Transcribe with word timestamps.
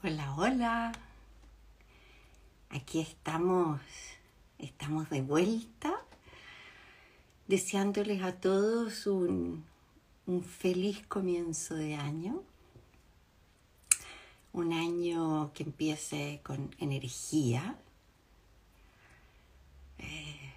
Hola, 0.00 0.32
hola. 0.36 0.92
Aquí 2.70 3.00
estamos, 3.00 3.80
estamos 4.56 5.10
de 5.10 5.22
vuelta, 5.22 5.92
deseándoles 7.48 8.22
a 8.22 8.38
todos 8.38 9.08
un, 9.08 9.64
un 10.26 10.44
feliz 10.44 11.04
comienzo 11.08 11.74
de 11.74 11.96
año. 11.96 12.44
Un 14.52 14.72
año 14.72 15.50
que 15.52 15.64
empiece 15.64 16.42
con 16.44 16.72
energía, 16.78 17.76
eh, 19.98 20.52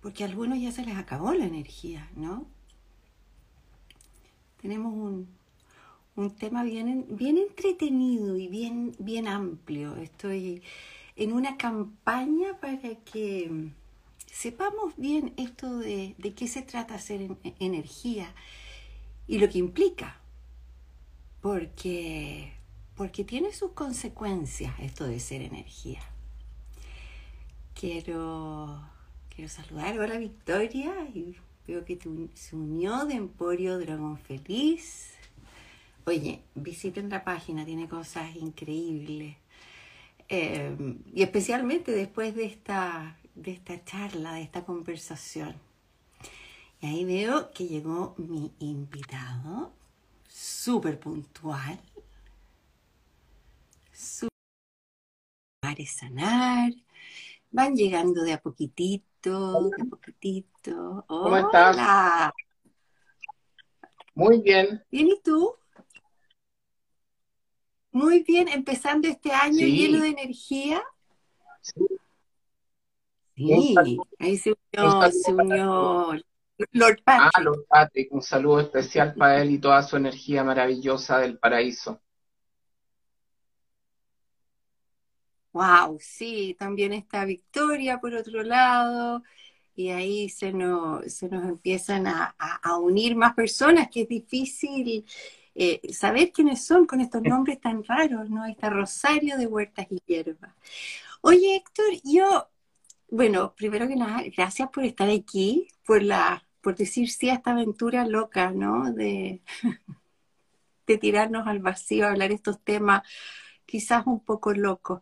porque 0.00 0.24
a 0.24 0.26
algunos 0.26 0.58
ya 0.58 0.72
se 0.72 0.86
les 0.86 0.96
acabó 0.96 1.34
la 1.34 1.44
energía, 1.44 2.10
¿no? 2.16 2.46
Tenemos 4.56 4.94
un, 4.94 5.28
un 6.16 6.30
tema 6.30 6.64
bien, 6.64 7.06
bien 7.10 7.36
entretenido 7.36 8.36
y 8.36 8.48
bien, 8.48 8.94
bien 8.98 9.28
amplio. 9.28 9.96
Estoy 9.96 10.62
en 11.14 11.32
una 11.32 11.56
campaña 11.56 12.58
para 12.60 12.96
que 12.96 13.70
sepamos 14.26 14.96
bien 14.96 15.34
esto 15.36 15.78
de, 15.78 16.14
de 16.18 16.34
qué 16.34 16.48
se 16.48 16.62
trata 16.62 16.94
hacer 16.94 17.36
energía 17.60 18.34
y 19.26 19.38
lo 19.38 19.48
que 19.48 19.58
implica. 19.58 20.18
Porque, 21.40 22.54
porque 22.96 23.22
tiene 23.22 23.52
sus 23.52 23.72
consecuencias 23.72 24.74
esto 24.80 25.04
de 25.04 25.20
ser 25.20 25.42
energía. 25.42 26.00
Quiero, 27.78 28.80
quiero 29.28 29.50
saludar. 29.50 29.98
Hola 29.98 30.18
Victoria. 30.18 30.92
Y 31.14 31.36
veo 31.66 31.84
que 31.84 31.98
se 32.34 32.56
unió 32.56 33.04
de 33.04 33.14
Emporio 33.14 33.78
Dragón 33.78 34.18
Feliz. 34.18 35.15
Oye, 36.08 36.44
visiten 36.54 37.08
la 37.08 37.24
página, 37.24 37.64
tiene 37.64 37.88
cosas 37.88 38.36
increíbles. 38.36 39.36
Eh, 40.28 40.76
y 41.12 41.22
especialmente 41.22 41.90
después 41.90 42.36
de 42.36 42.44
esta, 42.44 43.18
de 43.34 43.50
esta 43.50 43.84
charla, 43.84 44.34
de 44.34 44.42
esta 44.42 44.64
conversación. 44.64 45.56
Y 46.80 46.86
ahí 46.86 47.04
veo 47.04 47.50
que 47.50 47.66
llegó 47.66 48.14
mi 48.18 48.52
invitado, 48.60 49.72
súper 50.28 51.00
puntual, 51.00 51.80
súper 53.92 54.28
sanar. 55.88 56.70
Van 57.50 57.74
llegando 57.74 58.22
de 58.22 58.32
a 58.32 58.40
poquitito, 58.40 59.70
de 59.70 59.82
a 59.82 59.84
poquitito. 59.86 61.04
¿Cómo 61.08 61.36
estás? 61.36 62.30
Muy 64.14 64.40
bien. 64.40 64.84
¿Bien 64.88 65.08
y 65.08 65.20
tú? 65.20 65.56
Muy 67.96 68.24
bien, 68.24 68.46
empezando 68.48 69.08
este 69.08 69.32
año 69.32 69.66
lleno 69.66 70.02
de 70.02 70.08
energía. 70.08 70.84
Sí. 71.62 71.82
ahí 74.18 74.36
se 74.36 74.54
unió, 74.74 75.10
se 75.10 75.32
unió 75.32 76.12
Lord 76.72 77.02
Patrick. 77.02 77.32
Ah, 77.34 77.40
Lord 77.40 77.64
Patrick, 77.66 78.12
un 78.12 78.20
saludo 78.20 78.60
especial 78.60 79.14
para 79.14 79.40
él 79.40 79.52
y 79.52 79.58
toda 79.58 79.82
su 79.82 79.96
energía 79.96 80.44
maravillosa 80.44 81.20
del 81.20 81.38
paraíso. 81.38 82.02
Wow, 85.52 85.96
sí, 85.98 86.54
también 86.58 86.92
está 86.92 87.24
Victoria 87.24 87.98
por 87.98 88.12
otro 88.12 88.42
lado, 88.42 89.22
y 89.74 89.88
ahí 89.88 90.28
se 90.28 90.52
nos, 90.52 91.10
se 91.10 91.30
nos 91.30 91.44
empiezan 91.44 92.08
a, 92.08 92.36
a 92.38 92.76
unir 92.76 93.16
más 93.16 93.32
personas, 93.32 93.88
que 93.88 94.02
es 94.02 94.08
difícil 94.08 95.06
eh, 95.58 95.80
saber 95.94 96.32
quiénes 96.32 96.66
son 96.66 96.84
con 96.86 97.00
estos 97.00 97.22
nombres 97.22 97.58
tan 97.58 97.82
raros, 97.82 98.28
¿no? 98.28 98.44
Está 98.44 98.68
Rosario 98.68 99.38
de 99.38 99.46
Huertas 99.46 99.86
y 99.90 100.02
Hierbas. 100.06 100.54
Oye, 101.22 101.56
Héctor, 101.56 101.86
yo, 102.04 102.48
bueno, 103.10 103.54
primero 103.56 103.88
que 103.88 103.96
nada, 103.96 104.22
gracias 104.36 104.68
por 104.68 104.84
estar 104.84 105.08
aquí, 105.08 105.68
por 105.86 106.02
la, 106.02 106.46
por 106.60 106.76
decir 106.76 107.10
sí 107.10 107.30
a 107.30 107.34
esta 107.34 107.52
aventura 107.52 108.06
loca, 108.06 108.50
¿no? 108.50 108.92
De, 108.92 109.40
de 110.86 110.98
tirarnos 110.98 111.46
al 111.46 111.60
vacío, 111.60 112.06
hablar 112.06 112.32
estos 112.32 112.60
temas 112.62 113.02
quizás 113.64 114.06
un 114.06 114.20
poco 114.20 114.52
locos. 114.52 115.00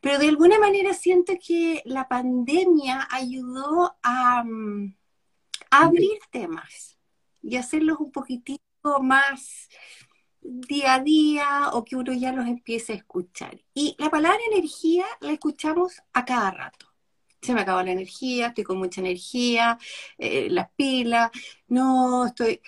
Pero 0.00 0.18
de 0.18 0.28
alguna 0.28 0.60
manera 0.60 0.94
siento 0.94 1.34
que 1.44 1.82
la 1.84 2.08
pandemia 2.08 3.08
ayudó 3.10 3.96
a, 4.02 4.44
mm, 4.44 4.94
a 5.70 5.84
abrir 5.84 6.18
temas 6.30 6.98
y 7.42 7.56
hacerlos 7.56 7.98
un 8.00 8.12
poquitito 8.12 8.67
más 9.00 9.68
día 10.40 10.94
a 10.94 11.00
día 11.00 11.70
o 11.72 11.84
que 11.84 11.96
uno 11.96 12.12
ya 12.12 12.32
los 12.32 12.46
empiece 12.46 12.92
a 12.92 12.96
escuchar. 12.96 13.62
Y 13.74 13.94
la 13.98 14.10
palabra 14.10 14.38
energía 14.52 15.04
la 15.20 15.32
escuchamos 15.32 16.00
a 16.12 16.24
cada 16.24 16.50
rato. 16.50 16.86
Se 17.40 17.54
me 17.54 17.60
acaba 17.60 17.84
la 17.84 17.92
energía, 17.92 18.48
estoy 18.48 18.64
con 18.64 18.78
mucha 18.78 19.00
energía, 19.00 19.78
eh, 20.16 20.48
las 20.50 20.70
pilas, 20.72 21.30
no 21.68 22.26
estoy... 22.26 22.60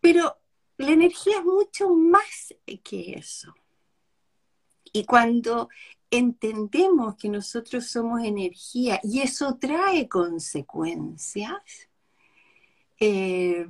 Pero 0.00 0.38
la 0.76 0.90
energía 0.90 1.38
es 1.38 1.44
mucho 1.44 1.90
más 1.90 2.54
que 2.84 3.12
eso. 3.12 3.54
Y 4.92 5.04
cuando 5.04 5.68
entendemos 6.10 7.16
que 7.16 7.28
nosotros 7.28 7.86
somos 7.86 8.22
energía 8.24 9.00
y 9.02 9.20
eso 9.20 9.56
trae 9.58 10.08
consecuencias, 10.08 11.88
eh, 13.00 13.66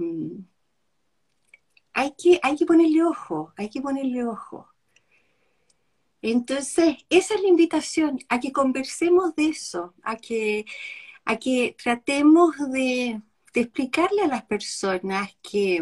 hay 1.98 2.12
que, 2.16 2.38
hay 2.44 2.54
que 2.56 2.64
ponerle 2.64 3.03
ojo, 3.03 3.53
hay 3.56 3.69
que 3.69 3.81
ponerle 3.81 4.25
ojo. 4.25 4.69
Entonces, 6.22 6.97
esa 7.10 7.34
es 7.34 7.42
la 7.42 7.48
invitación, 7.48 8.20
a 8.28 8.38
que 8.38 8.53
conversemos 8.53 9.34
de 9.34 9.48
eso, 9.48 9.94
a 10.04 10.16
que, 10.16 10.64
a 11.25 11.37
que 11.38 11.75
tratemos 11.82 12.54
de, 12.70 13.20
explicarle 13.53 14.22
a 14.22 14.28
las 14.28 14.44
personas 14.44 15.37
que, 15.42 15.81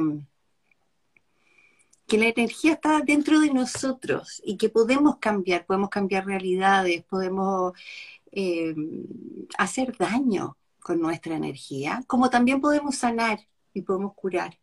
que 2.06 2.16
la 2.16 2.28
energía 2.28 2.72
está 2.72 3.02
dentro 3.02 3.38
de 3.40 3.52
nosotros 3.52 4.40
y 4.42 4.56
que 4.56 4.70
podemos 4.70 5.18
cambiar, 5.18 5.66
podemos 5.66 5.90
cambiar 5.90 6.24
realidades, 6.24 7.04
podemos 7.04 7.74
eh, 8.32 8.74
hacer 9.58 9.94
daño 9.98 10.56
con 10.80 10.98
nuestra 10.98 11.36
energía, 11.36 12.02
como 12.06 12.30
también 12.30 12.62
podemos 12.62 12.96
sanar 12.96 13.40
y 13.74 13.82
podemos 13.82 14.14
curar. 14.14 14.58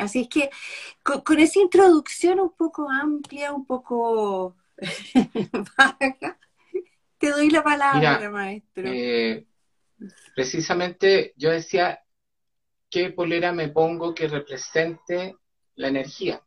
Así 0.00 0.22
es 0.22 0.28
que 0.28 0.50
con, 1.02 1.38
esa 1.38 1.60
introducción 1.60 2.40
un 2.40 2.56
poco 2.56 2.88
amplia, 2.90 3.52
un 3.52 3.66
poco 3.66 4.56
vaga, 5.76 6.38
te 7.18 7.30
doy 7.30 7.50
la 7.50 7.62
palabra, 7.62 8.30
maestro. 8.30 8.84
Eh, 8.86 9.46
precisamente 10.34 11.34
yo 11.36 11.50
decía, 11.50 12.02
¿qué 12.88 13.10
polera 13.10 13.52
me 13.52 13.68
pongo 13.68 14.14
que 14.14 14.26
represente 14.26 15.36
la 15.74 15.88
energía? 15.88 16.42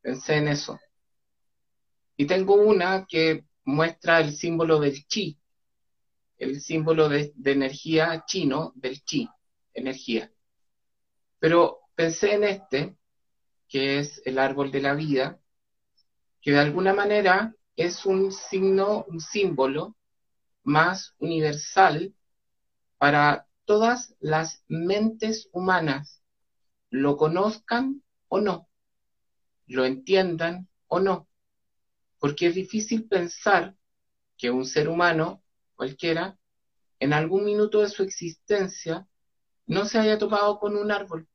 Pensé 0.00 0.36
en 0.36 0.46
eso. 0.46 0.78
Y 2.16 2.26
tengo 2.26 2.54
una 2.54 3.06
que 3.06 3.44
muestra 3.64 4.20
el 4.20 4.32
símbolo 4.32 4.78
del 4.78 5.04
chi, 5.08 5.36
el 6.38 6.60
símbolo 6.60 7.08
de, 7.08 7.32
de 7.34 7.52
energía 7.52 8.24
chino 8.24 8.72
del 8.76 9.02
chi, 9.02 9.28
energía. 9.74 10.30
Pero 11.40 11.85
pensé 11.96 12.34
en 12.34 12.44
este, 12.44 12.96
que 13.68 13.98
es 13.98 14.22
el 14.24 14.38
árbol 14.38 14.70
de 14.70 14.82
la 14.82 14.94
vida, 14.94 15.40
que 16.40 16.52
de 16.52 16.60
alguna 16.60 16.94
manera 16.94 17.56
es 17.74 18.06
un 18.06 18.30
signo, 18.30 19.04
un 19.08 19.20
símbolo 19.20 19.96
más 20.62 21.14
universal 21.18 22.14
para 22.98 23.48
todas 23.64 24.14
las 24.20 24.62
mentes 24.68 25.48
humanas, 25.52 26.22
lo 26.90 27.16
conozcan 27.16 28.02
o 28.28 28.40
no, 28.40 28.68
lo 29.66 29.84
entiendan 29.84 30.68
o 30.86 31.00
no, 31.00 31.28
porque 32.18 32.48
es 32.48 32.54
difícil 32.54 33.08
pensar 33.08 33.74
que 34.36 34.50
un 34.50 34.66
ser 34.66 34.88
humano, 34.88 35.42
cualquiera, 35.74 36.38
en 37.00 37.12
algún 37.12 37.44
minuto 37.44 37.80
de 37.80 37.88
su 37.88 38.02
existencia, 38.02 39.08
no 39.66 39.86
se 39.86 39.98
haya 39.98 40.18
topado 40.18 40.58
con 40.58 40.76
un 40.76 40.92
árbol 40.92 41.26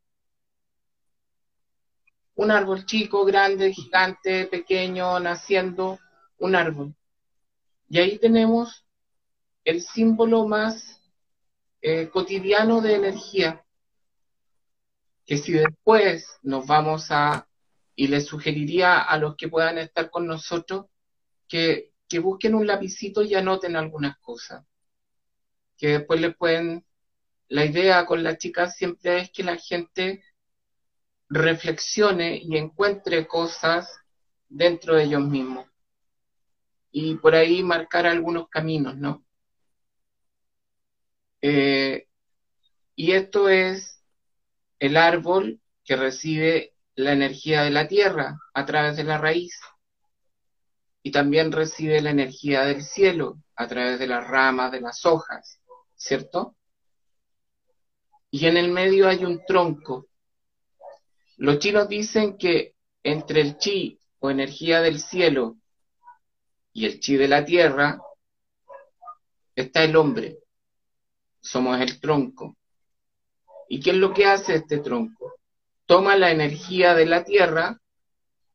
un 2.35 2.51
árbol 2.51 2.85
chico, 2.85 3.25
grande, 3.25 3.73
gigante, 3.73 4.45
pequeño, 4.45 5.19
naciendo, 5.19 5.99
un 6.37 6.55
árbol. 6.55 6.95
Y 7.89 7.99
ahí 7.99 8.17
tenemos 8.17 8.85
el 9.63 9.81
símbolo 9.81 10.47
más 10.47 11.01
eh, 11.81 12.09
cotidiano 12.09 12.81
de 12.81 12.95
energía, 12.95 13.65
que 15.25 15.37
si 15.37 15.51
después 15.53 16.37
nos 16.41 16.65
vamos 16.65 17.07
a, 17.11 17.47
y 17.95 18.07
les 18.07 18.25
sugeriría 18.25 18.99
a 19.01 19.17
los 19.17 19.35
que 19.35 19.49
puedan 19.49 19.77
estar 19.77 20.09
con 20.09 20.25
nosotros, 20.25 20.85
que, 21.47 21.91
que 22.07 22.19
busquen 22.19 22.55
un 22.55 22.65
lapicito 22.65 23.21
y 23.21 23.35
anoten 23.35 23.75
algunas 23.75 24.17
cosas, 24.19 24.65
que 25.77 25.87
después 25.99 26.21
le 26.21 26.31
pueden, 26.31 26.85
la 27.47 27.65
idea 27.65 28.05
con 28.05 28.23
las 28.23 28.37
chicas 28.37 28.75
siempre 28.75 29.19
es 29.19 29.31
que 29.31 29.43
la 29.43 29.57
gente 29.57 30.23
reflexione 31.31 32.37
y 32.43 32.57
encuentre 32.57 33.25
cosas 33.25 33.89
dentro 34.49 34.95
de 34.95 35.05
ellos 35.05 35.21
mismos. 35.23 35.67
y 36.91 37.15
por 37.15 37.35
ahí 37.35 37.63
marcar 37.63 38.05
algunos 38.05 38.49
caminos, 38.49 38.97
¿no? 38.97 39.25
Eh, 41.41 42.07
y 42.95 43.13
esto 43.13 43.49
es 43.49 44.03
el 44.79 44.97
árbol 44.97 45.61
que 45.83 45.95
recibe 45.95 46.75
la 46.95 47.13
energía 47.13 47.63
de 47.63 47.71
la 47.71 47.87
tierra 47.87 48.37
a 48.53 48.65
través 48.65 48.97
de 48.97 49.03
la 49.05 49.17
raíz 49.17 49.59
y 51.03 51.11
también 51.11 51.51
recibe 51.51 52.01
la 52.01 52.11
energía 52.11 52.63
del 52.65 52.83
cielo 52.83 53.37
a 53.55 53.67
través 53.67 53.99
de 53.99 54.07
las 54.07 54.27
ramas, 54.27 54.71
de 54.71 54.81
las 54.81 55.05
hojas, 55.05 55.59
¿cierto? 55.95 56.55
Y 58.31 58.47
en 58.47 58.57
el 58.57 58.71
medio 58.71 59.07
hay 59.07 59.25
un 59.25 59.43
tronco. 59.45 60.07
Los 61.41 61.57
chinos 61.57 61.89
dicen 61.89 62.37
que 62.37 62.75
entre 63.01 63.41
el 63.41 63.57
chi 63.57 63.99
o 64.19 64.29
energía 64.29 64.79
del 64.79 64.99
cielo 64.99 65.57
y 66.71 66.85
el 66.85 66.99
chi 66.99 67.15
de 67.15 67.27
la 67.27 67.43
tierra 67.43 67.99
está 69.55 69.83
el 69.83 69.95
hombre. 69.95 70.37
Somos 71.39 71.81
el 71.81 71.99
tronco. 71.99 72.55
¿Y 73.69 73.79
qué 73.79 73.89
es 73.89 73.95
lo 73.95 74.13
que 74.13 74.27
hace 74.27 74.53
este 74.53 74.77
tronco? 74.81 75.33
Toma 75.87 76.15
la 76.15 76.29
energía 76.29 76.93
de 76.93 77.07
la 77.07 77.23
tierra 77.23 77.81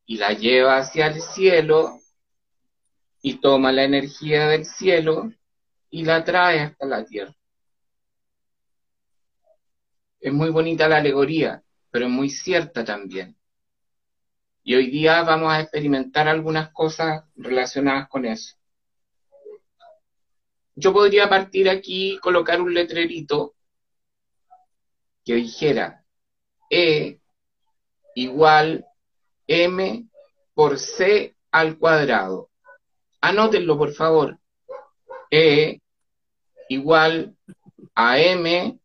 y 0.05 0.19
la 0.19 0.35
lleva 0.35 0.77
hacia 0.77 1.09
el 1.09 1.21
cielo 1.21 1.99
y 3.21 3.41
toma 3.41 3.73
la 3.73 3.82
energía 3.82 4.47
del 4.47 4.65
cielo 4.65 5.32
y 5.91 6.05
la 6.05 6.23
trae 6.23 6.61
hasta 6.61 6.87
la 6.87 7.05
tierra. 7.05 7.35
Es 10.21 10.32
muy 10.32 10.50
bonita 10.50 10.89
la 10.89 10.99
alegoría, 10.99 11.65
pero 11.96 12.08
es 12.08 12.12
muy 12.12 12.28
cierta 12.28 12.84
también. 12.84 13.34
Y 14.62 14.75
hoy 14.75 14.90
día 14.90 15.22
vamos 15.22 15.50
a 15.50 15.62
experimentar 15.62 16.28
algunas 16.28 16.70
cosas 16.70 17.25
relacionadas 17.34 18.06
con 18.10 18.26
eso. 18.26 18.54
Yo 20.75 20.93
podría 20.93 21.26
partir 21.26 21.70
aquí 21.70 22.12
y 22.12 22.19
colocar 22.19 22.60
un 22.60 22.75
letrerito 22.75 23.54
que 25.25 25.37
dijera 25.37 26.04
E 26.69 27.19
igual 28.14 28.84
M 29.46 30.06
por 30.52 30.78
C 30.78 31.34
al 31.50 31.78
cuadrado. 31.78 32.50
Anótenlo, 33.22 33.78
por 33.78 33.94
favor. 33.94 34.38
E 35.31 35.81
igual 36.69 37.34
a 37.94 38.19
M 38.19 38.78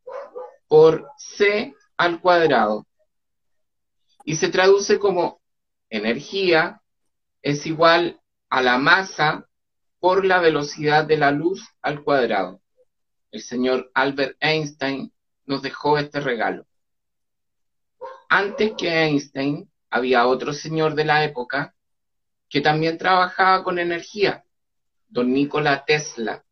por 0.70 1.12
C 1.18 1.76
al 1.98 2.22
cuadrado. 2.22 2.88
Y 4.24 4.36
se 4.36 4.50
traduce 4.50 5.00
como 5.00 5.42
energía 5.90 6.82
es 7.42 7.66
igual 7.66 8.20
a 8.50 8.62
la 8.62 8.78
masa 8.78 9.48
por 10.00 10.26
la 10.26 10.40
velocidad 10.40 11.06
de 11.06 11.18
la 11.18 11.32
luz 11.32 11.68
al 11.82 12.04
cuadrado. 12.04 12.62
El 13.32 13.42
señor 13.42 13.92
Albert 13.94 14.38
Einstein 14.40 15.14
nos 15.46 15.62
dejó 15.62 15.98
este 15.98 16.20
regalo. 16.20 16.66
Antes 18.30 18.74
que 18.78 18.90
Einstein, 18.90 19.70
había 19.90 20.26
otro 20.26 20.54
señor 20.54 20.96
de 20.96 21.06
la 21.06 21.24
época 21.24 21.76
que 22.50 22.62
también 22.62 22.98
trabajaba 22.98 23.64
con 23.64 23.80
energía, 23.80 24.44
don 25.08 25.34
Nikola 25.34 25.84
Tesla, 25.86 26.44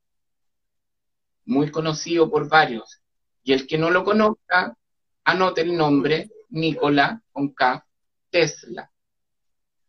muy 1.45 1.71
conocido 1.71 2.29
por 2.29 2.49
varios. 2.49 3.01
Y 3.43 3.53
el 3.53 3.65
que 3.65 3.77
no 3.77 3.89
lo 3.89 4.03
conozca, 4.03 4.77
anote 5.23 5.61
el 5.61 5.75
nombre 5.75 6.29
Nikola 6.49 7.21
con 7.31 7.53
K 7.53 7.85
Tesla. 8.29 8.91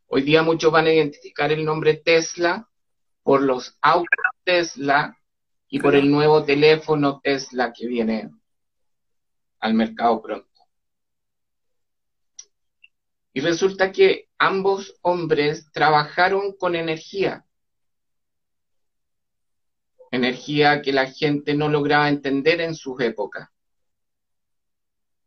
Hoy 0.07 0.23
día 0.23 0.43
muchos 0.43 0.73
van 0.73 0.87
a 0.87 0.93
identificar 0.93 1.53
el 1.53 1.65
nombre 1.65 1.95
Tesla 1.95 2.69
por 3.23 3.43
los 3.43 3.79
autos 3.81 4.09
Tesla 4.45 5.17
y 5.69 5.79
por 5.79 5.95
el 5.95 6.11
nuevo 6.11 6.45
teléfono 6.45 7.21
Tesla 7.21 7.73
que 7.73 7.87
viene 7.87 8.31
al 9.61 9.75
mercado 9.75 10.21
pronto. 10.21 10.49
Y 13.33 13.41
resulta 13.41 13.93
que 13.93 14.29
ambos 14.39 14.99
hombres 15.03 15.71
trabajaron 15.73 16.57
con 16.57 16.75
energía. 16.75 17.47
Energía 20.11 20.83
que 20.83 20.93
la 20.93 21.07
gente 21.07 21.55
no 21.55 21.69
lograba 21.69 22.09
entender 22.09 22.61
en 22.61 22.75
sus 22.75 23.01
épocas. 23.01 23.49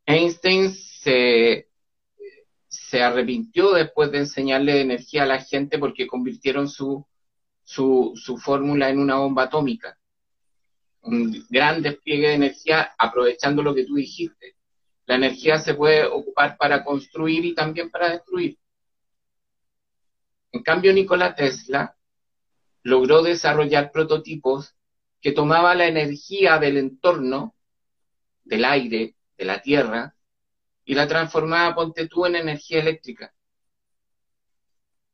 Einstein 0.06 0.74
se, 0.74 1.68
arrepintió 3.02 3.72
después 3.72 4.12
de 4.12 4.20
enseñarle 4.20 4.82
energía 4.82 5.24
a 5.24 5.28
la 5.28 5.42
gente 5.42 5.80
porque 5.80 6.06
convirtieron 6.06 6.70
su, 6.70 7.08
su, 7.64 8.14
su 8.16 8.38
fórmula 8.38 8.90
en 8.90 9.00
una 9.00 9.16
bomba 9.16 9.44
atómica. 9.44 9.98
Un 11.02 11.46
gran 11.50 11.82
despliegue 11.82 12.28
de 12.30 12.36
energía 12.36 12.94
aprovechando 12.98 13.64
lo 13.64 13.74
que 13.74 13.86
tú 13.86 13.96
dijiste. 13.96 14.56
La 15.06 15.16
energía 15.16 15.58
se 15.58 15.74
puede 15.74 16.06
ocupar 16.06 16.58
para 16.58 16.84
construir 16.84 17.44
y 17.46 17.56
también 17.56 17.90
para 17.90 18.10
destruir. 18.10 18.58
En 20.52 20.62
cambio, 20.62 20.94
Nikola 20.94 21.36
Tesla 21.36 21.98
logró 22.84 23.24
desarrollar 23.24 23.92
prototipos 23.92 24.76
que 25.20 25.32
tomaba 25.32 25.74
la 25.74 25.88
energía 25.88 26.60
del 26.60 26.78
entorno, 26.78 27.56
del 28.44 28.66
aire, 28.66 29.16
de 29.44 29.48
la 29.48 29.62
tierra, 29.62 30.16
y 30.86 30.96
la 30.96 31.08
transformaba, 31.08 31.76
ponte 31.76 32.08
tú, 32.08 32.26
en 32.26 32.38
energía 32.38 32.80
eléctrica. 32.80 33.34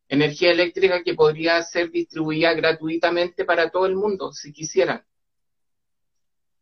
Energía 0.08 0.52
eléctrica 0.52 1.04
que 1.04 1.16
podría 1.16 1.62
ser 1.64 1.90
distribuida 1.90 2.54
gratuitamente 2.54 3.44
para 3.44 3.70
todo 3.70 3.86
el 3.88 3.96
mundo, 3.96 4.32
si 4.32 4.54
quisieran. 4.54 5.04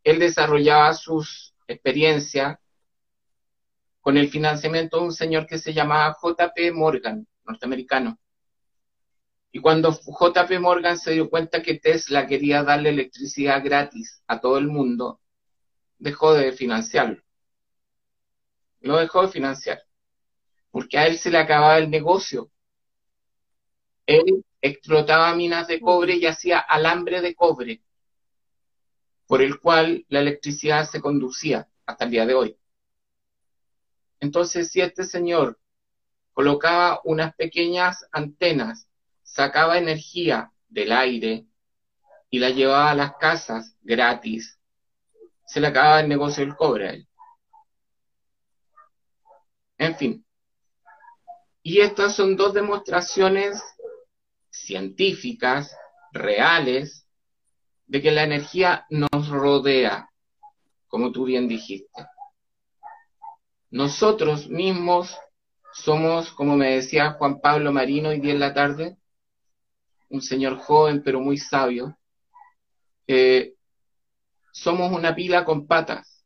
Él 0.03 0.19
desarrollaba 0.19 0.93
sus 0.93 1.53
experiencias 1.67 2.57
con 4.01 4.17
el 4.17 4.29
financiamiento 4.29 4.97
de 4.97 5.03
un 5.03 5.13
señor 5.13 5.45
que 5.45 5.57
se 5.57 5.73
llamaba 5.73 6.17
JP 6.21 6.73
Morgan, 6.73 7.27
norteamericano. 7.45 8.17
Y 9.51 9.59
cuando 9.59 9.91
JP 9.91 10.59
Morgan 10.61 10.97
se 10.97 11.11
dio 11.11 11.29
cuenta 11.29 11.61
que 11.61 11.75
Tesla 11.75 12.27
quería 12.27 12.63
darle 12.63 12.89
electricidad 12.89 13.61
gratis 13.63 14.21
a 14.27 14.39
todo 14.39 14.57
el 14.57 14.67
mundo, 14.67 15.19
dejó 15.97 16.33
de 16.33 16.51
financiarlo 16.53 17.26
lo 18.87 18.97
dejó 18.97 19.23
de 19.23 19.31
financiar, 19.31 19.83
porque 20.71 20.97
a 20.97 21.05
él 21.07 21.17
se 21.17 21.29
le 21.29 21.37
acababa 21.37 21.77
el 21.77 21.89
negocio. 21.89 22.51
Él 24.05 24.45
explotaba 24.61 25.35
minas 25.35 25.67
de 25.67 25.79
cobre 25.79 26.15
y 26.15 26.25
hacía 26.25 26.59
alambre 26.59 27.21
de 27.21 27.35
cobre, 27.35 27.81
por 29.27 29.41
el 29.41 29.59
cual 29.59 30.05
la 30.09 30.21
electricidad 30.21 30.89
se 30.89 31.01
conducía 31.01 31.67
hasta 31.85 32.05
el 32.05 32.11
día 32.11 32.25
de 32.25 32.33
hoy. 32.33 32.57
Entonces, 34.19 34.71
si 34.71 34.81
este 34.81 35.03
señor 35.03 35.59
colocaba 36.33 37.01
unas 37.03 37.35
pequeñas 37.35 38.05
antenas, 38.11 38.87
sacaba 39.23 39.77
energía 39.77 40.51
del 40.69 40.91
aire 40.91 41.45
y 42.29 42.39
la 42.39 42.49
llevaba 42.49 42.91
a 42.91 42.95
las 42.95 43.15
casas 43.17 43.75
gratis, 43.81 44.59
se 45.45 45.59
le 45.59 45.67
acababa 45.67 46.01
el 46.01 46.09
negocio 46.09 46.43
del 46.45 46.55
cobre 46.55 46.87
a 46.87 46.91
él. 46.91 47.06
En 49.77 49.95
fin. 49.95 50.25
Y 51.61 51.81
estas 51.81 52.15
son 52.15 52.35
dos 52.35 52.53
demostraciones 52.53 53.61
científicas, 54.49 55.75
reales, 56.11 57.05
de 57.85 58.01
que 58.01 58.11
la 58.11 58.23
energía 58.23 58.85
nos 58.89 59.29
rodea, 59.29 60.09
como 60.87 61.11
tú 61.11 61.25
bien 61.25 61.47
dijiste. 61.47 62.05
Nosotros 63.69 64.47
mismos 64.49 65.17
somos, 65.73 66.31
como 66.31 66.55
me 66.55 66.75
decía 66.75 67.11
Juan 67.11 67.39
Pablo 67.39 67.71
Marino 67.71 68.09
hoy 68.09 68.19
día 68.19 68.33
en 68.33 68.39
la 68.39 68.53
tarde, 68.53 68.97
un 70.09 70.21
señor 70.21 70.57
joven 70.57 71.01
pero 71.03 71.19
muy 71.19 71.37
sabio, 71.37 71.97
somos 74.51 74.91
una 74.91 75.13
pila 75.15 75.45
con 75.45 75.67
patas. 75.67 76.16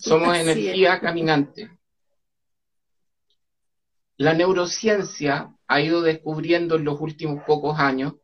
Somos 0.00 0.36
energía 0.36 1.00
caminante. 1.00 1.70
La 4.16 4.34
neurociencia 4.34 5.54
ha 5.66 5.80
ido 5.80 6.02
descubriendo 6.02 6.76
en 6.76 6.84
los 6.84 7.00
últimos 7.00 7.42
pocos 7.44 7.78
años 7.78 8.14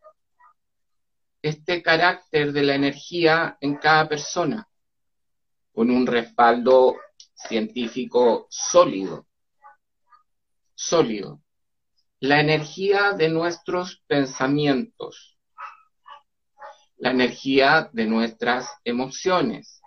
este 1.43 1.83
carácter 1.83 2.53
de 2.53 2.63
la 2.63 2.75
energía 2.75 3.57
en 3.61 3.77
cada 3.77 4.09
persona, 4.09 4.69
con 5.73 5.91
un 5.91 6.07
respaldo 6.07 6.97
científico 7.35 8.47
sólido. 8.51 9.27
Sólido. 10.75 11.43
La 12.21 12.41
energía 12.41 13.13
de 13.13 13.29
nuestros 13.29 14.03
pensamientos, 14.07 15.39
la 16.97 17.11
energía 17.11 17.91
de 17.93 18.07
nuestras 18.07 18.69
emociones, 18.85 19.78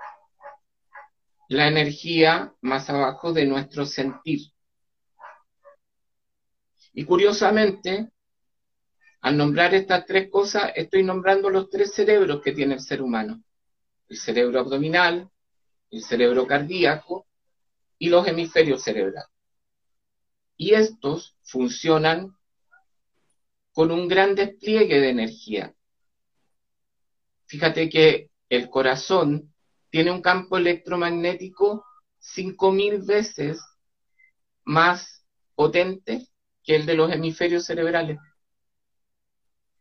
la 1.51 1.67
energía 1.67 2.55
más 2.62 2.89
abajo 2.89 3.34
de 3.34 3.46
nuestro 3.46 3.86
sentir. 3.86 4.39
Y 6.93 7.03
curiosamente, 7.03 8.10
Al 9.24 9.38
nombrar 9.38 9.75
estas 9.75 10.05
tres 10.08 10.31
cosas, 10.31 10.72
estoy 10.75 11.03
nombrando 11.03 11.50
los 11.50 11.70
tres 11.70 11.93
cerebros 11.93 12.41
que 12.41 12.53
tiene 12.53 12.74
el 12.74 12.79
ser 12.79 13.01
humano. 13.03 13.43
El 14.10 14.17
cerebro 14.17 14.60
abdominal, 14.60 15.29
el 15.91 16.01
cerebro 16.01 16.48
cardíaco 16.48 17.27
y 18.00 18.10
los 18.10 18.27
hemisferios 18.27 18.81
cerebrales. 18.81 19.29
Y 20.58 20.74
estos 20.74 21.38
funcionan 21.43 22.36
con 23.74 23.91
un 23.91 24.08
gran 24.08 24.34
despliegue 24.34 25.00
de 25.00 25.10
energía. 25.10 25.75
Fíjate 27.46 27.89
que 27.89 28.31
el 28.50 28.70
corazón 28.70 29.50
tiene 29.91 30.10
un 30.10 30.21
campo 30.21 30.57
electromagnético 30.57 31.86
5.000 32.21 33.05
veces 33.05 33.62
más 34.63 35.25
potente 35.53 36.27
que 36.63 36.75
el 36.75 36.86
de 36.86 36.95
los 36.95 37.12
hemisferios 37.12 37.65
cerebrales 37.65 38.17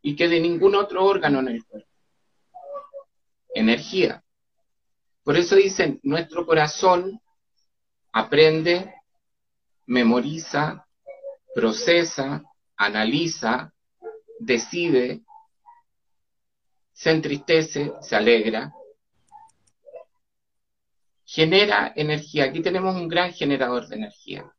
y 0.02 0.16
que 0.16 0.28
de 0.28 0.40
ningún 0.40 0.74
otro 0.74 1.04
órgano 1.04 1.38
en 1.40 1.48
el 1.48 1.64
cuerpo. 1.64 1.88
Energía. 3.54 4.24
Por 5.22 5.36
eso 5.36 5.54
dicen, 5.54 6.00
nuestro 6.02 6.44
corazón 6.44 7.20
aprende, 8.10 8.92
memoriza, 9.86 10.86
procesa, 11.54 12.42
analiza, 12.76 13.72
decide, 14.40 15.22
se 16.92 17.10
entristece, 17.10 17.92
se 18.00 18.16
alegra, 18.16 18.72
genera 21.32 21.92
energía. 21.94 22.46
Aquí 22.46 22.60
tenemos 22.60 22.96
un 22.96 23.06
gran 23.06 23.32
generador 23.32 23.86
de 23.86 23.96
energía. 23.96 24.52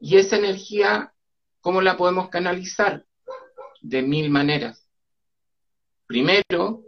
Y 0.00 0.16
esa 0.16 0.36
energía, 0.36 1.12
¿cómo 1.60 1.82
la 1.82 1.96
podemos 1.96 2.28
canalizar? 2.28 3.04
De 3.80 4.00
mil 4.02 4.30
maneras. 4.30 4.88
Primero, 6.06 6.84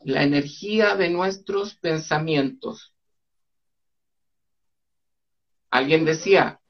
la 0.00 0.24
energía 0.24 0.94
de 0.94 1.08
nuestros 1.08 1.76
pensamientos. 1.76 2.92
Alguien 5.70 6.04
decía, 6.04 6.60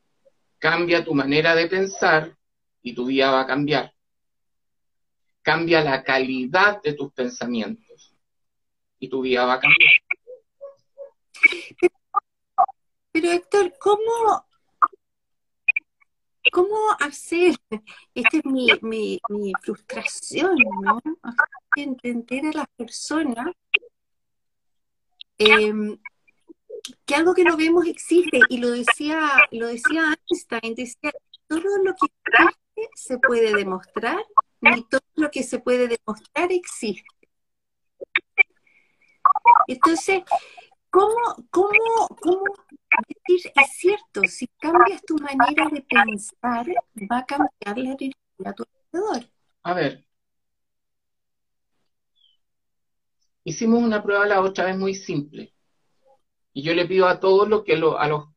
cambia 0.59 1.05
tu 1.05 1.13
manera 1.13 1.57
de 1.57 1.67
pensar 1.67 2.37
y 2.83 2.95
tu 2.95 3.07
vida 3.07 3.33
va 3.33 3.41
a 3.41 3.47
cambiar. 3.47 3.93
Cambia 5.43 5.83
la 5.83 6.05
calidad 6.05 6.81
de 6.83 6.93
tus 6.93 7.13
pensamientos 7.13 8.15
y 9.01 9.09
tu 9.09 9.23
vida 9.23 9.45
va 9.45 9.55
a 9.55 9.61
cambiar. 9.61 10.06
Pero 13.13 13.31
Héctor, 13.31 13.75
¿cómo, 13.81 14.47
cómo 16.53 16.77
hacer? 17.01 17.57
Esta 18.15 18.37
es 18.37 18.45
mi, 18.45 18.69
mi, 18.83 19.53
frustración, 19.63 20.57
¿no? 20.83 21.01
Entender 21.77 22.47
a 22.47 22.53
las 22.53 22.67
personas 22.77 23.55
em, 25.39 25.99
que 27.05 27.15
algo 27.15 27.35
que 27.35 27.45
no 27.45 27.57
vemos 27.57 27.87
existe, 27.87 28.41
y 28.49 28.59
lo 28.59 28.71
decía, 28.71 29.21
lo 29.51 29.67
decía 29.69 30.15
Einstein, 30.29 30.75
decía, 30.75 31.13
todo 31.47 31.79
lo 31.83 31.95
que 31.95 32.07
existe 32.07 32.91
se 32.95 33.19
puede 33.19 33.55
demostrar, 33.55 34.25
ni 34.61 34.83
todo 34.85 35.01
lo 35.15 35.31
que 35.31 35.43
se 35.43 35.59
puede 35.59 35.89
demostrar 35.89 36.53
existe. 36.53 37.07
Entonces, 39.69 40.23
¿cómo, 40.97 41.49
cómo, 41.51 42.09
cómo 42.21 42.45
decir, 43.07 43.53
es 43.55 43.73
cierto, 43.77 44.23
si 44.27 44.47
cambias 44.59 45.03
tu 45.03 45.17
manera 45.19 45.69
de 45.71 45.83
pensar, 45.83 46.67
va 47.11 47.19
a 47.19 47.27
cambiar 47.27 47.77
la 47.77 47.91
energía 47.91 48.13
a 48.47 48.53
tu 48.55 48.65
alrededor? 48.93 49.31
A 49.63 49.75
ver. 49.75 50.07
Hicimos 53.45 53.83
una 53.83 54.03
prueba 54.03 54.27
la 54.27 54.41
otra 54.41 54.65
vez 54.65 54.77
muy 54.77 54.95
simple. 54.95 55.53
Y 56.53 56.63
yo 56.63 56.73
le 56.73 56.87
pido 56.87 57.07
a 57.07 57.21
todos 57.21 57.47
los 57.47 57.63
que 57.65 57.75
a, 57.75 57.77
los, 57.77 57.95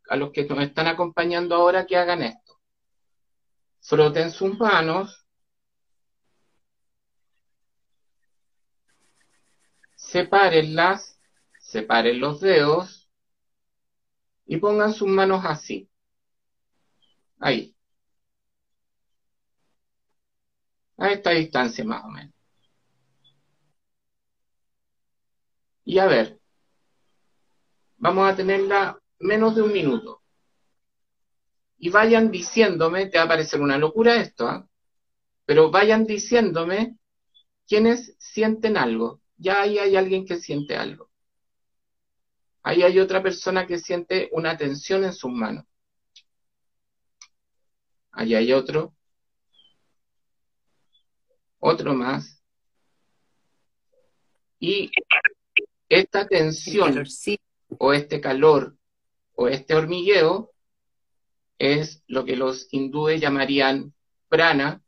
a 0.10 0.16
los 0.18 0.32
que 0.32 0.46
nos 0.46 0.60
están 0.60 0.88
acompañando 0.88 1.56
ahora 1.56 1.86
que 1.86 1.96
hagan 1.96 2.22
esto. 2.22 2.60
Froten 3.82 4.32
sus 4.32 4.60
manos. 4.60 5.26
Sepárenlas, 9.96 11.19
separen 11.70 12.20
los 12.20 12.42
dedos 12.42 13.10
y 14.46 14.58
pongan 14.58 14.92
sus 14.94 15.08
manos 15.08 15.46
así. 15.46 15.88
Ahí. 17.40 17.76
A 20.98 21.12
esta 21.12 21.32
distancia 21.32 21.86
más 21.86 22.04
o 22.04 22.10
menos. 22.10 22.34
Y 25.86 26.00
a 26.00 26.08
ver, 26.08 26.40
vamos 27.98 28.32
a 28.32 28.36
tenerla 28.36 29.00
menos 29.20 29.56
de 29.56 29.62
un 29.62 29.72
minuto. 29.72 30.24
Y 31.78 31.90
vayan 31.90 32.32
diciéndome, 32.32 33.08
te 33.08 33.20
va 33.20 33.26
a 33.26 33.28
parecer 33.28 33.62
una 33.62 33.78
locura 33.78 34.16
esto, 34.16 34.48
¿ah? 34.48 34.68
pero 35.46 35.72
vayan 35.72 36.06
diciéndome 36.06 36.98
quienes 37.68 38.16
sienten 38.18 38.76
algo. 38.76 39.22
Ya 39.38 39.62
ahí 39.62 39.78
hay 39.78 39.96
alguien 39.96 40.26
que 40.26 40.38
siente 40.38 40.76
algo. 40.76 41.09
Ahí 42.64 42.84
hay 42.84 43.00
otra 43.00 43.24
persona 43.24 43.66
que 43.66 43.80
siente 43.80 44.30
una 44.32 44.58
tensión 44.58 45.04
en 45.04 45.14
sus 45.14 45.32
manos. 45.32 45.66
Ahí 48.12 48.36
hay 48.36 48.52
otro. 48.54 48.96
Otro 51.60 51.94
más. 51.94 52.44
Y 54.60 54.92
esta 55.88 56.28
tensión 56.28 57.04
o 57.78 57.94
este 57.94 58.20
calor 58.20 58.78
o 59.34 59.48
este 59.48 59.74
hormigueo 59.74 60.52
es 61.58 62.04
lo 62.08 62.26
que 62.26 62.36
los 62.36 62.68
hindúes 62.72 63.22
llamarían 63.22 63.94
prana, 64.28 64.82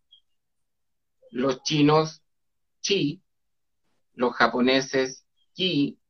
los 1.30 1.64
chinos 1.64 2.22
chi, 2.82 3.22
los 4.14 4.34
japoneses 4.34 5.26
ki 5.54 6.01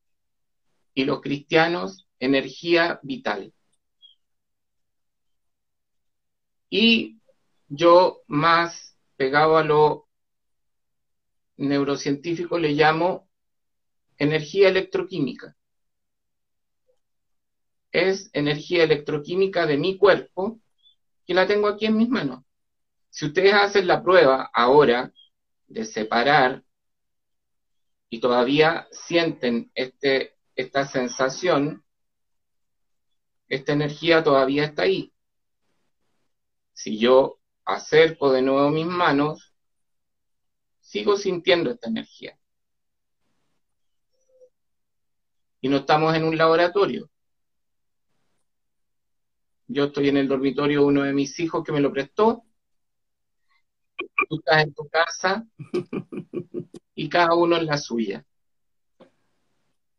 y 0.94 1.06
los 1.06 1.22
cristianos 1.22 2.08
energía 2.20 3.00
vital. 3.04 3.54
Y 6.70 7.20
yo 7.68 8.22
más 8.28 8.98
pegado 9.18 9.58
a 9.58 9.64
lo 9.64 10.08
neurocientífico 11.58 12.58
le 12.58 12.72
llamo 12.72 13.30
energía 14.18 14.70
electroquímica 14.70 15.56
es 17.92 18.30
energía 18.34 18.84
electroquímica 18.84 19.66
de 19.66 19.78
mi 19.78 19.98
cuerpo 19.98 20.60
que 21.26 21.34
la 21.34 21.48
tengo 21.48 21.68
aquí 21.68 21.86
en 21.86 21.98
mis 21.98 22.10
manos. 22.10 22.44
Si 23.10 23.26
ustedes 23.26 23.54
hacen 23.54 23.88
la 23.88 24.02
prueba 24.02 24.50
ahora 24.54 25.12
de 25.68 25.86
separar 25.86 26.64
y 28.10 28.20
todavía 28.20 28.88
sienten 28.92 29.72
este, 29.76 30.38
esta 30.62 30.86
sensación, 30.86 31.84
esta 33.48 33.74
energía 33.74 34.24
todavía 34.24 34.66
está 34.66 34.84
ahí. 34.84 35.14
Si 36.74 36.98
yo 36.98 37.40
acerco 37.66 38.32
de 38.32 38.42
nuevo 38.42 38.70
mis 38.70 38.86
manos, 38.86 39.54
sigo 40.80 41.18
sintiendo 41.18 41.72
esta 41.72 41.90
energía. 41.90 42.38
Y 45.62 45.70
no 45.70 45.78
estamos 45.78 46.16
en 46.16 46.24
un 46.24 46.38
laboratorio. 46.38 47.10
Yo 49.68 49.86
estoy 49.86 50.10
en 50.10 50.18
el 50.18 50.28
dormitorio 50.28 50.86
uno 50.86 51.04
de 51.04 51.14
mis 51.14 51.40
hijos 51.40 51.64
que 51.64 51.72
me 51.72 51.80
lo 51.80 51.92
prestó. 51.92 52.44
Tú 54.28 54.38
estás 54.38 54.64
en 54.64 54.74
tu 54.74 54.88
casa 54.90 55.46
y 56.96 57.10
cada 57.10 57.36
uno 57.36 57.58
en 57.58 57.66
la 57.68 57.78
suya. 57.78 58.26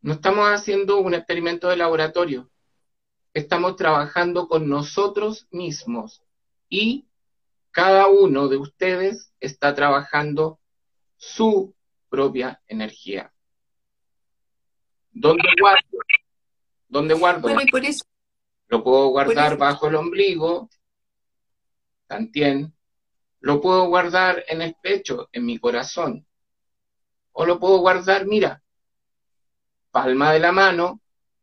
No 0.03 0.15
estamos 0.15 0.49
haciendo 0.49 0.99
un 0.99 1.15
experimento 1.15 1.69
de 1.69 1.77
laboratorio. 1.77 2.51
Estamos 3.33 3.77
trabajando 3.77 4.49
con 4.49 4.69
nosotros 4.69 5.47
mismos 5.53 6.23
y 6.69 7.07
cada 7.71 8.09
uno 8.09 8.49
de 8.49 8.57
ustedes 8.57 9.33
está 9.39 9.75
trabajando 9.75 10.59
su 11.17 11.75
propia 12.09 12.61
energía. 12.67 13.33
¿Dónde 15.13 15.49
guardo? 15.61 15.99
¿Dónde 16.89 17.15
guardo? 17.15 17.43
Bueno, 17.43 17.63
y 17.63 17.71
por 17.71 17.85
eso 17.85 18.05
lo 18.67 18.83
puedo 18.83 19.09
guardar 19.09 19.57
bajo 19.57 19.87
el 19.87 19.95
ombligo, 19.95 20.69
también. 22.07 22.75
Lo 23.41 23.61
puedo 23.61 23.87
guardar 23.87 24.45
en 24.49 24.63
el 24.63 24.75
pecho, 24.83 25.29
en 25.33 25.47
mi 25.47 25.59
corazón. 25.59 26.27
O 27.33 27.47
lo 27.47 27.59
puedo 27.59 27.79
guardar, 27.79 28.27
mira, 28.27 28.62
palma 29.93 30.33
de 30.33 30.41
la 30.41 30.51
mano, 30.51 31.01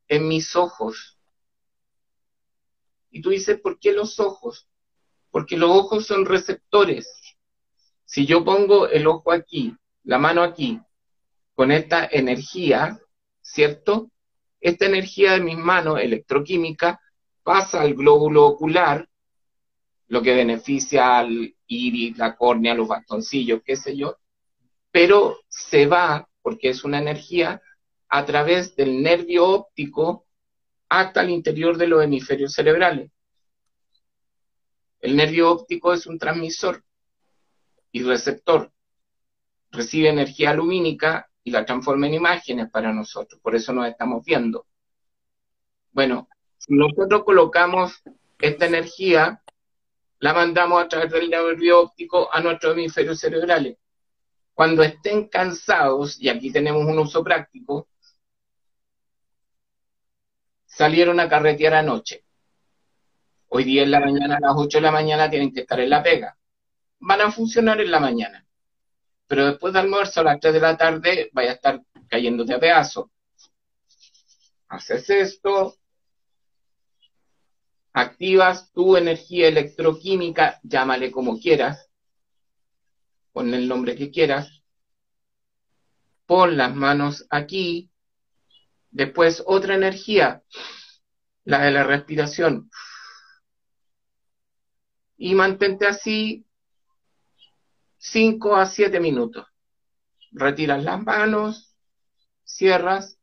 en 0.09 0.27
mis 0.27 0.55
ojos. 0.57 1.17
Y 3.11 3.21
tú 3.21 3.29
dices, 3.29 3.59
¿por 3.61 3.79
qué 3.79 3.93
los 3.93 4.19
ojos? 4.19 4.67
Porque 5.31 5.55
los 5.55 5.69
ojos 5.69 6.05
son 6.05 6.25
receptores. 6.25 7.07
Si 8.03 8.25
yo 8.25 8.43
pongo 8.43 8.89
el 8.89 9.07
ojo 9.07 9.31
aquí, 9.31 9.75
la 10.03 10.17
mano 10.17 10.43
aquí, 10.43 10.81
con 11.53 11.71
esta 11.71 12.07
energía, 12.11 12.99
¿cierto? 13.41 14.09
Esta 14.59 14.85
energía 14.85 15.33
de 15.33 15.41
mis 15.41 15.57
manos 15.57 15.99
electroquímica 15.99 16.99
pasa 17.43 17.81
al 17.81 17.93
glóbulo 17.93 18.45
ocular, 18.45 19.07
lo 20.07 20.21
que 20.23 20.33
beneficia 20.33 21.19
al 21.19 21.55
iris, 21.67 22.17
la 22.17 22.35
córnea, 22.35 22.73
los 22.73 22.87
bastoncillos, 22.87 23.61
qué 23.63 23.75
sé 23.75 23.95
yo, 23.95 24.17
pero 24.91 25.37
se 25.47 25.85
va, 25.85 26.27
porque 26.41 26.69
es 26.69 26.83
una 26.83 26.97
energía, 26.97 27.61
a 28.09 28.25
través 28.25 28.75
del 28.75 29.01
nervio 29.01 29.45
óptico 29.47 30.25
hasta 30.89 31.21
el 31.21 31.29
interior 31.29 31.77
de 31.77 31.87
los 31.87 32.03
hemisferios 32.03 32.53
cerebrales. 32.53 33.11
El 34.99 35.15
nervio 35.15 35.51
óptico 35.51 35.93
es 35.93 36.07
un 36.07 36.17
transmisor 36.17 36.83
y 37.91 38.03
receptor. 38.03 38.71
Recibe 39.71 40.09
energía 40.09 40.53
lumínica 40.53 41.29
y 41.43 41.51
la 41.51 41.65
transforma 41.65 42.07
en 42.07 42.15
imágenes 42.15 42.69
para 42.69 42.91
nosotros. 42.91 43.39
Por 43.41 43.55
eso 43.55 43.71
nos 43.71 43.87
estamos 43.87 44.25
viendo. 44.25 44.65
Bueno, 45.91 46.27
si 46.57 46.73
nosotros 46.73 47.23
colocamos 47.23 48.01
esta 48.39 48.65
energía, 48.65 49.41
la 50.19 50.33
mandamos 50.33 50.83
a 50.83 50.87
través 50.87 51.11
del 51.11 51.29
nervio 51.29 51.81
óptico 51.81 52.33
a 52.33 52.41
nuestros 52.41 52.73
hemisferios 52.73 53.19
cerebrales. 53.19 53.77
Cuando 54.53 54.83
estén 54.83 55.29
cansados, 55.29 56.19
y 56.19 56.27
aquí 56.27 56.51
tenemos 56.51 56.85
un 56.85 56.99
uso 56.99 57.23
práctico, 57.23 57.87
salieron 60.79 61.19
a 61.19 61.27
carretear 61.27 61.73
anoche. 61.73 62.23
Hoy 63.49 63.65
día 63.65 63.83
en 63.83 63.91
la 63.91 63.99
mañana, 63.99 64.37
a 64.37 64.39
las 64.39 64.53
8 64.55 64.77
de 64.77 64.81
la 64.81 64.91
mañana, 64.91 65.29
tienen 65.29 65.51
que 65.51 65.59
estar 65.59 65.77
en 65.81 65.89
la 65.89 66.01
pega. 66.01 66.37
Van 66.99 67.19
a 67.19 67.29
funcionar 67.33 67.81
en 67.81 67.91
la 67.91 67.99
mañana. 67.99 68.47
Pero 69.27 69.47
después 69.47 69.73
de 69.73 69.79
almuerzo, 69.79 70.21
a 70.21 70.23
las 70.23 70.39
3 70.39 70.53
de 70.53 70.59
la 70.61 70.77
tarde, 70.77 71.29
vaya 71.33 71.51
a 71.51 71.53
estar 71.55 71.81
cayéndote 72.07 72.53
a 72.53 72.61
pedazos. 72.61 73.07
Haces 74.69 75.09
esto, 75.09 75.75
activas 77.91 78.71
tu 78.71 78.95
energía 78.95 79.49
electroquímica, 79.49 80.61
llámale 80.63 81.11
como 81.11 81.41
quieras, 81.41 81.89
pon 83.33 83.53
el 83.53 83.67
nombre 83.67 83.97
que 83.97 84.11
quieras, 84.11 84.63
pon 86.25 86.55
las 86.55 86.73
manos 86.73 87.27
aquí, 87.29 87.91
después 88.91 89.43
otra 89.45 89.75
energía, 89.75 90.43
la 91.43 91.59
de 91.59 91.71
la 91.71 91.83
respiración, 91.83 92.69
y 95.17 95.35
mantente 95.35 95.85
así 95.85 96.45
5 97.97 98.55
a 98.55 98.65
7 98.65 98.99
minutos. 98.99 99.45
Retiras 100.31 100.83
las 100.83 101.03
manos, 101.03 101.75
cierras, 102.43 103.19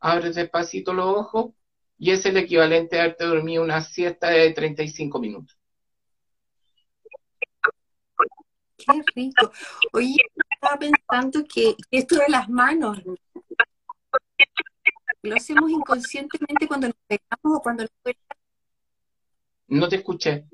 abres 0.00 0.34
despacito 0.34 0.92
los 0.92 1.06
ojos 1.06 1.54
y 1.98 2.10
es 2.10 2.24
el 2.26 2.36
equivalente 2.36 2.98
a 2.98 3.04
haberte 3.04 3.24
dormido 3.24 3.62
una 3.62 3.80
siesta 3.80 4.30
de 4.30 4.50
35 4.52 5.18
minutos. 5.20 5.56
Qué 8.76 9.02
rico. 9.14 9.52
Oye, 9.92 10.16
estaba 10.50 10.78
pensando 10.78 11.44
que 11.44 11.76
esto 11.90 12.16
de 12.16 12.28
las 12.28 12.48
manos 12.48 13.02
lo 15.22 15.36
hacemos 15.36 15.70
inconscientemente 15.70 16.66
cuando 16.66 16.88
nos 16.88 16.96
pegamos 17.06 17.58
o 17.58 17.60
cuando 17.60 17.84
No 19.68 19.88
te 19.88 19.96
escuché. 19.96 20.46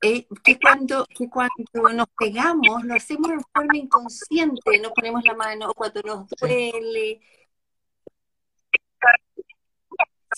Eh, 0.00 0.28
que, 0.44 0.58
cuando, 0.60 1.04
que 1.06 1.28
cuando 1.28 1.92
nos 1.92 2.06
pegamos 2.16 2.84
lo 2.84 2.94
hacemos 2.94 3.30
en 3.32 3.40
forma 3.52 3.76
inconsciente, 3.76 4.78
nos 4.78 4.92
ponemos 4.92 5.24
la 5.24 5.34
mano 5.34 5.74
cuando 5.74 6.00
nos 6.02 6.28
duele, 6.40 7.20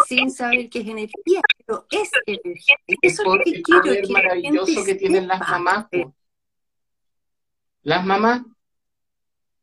sin 0.06 0.30
saber 0.30 0.70
qué 0.70 0.80
es 0.80 0.88
energía, 0.88 1.40
pero 1.58 1.86
es 1.90 2.10
energía. 2.26 2.76
Eso 3.02 3.22
es 3.22 3.28
lo 3.28 3.44
que 3.44 3.62
quiero 3.62 3.82
que 3.82 4.12
maravilloso 4.12 4.84
que 4.84 4.94
tienen 4.94 5.28
las 5.28 5.40
mamás. 5.40 5.86
Las 7.82 8.04
mamás, 8.04 8.42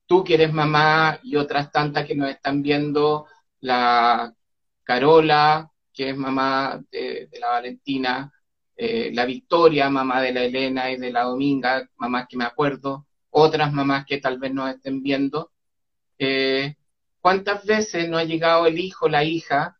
tú 0.07 0.23
que 0.23 0.35
eres 0.35 0.53
mamá 0.53 1.19
y 1.23 1.35
otras 1.35 1.71
tantas 1.71 2.05
que 2.07 2.15
nos 2.15 2.29
están 2.29 2.61
viendo, 2.63 3.27
la 3.59 4.33
Carola, 4.83 5.71
que 5.93 6.09
es 6.11 6.17
mamá 6.17 6.81
de 6.91 7.29
la 7.39 7.49
Valentina, 7.49 8.31
eh, 8.75 9.11
la 9.13 9.25
Victoria, 9.25 9.89
mamá 9.89 10.21
de 10.21 10.31
la 10.33 10.43
Elena 10.43 10.91
y 10.91 10.97
de 10.97 11.11
la 11.11 11.23
Dominga, 11.23 11.89
mamás 11.97 12.27
que 12.29 12.37
me 12.37 12.45
acuerdo, 12.45 13.07
otras 13.31 13.73
mamás 13.73 14.05
que 14.05 14.19
tal 14.19 14.39
vez 14.39 14.53
nos 14.53 14.69
estén 14.69 15.01
viendo. 15.03 15.51
Eh, 16.19 16.75
¿Cuántas 17.19 17.65
veces 17.65 18.07
no 18.09 18.17
ha 18.17 18.23
llegado 18.23 18.67
el 18.67 18.79
hijo, 18.79 19.09
la 19.09 19.23
hija? 19.23 19.77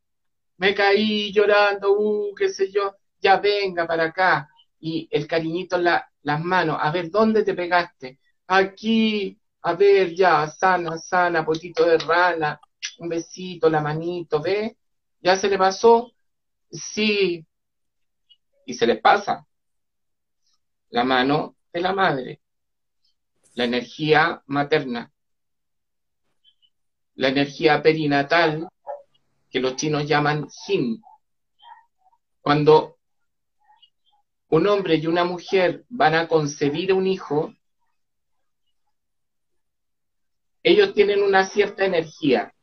Me 0.58 0.74
caí 0.76 1.32
llorando, 1.32 1.94
uh, 1.94 2.36
qué 2.36 2.50
sé 2.50 2.72
yo, 2.72 2.96
ya 3.22 3.38
venga 3.38 3.88
para 3.88 4.06
acá. 4.06 4.50
Y 4.80 5.08
el 5.12 5.28
cariñito 5.28 5.78
en 5.78 5.86
las 5.86 6.44
manos, 6.44 6.78
a 6.82 6.92
ver, 6.92 7.10
¿dónde 7.12 7.44
te 7.44 7.54
pegaste? 7.54 8.20
Aquí, 8.48 9.40
a 9.68 9.74
ver, 9.76 10.16
ya, 10.16 10.48
sana, 10.48 10.98
sana, 10.98 11.44
potito 11.44 11.84
de 11.84 11.98
rana, 11.98 12.58
un 13.00 13.10
besito, 13.10 13.70
la 13.70 13.82
manito, 13.82 14.42
¿ve? 14.42 14.78
¿Ya 15.20 15.36
se 15.36 15.50
le 15.50 15.58
pasó? 15.58 16.14
Sí, 16.72 17.46
y 18.66 18.74
se 18.74 18.88
les 18.88 19.02
pasa 19.02 19.46
la 20.90 21.04
mano 21.04 21.58
de 21.74 21.82
la 21.82 21.92
madre, 21.92 22.40
la 23.56 23.66
energía 23.66 24.42
materna, 24.46 25.12
la 27.16 27.28
energía 27.28 27.82
perinatal 27.82 28.70
que 29.50 29.60
los 29.60 29.76
chinos 29.76 30.08
llaman 30.08 30.48
Yin. 30.66 31.02
Cuando 32.40 33.00
un 34.48 34.66
hombre 34.66 34.96
y 34.96 35.08
una 35.08 35.26
mujer 35.26 35.84
van 35.90 36.16
a 36.16 36.30
concebir 36.30 36.94
un 36.94 37.06
hijo, 37.06 37.54
ellos 40.64 40.94
tienen 40.94 41.22
una 41.22 41.46
cierta 41.46 41.86
energía, 41.86 42.54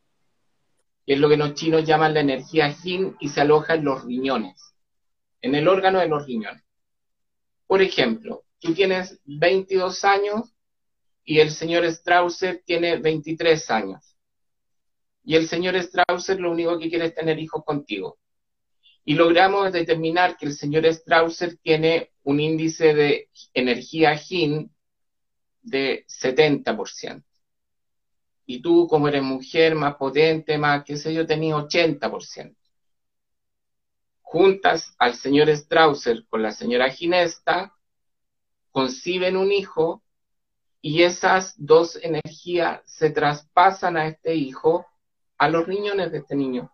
que 1.06 1.14
es 1.14 1.18
lo 1.18 1.28
que 1.28 1.36
los 1.36 1.54
chinos 1.54 1.84
llaman 1.84 2.14
la 2.14 2.20
energía 2.20 2.74
Yin 2.82 3.16
y 3.20 3.28
se 3.28 3.40
aloja 3.40 3.74
en 3.74 3.84
los 3.84 4.04
riñones 4.04 4.74
en 5.44 5.54
el 5.54 5.68
órgano 5.68 6.00
de 6.00 6.08
los 6.08 6.26
riñones. 6.26 6.62
Por 7.66 7.82
ejemplo, 7.82 8.44
tú 8.58 8.72
tienes 8.72 9.20
22 9.26 10.02
años 10.06 10.54
y 11.22 11.38
el 11.38 11.50
señor 11.50 11.84
Strausser 11.84 12.62
tiene 12.64 12.96
23 12.96 13.70
años. 13.70 14.16
Y 15.22 15.36
el 15.36 15.46
señor 15.46 15.76
Strausser 15.76 16.40
lo 16.40 16.50
único 16.50 16.78
que 16.78 16.88
quiere 16.88 17.06
es 17.06 17.14
tener 17.14 17.38
hijos 17.38 17.62
contigo. 17.62 18.18
Y 19.04 19.16
logramos 19.16 19.70
determinar 19.70 20.38
que 20.38 20.46
el 20.46 20.54
señor 20.54 20.86
Strausser 20.86 21.58
tiene 21.58 22.12
un 22.22 22.40
índice 22.40 22.94
de 22.94 23.28
energía 23.52 24.14
Yin 24.14 24.74
de 25.60 26.06
70%. 26.08 27.22
Y 28.46 28.60
tú, 28.60 28.86
como 28.88 29.08
eres 29.08 29.22
mujer, 29.22 29.74
más 29.74 29.96
potente, 29.96 30.58
más, 30.58 30.84
qué 30.84 30.96
sé 30.96 31.14
yo, 31.14 31.26
tenías 31.26 31.56
80% 31.58 32.54
juntas 34.34 34.96
al 34.98 35.14
señor 35.14 35.48
Strausser 35.48 36.26
con 36.26 36.42
la 36.42 36.50
señora 36.50 36.90
Ginesta, 36.90 37.72
conciben 38.72 39.36
un 39.36 39.52
hijo 39.52 40.02
y 40.80 41.04
esas 41.04 41.54
dos 41.56 41.96
energías 42.02 42.80
se 42.84 43.10
traspasan 43.10 43.96
a 43.96 44.08
este 44.08 44.34
hijo 44.34 44.88
a 45.38 45.48
los 45.48 45.64
riñones 45.68 46.10
de 46.10 46.18
este 46.18 46.34
niño. 46.34 46.72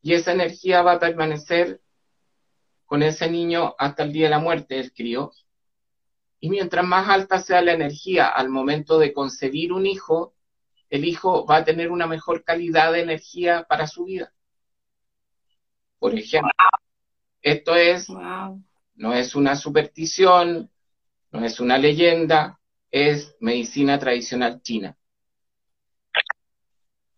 Y 0.00 0.14
esa 0.14 0.30
energía 0.30 0.82
va 0.82 0.92
a 0.92 1.00
permanecer 1.00 1.80
con 2.86 3.02
ese 3.02 3.28
niño 3.28 3.74
hasta 3.76 4.04
el 4.04 4.12
día 4.12 4.26
de 4.26 4.30
la 4.30 4.38
muerte 4.38 4.76
del 4.76 4.92
crío. 4.92 5.32
Y 6.40 6.50
mientras 6.50 6.84
más 6.84 7.08
alta 7.08 7.40
sea 7.40 7.62
la 7.62 7.72
energía 7.72 8.28
al 8.28 8.48
momento 8.48 8.98
de 8.98 9.12
concebir 9.12 9.72
un 9.72 9.86
hijo, 9.86 10.34
el 10.90 11.04
hijo 11.04 11.46
va 11.46 11.56
a 11.56 11.64
tener 11.64 11.90
una 11.90 12.06
mejor 12.06 12.44
calidad 12.44 12.92
de 12.92 13.00
energía 13.00 13.64
para 13.68 13.86
su 13.86 14.04
vida 14.04 14.32
por 15.98 16.14
ejemplo. 16.14 16.50
Esto 17.42 17.74
es, 17.74 18.08
no 18.08 19.12
es 19.14 19.34
una 19.34 19.56
superstición, 19.56 20.70
no 21.30 21.44
es 21.44 21.60
una 21.60 21.78
leyenda, 21.78 22.60
es 22.90 23.36
medicina 23.40 23.98
tradicional 23.98 24.60
china. 24.62 24.96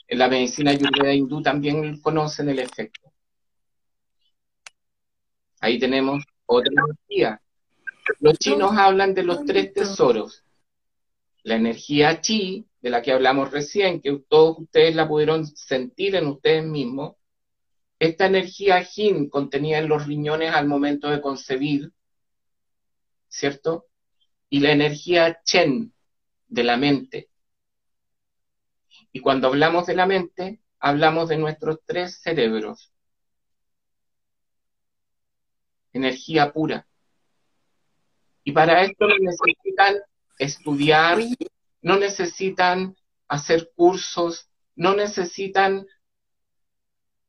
En 0.09 0.19
la 0.19 0.29
medicina 0.29 0.73
ayurveda 0.73 1.15
hindú 1.15 1.41
también 1.41 2.01
conocen 2.01 2.49
el 2.49 2.59
efecto. 2.59 3.13
Ahí 5.61 5.79
tenemos 5.79 6.25
otra 6.47 6.73
energía. 6.73 7.41
Los 8.21 8.39
chinos 8.39 8.73
hablan 8.77 9.15
de 9.15 9.23
los 9.23 9.45
tres 9.45 9.73
tesoros. 9.73 10.45
La 11.43 11.57
energía 11.57 12.21
chi, 12.21 12.67
de 12.81 12.91
la 12.91 13.03
que 13.03 13.13
hablamos 13.13 13.51
recién, 13.51 14.01
que 14.01 14.23
todos 14.29 14.59
ustedes 14.59 14.95
la 14.95 15.09
pudieron 15.09 15.47
sentir 15.47 16.17
en 16.17 16.27
ustedes 16.27 16.65
mismos, 16.65 17.17
esta 17.99 18.27
energía 18.27 18.83
yin 18.83 19.29
contenida 19.29 19.79
en 19.79 19.89
los 19.89 20.07
riñones 20.07 20.53
al 20.53 20.67
momento 20.67 21.11
de 21.11 21.21
concebir, 21.21 21.93
¿cierto? 23.29 23.87
Y 24.49 24.61
la 24.61 24.73
energía 24.73 25.41
chen 25.45 25.93
de 26.49 26.65
la 26.65 26.77
mente. 26.79 27.29
Y 29.13 29.21
cuando 29.21 29.49
hablamos 29.49 29.87
de 29.87 29.95
la 29.95 30.07
mente, 30.07 30.61
hablamos 30.79 31.29
de 31.29 31.37
nuestros 31.37 31.81
tres 31.85 32.21
cerebros. 32.23 32.91
Energía 35.93 36.53
pura. 36.53 36.87
Y 38.45 38.53
para 38.53 38.83
esto 38.83 39.07
no 39.07 39.15
necesitan 39.19 39.97
estudiar, 40.39 41.19
no 41.83 41.99
necesitan 41.99 42.97
hacer 43.29 43.71
cursos, 43.75 44.49
no 44.75 44.95
necesitan 44.95 45.87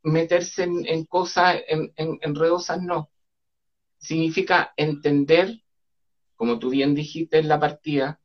meterse 0.03 0.63
en, 0.63 1.05
cosas, 1.05 1.57
en, 1.67 1.93
en, 1.95 2.17
enredosas, 2.21 2.81
no. 2.81 3.11
Significa 3.97 4.73
entender, 4.77 5.63
como 6.35 6.57
tú 6.59 6.69
bien 6.69 6.95
dijiste 6.95 7.37
en 7.37 7.47
la 7.47 7.59
partida, 7.59 8.19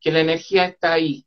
que 0.00 0.10
la 0.10 0.20
energía 0.20 0.66
está 0.66 0.92
ahí, 0.92 1.26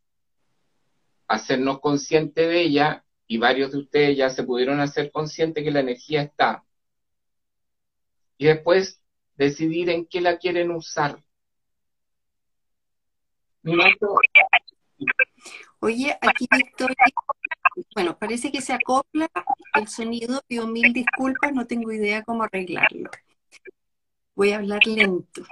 hacernos 1.28 1.80
consciente 1.80 2.48
de 2.48 2.62
ella, 2.62 3.04
y 3.28 3.38
varios 3.38 3.72
de 3.72 3.80
ustedes 3.80 4.18
ya 4.18 4.30
se 4.30 4.44
pudieron 4.44 4.80
hacer 4.80 5.12
consciente 5.12 5.64
que 5.64 5.72
la 5.72 5.80
energía 5.80 6.22
está. 6.22 6.66
Y 8.38 8.46
después 8.46 9.03
decidir 9.36 9.90
en 9.90 10.06
qué 10.06 10.22
la 10.22 10.38
quieren 10.38 10.72
usar. 10.72 11.24
Oye, 15.80 16.18
aquí 16.22 16.48
Victoria, 16.52 17.06
bueno, 17.94 18.18
parece 18.18 18.52
que 18.52 18.62
se 18.62 18.74
acopla 18.74 19.30
el 19.74 19.88
sonido, 19.88 20.42
pido 20.48 20.68
mil 20.68 20.94
disculpas, 20.94 21.54
no 21.54 21.66
tengo 21.66 21.92
idea 21.92 22.24
cómo 22.24 22.44
arreglarlo. 22.44 23.10
Voy 24.36 24.52
a 24.52 24.58
hablar 24.58 24.86
lento. 24.86 25.44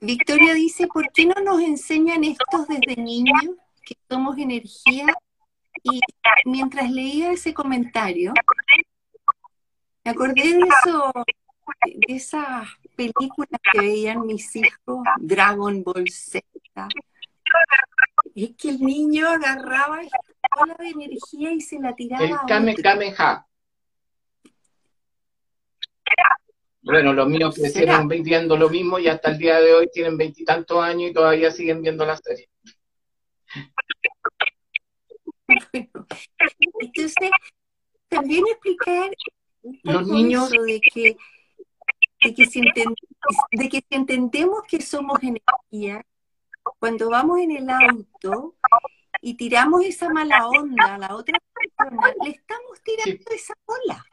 Victoria 0.00 0.54
dice, 0.54 0.88
¿por 0.88 1.12
qué 1.12 1.26
no 1.26 1.34
nos 1.42 1.60
enseñan 1.60 2.24
estos 2.24 2.66
desde 2.66 3.00
niños, 3.00 3.56
que 3.84 3.96
somos 4.08 4.36
energía? 4.36 5.06
Y 5.82 6.00
mientras 6.44 6.90
leía 6.90 7.32
ese 7.32 7.54
comentario, 7.54 8.32
me 10.04 10.10
acordé 10.10 10.42
de 10.42 10.58
eso, 10.58 11.12
de 11.84 12.14
esas 12.14 12.68
películas 13.10 13.60
que 13.72 13.80
veían 13.80 14.26
mis 14.26 14.54
hijos, 14.56 15.04
Dragon 15.18 15.82
Ball 15.82 16.08
Z, 16.08 16.46
es 18.34 18.50
que 18.56 18.70
el 18.70 18.80
niño 18.80 19.28
agarraba 19.28 20.02
esta 20.02 20.18
bola 20.58 20.74
de 20.78 20.88
energía 20.88 21.52
y 21.52 21.60
se 21.60 21.78
la 21.78 21.94
tiraba. 21.94 22.24
El 22.24 22.36
Kame 22.46 22.74
Kameha. 22.76 23.46
Bueno, 26.82 27.12
los 27.12 27.28
míos 27.28 27.54
crecieron 27.54 28.08
viendo 28.08 28.56
lo 28.56 28.68
mismo 28.68 28.98
y 28.98 29.06
hasta 29.06 29.30
el 29.30 29.38
día 29.38 29.60
de 29.60 29.72
hoy 29.72 29.88
tienen 29.92 30.16
veintitantos 30.16 30.82
años 30.82 31.10
y 31.10 31.14
todavía 31.14 31.52
siguen 31.52 31.80
viendo 31.80 32.04
la 32.04 32.16
serie. 32.16 32.48
entonces, 36.80 37.30
también 38.08 38.44
explicar 38.50 39.10
los 39.84 40.08
niños 40.08 40.50
de 40.50 40.80
que, 40.80 41.16
de 42.22 42.34
que, 42.34 42.46
si 42.46 42.60
de 42.60 43.68
que 43.68 43.78
si 43.78 43.94
entendemos 43.94 44.62
que 44.68 44.80
somos 44.80 45.18
energía, 45.22 46.04
cuando 46.78 47.10
vamos 47.10 47.40
en 47.40 47.50
el 47.52 47.70
auto 47.70 48.56
y 49.20 49.34
tiramos 49.34 49.84
esa 49.84 50.08
mala 50.08 50.48
onda 50.48 50.94
a 50.94 50.98
la 50.98 51.14
otra 51.16 51.38
persona, 51.52 52.12
le 52.24 52.30
estamos 52.30 52.80
tirando 52.82 53.30
esa 53.30 53.54
bola. 53.66 54.04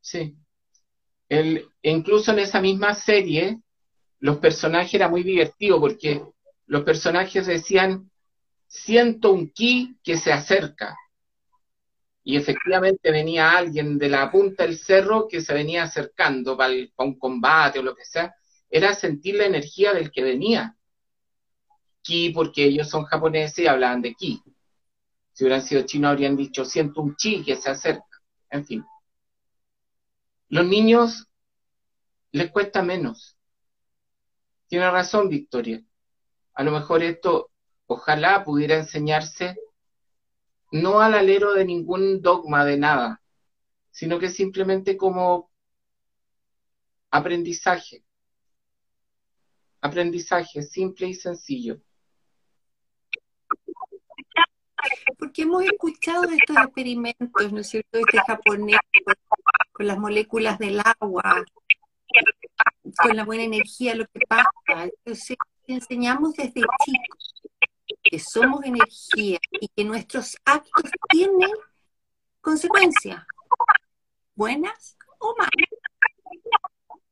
Sí. 0.00 0.36
El, 1.28 1.68
incluso 1.82 2.32
en 2.32 2.38
esa 2.38 2.60
misma 2.60 2.94
serie, 2.94 3.60
los 4.20 4.38
personajes 4.38 4.94
eran 4.94 5.10
muy 5.10 5.22
divertidos 5.22 5.80
porque 5.80 6.22
los 6.66 6.82
personajes 6.82 7.46
decían, 7.46 8.10
siento 8.66 9.32
un 9.32 9.50
ki 9.50 9.98
que 10.02 10.16
se 10.16 10.32
acerca. 10.32 10.96
Y 12.28 12.36
efectivamente 12.36 13.10
venía 13.10 13.52
alguien 13.52 13.96
de 13.96 14.10
la 14.10 14.30
punta 14.30 14.64
del 14.64 14.76
cerro 14.76 15.26
que 15.26 15.40
se 15.40 15.54
venía 15.54 15.84
acercando 15.84 16.58
para, 16.58 16.74
para 16.94 17.08
un 17.08 17.18
combate 17.18 17.78
o 17.78 17.82
lo 17.82 17.94
que 17.94 18.04
sea. 18.04 18.34
Era 18.68 18.92
sentir 18.92 19.36
la 19.36 19.46
energía 19.46 19.94
del 19.94 20.12
que 20.12 20.22
venía 20.22 20.76
ki 22.02 22.32
porque 22.34 22.64
ellos 22.64 22.90
son 22.90 23.04
japoneses 23.04 23.60
y 23.60 23.66
hablaban 23.66 24.02
de 24.02 24.12
ki. 24.12 24.42
Si 25.32 25.42
hubieran 25.42 25.62
sido 25.62 25.86
chinos 25.86 26.10
habrían 26.10 26.36
dicho 26.36 26.66
siento 26.66 27.00
un 27.00 27.16
chi 27.16 27.42
que 27.42 27.56
se 27.56 27.70
acerca. 27.70 28.20
En 28.50 28.66
fin. 28.66 28.84
Los 30.50 30.66
niños 30.66 31.28
les 32.32 32.50
cuesta 32.50 32.82
menos. 32.82 33.38
Tiene 34.66 34.90
razón 34.90 35.30
Victoria. 35.30 35.82
A 36.52 36.62
lo 36.62 36.72
mejor 36.72 37.02
esto 37.02 37.48
ojalá 37.86 38.44
pudiera 38.44 38.76
enseñarse 38.76 39.56
no 40.70 41.00
al 41.00 41.14
alero 41.14 41.54
de 41.54 41.64
ningún 41.64 42.20
dogma 42.20 42.64
de 42.64 42.76
nada, 42.76 43.22
sino 43.90 44.18
que 44.18 44.28
simplemente 44.28 44.96
como 44.96 45.50
aprendizaje. 47.10 48.04
Aprendizaje 49.80 50.62
simple 50.62 51.08
y 51.08 51.14
sencillo. 51.14 51.80
Porque 55.18 55.42
hemos 55.42 55.64
escuchado 55.64 56.24
estos 56.24 56.56
experimentos, 56.56 57.52
¿no 57.52 57.60
es 57.60 57.68
cierto? 57.68 57.98
Este 57.98 58.18
japonés 58.26 58.78
con, 59.72 59.86
las 59.86 59.98
moléculas 59.98 60.58
del 60.58 60.80
agua, 60.80 61.44
con 63.02 63.16
la 63.16 63.24
buena 63.24 63.44
energía, 63.44 63.94
lo 63.94 64.06
que 64.06 64.20
pasa. 64.28 64.84
Entonces, 65.04 65.36
enseñamos 65.66 66.34
desde 66.34 66.62
chicos 66.84 67.27
que 68.10 68.18
somos 68.18 68.64
energía 68.64 69.38
y 69.60 69.68
que 69.68 69.84
nuestros 69.84 70.36
actos 70.44 70.90
tienen 71.10 71.50
consecuencias, 72.40 73.22
buenas 74.34 74.96
o 75.18 75.34
malas. 75.36 75.52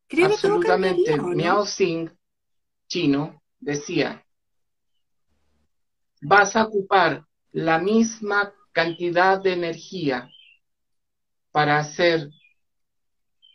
Creo 0.08 0.26
Absolutamente. 0.26 1.20
Miao 1.20 1.66
Xing, 1.66 2.08
chino, 2.86 3.42
decía, 3.58 4.24
vas 6.22 6.56
a 6.56 6.64
ocupar 6.64 7.26
la 7.52 7.78
misma 7.78 8.54
cantidad 8.72 9.40
de 9.40 9.52
energía 9.52 10.30
para 11.50 11.78
hacer 11.78 12.30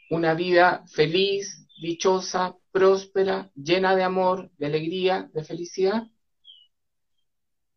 una 0.10 0.34
vida 0.34 0.84
feliz, 0.88 1.68
dichosa, 1.82 2.56
próspera, 2.72 3.50
llena 3.56 3.96
de 3.96 4.04
amor, 4.04 4.52
de 4.58 4.66
alegría, 4.66 5.30
de 5.34 5.44
felicidad. 5.44 6.11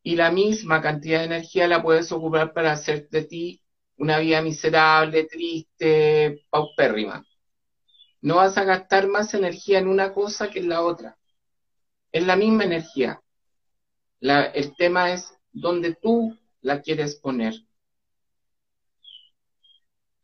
Y 0.04 0.14
la 0.14 0.30
misma 0.30 0.80
cantidad 0.80 1.18
de 1.20 1.24
energía 1.24 1.66
la 1.66 1.82
puedes 1.82 2.12
ocupar 2.12 2.52
para 2.52 2.72
hacer 2.72 3.08
de 3.08 3.24
ti 3.24 3.62
una 3.96 4.18
vida 4.18 4.42
miserable, 4.42 5.24
triste, 5.24 6.44
paupérrima. 6.50 7.24
No 8.20 8.36
vas 8.36 8.56
a 8.58 8.64
gastar 8.64 9.08
más 9.08 9.34
energía 9.34 9.78
en 9.78 9.88
una 9.88 10.12
cosa 10.12 10.50
que 10.50 10.60
en 10.60 10.68
la 10.68 10.82
otra. 10.82 11.18
Es 12.12 12.24
la 12.26 12.36
misma 12.36 12.64
energía. 12.64 13.20
el 14.20 14.76
tema 14.76 15.12
es 15.12 15.34
donde 15.52 15.94
tú 15.94 16.38
la 16.60 16.80
quieres 16.80 17.16
poner. 17.16 17.54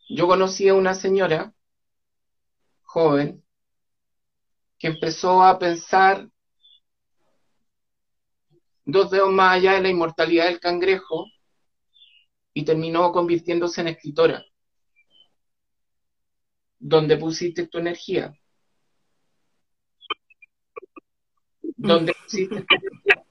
Yo 0.09 0.27
conocí 0.27 0.69
a 0.69 0.75
una 0.75 0.95
señora 0.95 1.55
joven 2.83 3.43
que 4.79 4.89
empezó 4.89 5.43
a 5.43 5.59
pensar 5.59 6.29
dos 8.91 9.11
dedos 9.11 9.33
más 9.33 9.57
allá 9.57 9.75
de 9.75 9.83
la 9.83 9.89
inmortalidad 9.89 10.47
del 10.47 10.61
cangrejo 10.61 11.27
y 12.55 12.65
terminó 12.65 13.13
convirtiéndose 13.13 13.81
en 13.81 13.89
escritora. 13.89 14.45
¿Dónde 16.79 17.17
pusiste 17.17 17.67
tu 17.67 17.79
energía? 17.79 18.33
¿Dónde 21.77 22.15
pusiste 22.23 22.65
tu 22.67 22.75
energía? 22.75 23.25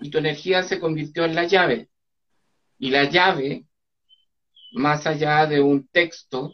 Y 0.00 0.10
tu 0.10 0.18
energía 0.18 0.62
se 0.62 0.78
convirtió 0.78 1.24
en 1.24 1.34
la 1.34 1.44
llave. 1.44 1.88
Y 2.78 2.90
la 2.90 3.04
llave, 3.04 3.66
más 4.72 5.06
allá 5.06 5.46
de 5.46 5.60
un 5.60 5.88
texto, 5.88 6.52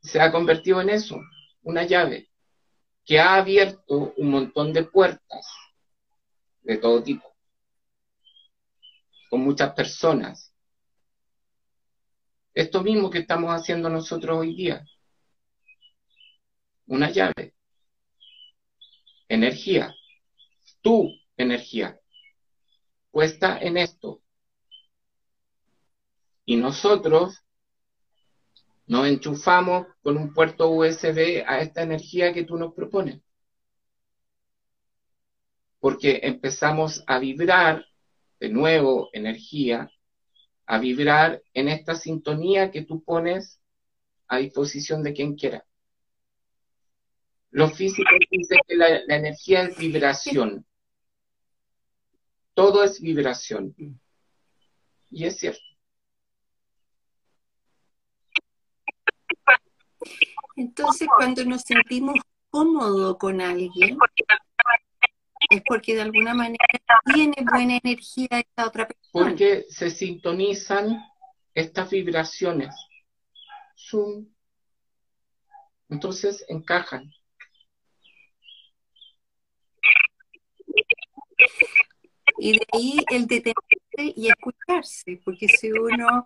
se 0.00 0.20
ha 0.20 0.30
convertido 0.30 0.80
en 0.80 0.90
eso, 0.90 1.20
una 1.62 1.84
llave, 1.84 2.28
que 3.04 3.18
ha 3.18 3.36
abierto 3.36 4.14
un 4.16 4.30
montón 4.30 4.72
de 4.72 4.84
puertas 4.84 5.46
de 6.62 6.76
todo 6.78 7.02
tipo, 7.02 7.34
con 9.28 9.40
muchas 9.40 9.72
personas. 9.74 10.54
Esto 12.54 12.82
mismo 12.82 13.10
que 13.10 13.18
estamos 13.18 13.50
haciendo 13.50 13.88
nosotros 13.88 14.38
hoy 14.38 14.54
día, 14.54 14.84
una 16.86 17.10
llave. 17.10 17.54
Energía, 19.28 19.94
tu 20.82 21.08
energía, 21.38 21.98
puesta 23.10 23.58
en 23.58 23.78
esto, 23.78 24.22
Y 26.44 26.56
nosotros 26.56 27.40
nos 28.92 29.06
enchufamos 29.06 29.86
con 30.02 30.18
un 30.18 30.34
puerto 30.34 30.68
USB 30.68 31.42
a 31.46 31.60
esta 31.60 31.82
energía 31.82 32.34
que 32.34 32.44
tú 32.44 32.58
nos 32.58 32.74
propones. 32.74 33.22
Porque 35.80 36.20
empezamos 36.22 37.02
a 37.06 37.18
vibrar, 37.18 37.86
de 38.38 38.50
nuevo, 38.50 39.08
energía, 39.14 39.90
a 40.66 40.78
vibrar 40.78 41.42
en 41.54 41.68
esta 41.68 41.94
sintonía 41.94 42.70
que 42.70 42.82
tú 42.82 43.02
pones 43.02 43.62
a 44.28 44.36
disposición 44.36 45.02
de 45.02 45.14
quien 45.14 45.36
quiera. 45.36 45.64
Los 47.50 47.74
físicos 47.74 48.12
dicen 48.30 48.58
que 48.68 48.76
la, 48.76 48.98
energía 49.08 49.62
es 49.62 49.78
vibración. 49.78 50.66
Todo 52.52 52.84
es 52.84 53.00
vibración. 53.00 53.74
Y 55.10 55.24
es 55.24 55.38
cierto. 55.38 55.71
Entonces, 60.56 61.08
cuando 61.16 61.44
nos 61.44 61.62
sentimos 61.62 62.16
cómodos 62.50 63.16
con 63.18 63.40
alguien, 63.40 63.98
es 65.50 65.62
porque 65.66 65.94
de 65.94 66.02
alguna 66.02 66.34
manera 66.34 66.64
tiene 67.14 67.34
buena 67.50 67.78
energía 67.82 68.28
esta 68.30 68.66
otra 68.66 68.86
persona. 68.86 69.24
Porque 69.28 69.64
se 69.68 69.90
sintonizan 69.90 71.02
estas 71.54 71.90
vibraciones. 71.90 72.74
Entonces 75.88 76.44
encajan. 76.48 77.12
Y 82.38 82.52
de 82.52 82.66
ahí 82.72 82.96
el 83.10 83.26
detenerse 83.26 84.14
y 84.16 84.28
escucharse, 84.28 85.20
porque 85.24 85.48
si 85.48 85.70
uno 85.70 86.24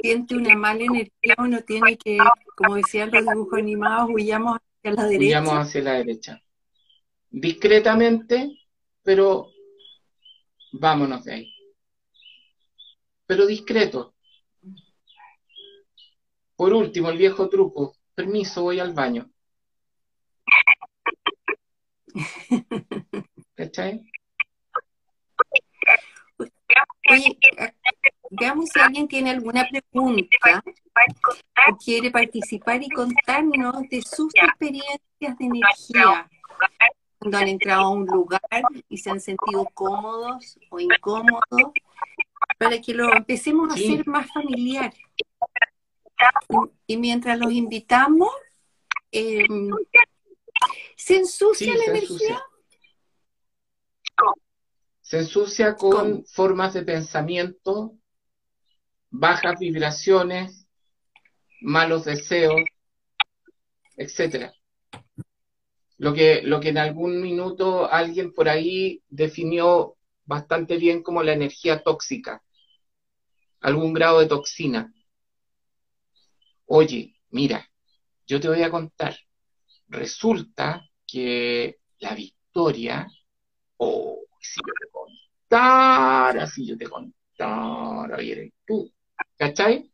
siente 0.00 0.36
una 0.36 0.54
mala 0.56 0.84
energía, 0.84 1.34
uno 1.38 1.60
tiene 1.62 1.96
que, 1.96 2.18
como 2.56 2.76
decían 2.76 3.10
los 3.12 3.24
dibujos 3.24 3.58
animados, 3.58 4.10
huyamos 4.10 4.58
hacia 4.58 4.92
la 4.92 5.04
derecha. 5.04 5.24
Huyamos 5.24 5.54
hacia 5.54 5.82
la 5.82 5.92
derecha. 5.92 6.42
Discretamente, 7.30 8.58
pero 9.02 9.48
vámonos 10.72 11.24
de 11.24 11.32
ahí. 11.34 11.52
Pero 13.26 13.46
discreto. 13.46 14.14
Por 16.54 16.72
último, 16.72 17.10
el 17.10 17.18
viejo 17.18 17.48
truco. 17.48 17.96
Permiso, 18.14 18.62
voy 18.62 18.80
al 18.80 18.94
baño. 18.94 19.30
¿Cachai? 23.54 24.02
Oye, 27.08 27.38
veamos 28.30 28.68
si 28.72 28.80
alguien 28.80 29.08
tiene 29.08 29.30
alguna 29.30 29.66
pregunta 29.68 30.62
o 31.68 31.76
quiere 31.76 32.10
participar 32.10 32.82
y 32.82 32.88
contarnos 32.88 33.88
de 33.90 34.02
sus 34.02 34.32
experiencias 34.34 35.38
de 35.38 35.44
energía. 35.44 36.30
Cuando 37.18 37.38
han 37.38 37.48
entrado 37.48 37.82
a 37.82 37.90
un 37.90 38.06
lugar 38.06 38.40
y 38.88 38.98
se 38.98 39.10
han 39.10 39.20
sentido 39.20 39.66
cómodos 39.74 40.58
o 40.70 40.78
incómodos, 40.78 41.72
para 42.58 42.80
que 42.80 42.94
lo 42.94 43.12
empecemos 43.12 43.70
a 43.70 43.74
hacer 43.74 44.06
más 44.06 44.30
familiar. 44.32 44.92
Y, 46.86 46.96
mientras 46.96 47.38
los 47.38 47.52
invitamos, 47.52 48.30
em, 49.10 49.70
¿se 50.96 51.16
ensucia 51.16 51.74
la 51.74 51.84
energía? 51.84 52.42
Se 55.02 55.18
ensucia 55.18 55.76
con 55.76 56.24
formas 56.24 56.74
de 56.74 56.82
pensamiento, 56.82 57.94
bajas 59.10 59.58
vibraciones, 59.58 60.66
malos 61.60 62.04
deseos, 62.04 62.62
etcétera. 63.96 64.52
Lo 65.98 66.12
que, 66.12 66.42
lo 66.42 66.60
que 66.60 66.68
en 66.68 66.78
algún 66.78 67.20
minuto 67.22 67.90
alguien 67.90 68.32
por 68.32 68.48
ahí 68.48 69.02
definió 69.08 69.96
bastante 70.24 70.76
bien 70.76 71.02
como 71.02 71.22
la 71.22 71.32
energía 71.32 71.82
tóxica, 71.82 72.42
algún 73.60 73.94
grado 73.94 74.20
de 74.20 74.26
toxina. 74.26 74.92
Oye, 76.66 77.16
mira, 77.30 77.70
yo 78.26 78.40
te 78.40 78.48
voy 78.48 78.62
a 78.62 78.70
contar. 78.70 79.16
Resulta 79.88 80.82
que 81.06 81.78
la 82.00 82.14
victoria, 82.14 83.08
oh, 83.78 84.20
si 84.40 84.60
yo 84.66 84.72
te 84.74 84.90
contara, 84.90 86.46
si 86.46 86.66
yo 86.66 86.76
te 86.76 86.86
contara, 86.86 88.22
y 88.22 88.52
tú, 88.66 88.92
¿cachai? 89.36 89.90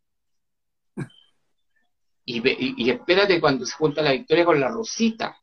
Y, 2.24 2.40
y, 2.84 2.90
espérate 2.90 3.40
cuando 3.40 3.66
se 3.66 3.74
junta 3.74 4.02
la 4.02 4.12
victoria 4.12 4.44
con 4.44 4.60
la 4.60 4.68
Rosita. 4.68 5.36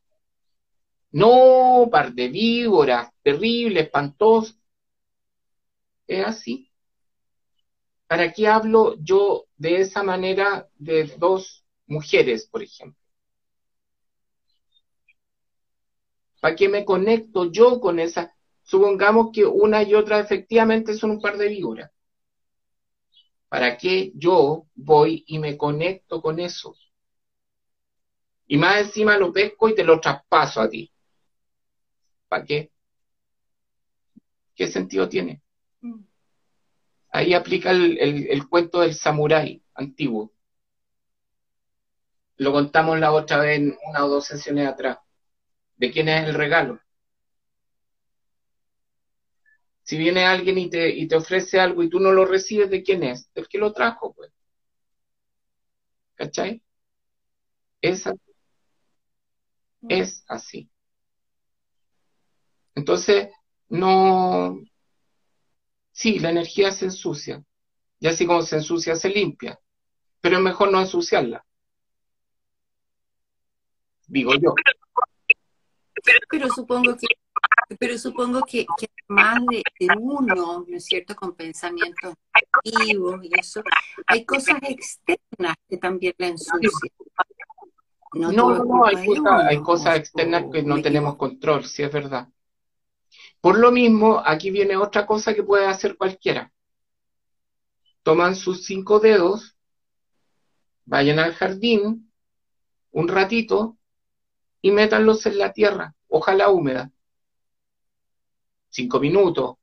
No, 1.12 1.88
par 1.90 2.12
de 2.14 2.28
víboras, 2.28 3.10
terrible, 3.22 3.80
espantoso. 3.80 4.54
Es 6.06 6.26
así. 6.26 6.70
¿Para 8.06 8.32
qué 8.32 8.48
hablo 8.48 8.96
yo 8.98 9.46
de 9.56 9.80
esa 9.80 10.02
manera 10.02 10.68
de 10.76 11.04
dos 11.18 11.64
mujeres, 11.86 12.46
por 12.46 12.62
ejemplo? 12.62 13.00
¿Para 16.40 16.56
qué 16.56 16.68
me 16.68 16.84
conecto 16.84 17.50
yo 17.52 17.80
con 17.80 17.98
esa? 18.00 18.34
Supongamos 18.62 19.30
que 19.32 19.44
una 19.44 19.82
y 19.82 19.94
otra 19.94 20.18
efectivamente 20.20 20.94
son 20.94 21.12
un 21.12 21.20
par 21.20 21.36
de 21.36 21.48
víboras. 21.48 21.90
¿Para 23.50 23.76
qué 23.76 24.12
yo 24.14 24.68
voy 24.76 25.24
y 25.26 25.40
me 25.40 25.58
conecto 25.58 26.22
con 26.22 26.38
eso? 26.38 26.76
Y 28.46 28.56
más 28.56 28.86
encima 28.86 29.18
lo 29.18 29.32
pesco 29.32 29.68
y 29.68 29.74
te 29.74 29.82
lo 29.82 29.98
traspaso 29.98 30.60
a 30.60 30.70
ti. 30.70 30.88
¿Para 32.28 32.44
qué? 32.44 32.70
¿Qué 34.54 34.68
sentido 34.68 35.08
tiene? 35.08 35.42
Mm. 35.80 36.04
Ahí 37.10 37.34
aplica 37.34 37.72
el, 37.72 38.48
cuento 38.48 38.82
del 38.82 38.94
samurái 38.94 39.60
antiguo. 39.74 40.32
Lo 42.36 42.52
contamos 42.52 43.00
la 43.00 43.10
otra 43.10 43.38
vez 43.38 43.58
en 43.58 43.76
una 43.88 44.04
o 44.04 44.08
dos 44.08 44.26
sesiones 44.26 44.68
atrás. 44.68 44.98
¿De 45.76 45.90
quién 45.90 46.08
es 46.08 46.28
el 46.28 46.34
regalo? 46.34 46.78
Si 49.90 49.98
viene 49.98 50.24
alguien 50.24 50.56
y 50.56 50.70
te, 50.70 50.88
y 50.88 51.08
te 51.08 51.16
ofrece 51.16 51.58
algo 51.58 51.82
y 51.82 51.90
tú 51.90 51.98
no 51.98 52.12
lo 52.12 52.24
recibes, 52.24 52.70
¿de 52.70 52.84
quién 52.84 53.02
es? 53.02 53.28
Del 53.34 53.48
que 53.48 53.58
lo 53.58 53.72
trajo, 53.72 54.14
pues. 54.14 54.30
¿Cachai? 56.14 56.62
Es 57.80 58.06
así. 58.06 58.20
Es 59.88 60.24
así. 60.28 60.70
Entonces, 62.76 63.30
no, 63.68 64.60
Sí, 65.90 66.20
la 66.20 66.30
energía 66.30 66.70
se 66.70 66.84
ensucia. 66.84 67.44
Y 67.98 68.06
así 68.06 68.28
como 68.28 68.42
se 68.42 68.58
ensucia, 68.58 68.94
se 68.94 69.08
limpia. 69.08 69.58
Pero 70.20 70.36
es 70.36 70.42
mejor 70.44 70.70
no 70.70 70.78
ensuciarla. 70.78 71.44
Digo 74.06 74.34
yo. 74.40 74.54
Pero 76.30 76.48
supongo 76.48 76.96
que, 76.96 77.08
pero 77.78 77.98
supongo 77.98 78.42
que, 78.42 78.66
más 79.08 79.38
de, 79.46 79.62
uno, 79.98 80.64
¿no 80.66 80.76
es 80.76 80.84
cierto?, 80.84 81.14
con 81.14 81.34
pensamientos 81.34 82.14
activos 82.32 83.20
y 83.22 83.30
eso, 83.38 83.62
hay 84.06 84.24
cosas 84.24 84.56
externas 84.62 85.56
que 85.68 85.76
también 85.76 86.14
la 86.18 86.28
ensucian. 86.28 86.72
No, 88.12 88.32
no, 88.32 88.64
no, 88.64 88.84
hay, 88.84 88.96
hay 89.48 89.62
cosas 89.62 89.96
externas 89.96 90.46
que 90.52 90.62
no 90.64 90.82
tenemos 90.82 91.16
control, 91.16 91.64
sí 91.64 91.82
es 91.82 91.92
verdad. 91.92 92.28
Por 93.40 93.58
lo 93.58 93.70
mismo, 93.70 94.20
aquí 94.24 94.50
viene 94.50 94.76
otra 94.76 95.06
cosa 95.06 95.32
que 95.32 95.44
puede 95.44 95.66
hacer 95.66 95.96
cualquiera. 95.96 96.52
Toman 98.02 98.34
sus 98.34 98.64
cinco 98.64 98.98
dedos, 98.98 99.56
vayan 100.84 101.18
al 101.20 101.34
jardín 101.34 102.10
un 102.90 103.08
ratito 103.08 103.78
y 104.60 104.72
métanlos 104.72 105.24
en 105.26 105.38
la 105.38 105.52
tierra, 105.52 105.94
ojalá 106.08 106.50
húmeda. 106.50 106.90
Cinco 108.70 109.00
minutos, 109.00 109.56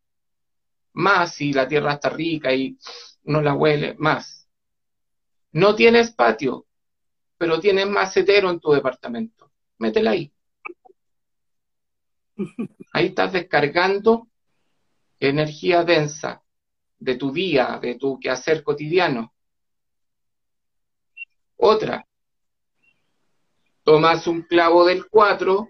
más 0.93 1.33
si 1.33 1.53
la 1.53 1.67
tierra 1.67 1.93
está 1.93 2.09
rica 2.09 2.53
y 2.53 2.77
no 3.23 3.41
la 3.41 3.53
huele, 3.53 3.95
más. 3.97 4.47
No 5.51 5.75
tienes 5.75 6.11
patio, 6.11 6.67
pero 7.37 7.59
tienes 7.59 7.87
macetero 7.87 8.49
en 8.49 8.59
tu 8.59 8.71
departamento. 8.71 9.51
Métela 9.77 10.11
ahí. 10.11 10.31
Ahí 12.93 13.07
estás 13.07 13.33
descargando 13.33 14.27
energía 15.19 15.83
densa 15.83 16.43
de 16.99 17.15
tu 17.15 17.31
día, 17.31 17.79
de 17.81 17.95
tu 17.95 18.19
quehacer 18.19 18.63
cotidiano. 18.63 19.33
Otra, 21.57 22.05
tomas 23.83 24.27
un 24.27 24.43
clavo 24.43 24.85
del 24.85 25.07
4, 25.07 25.69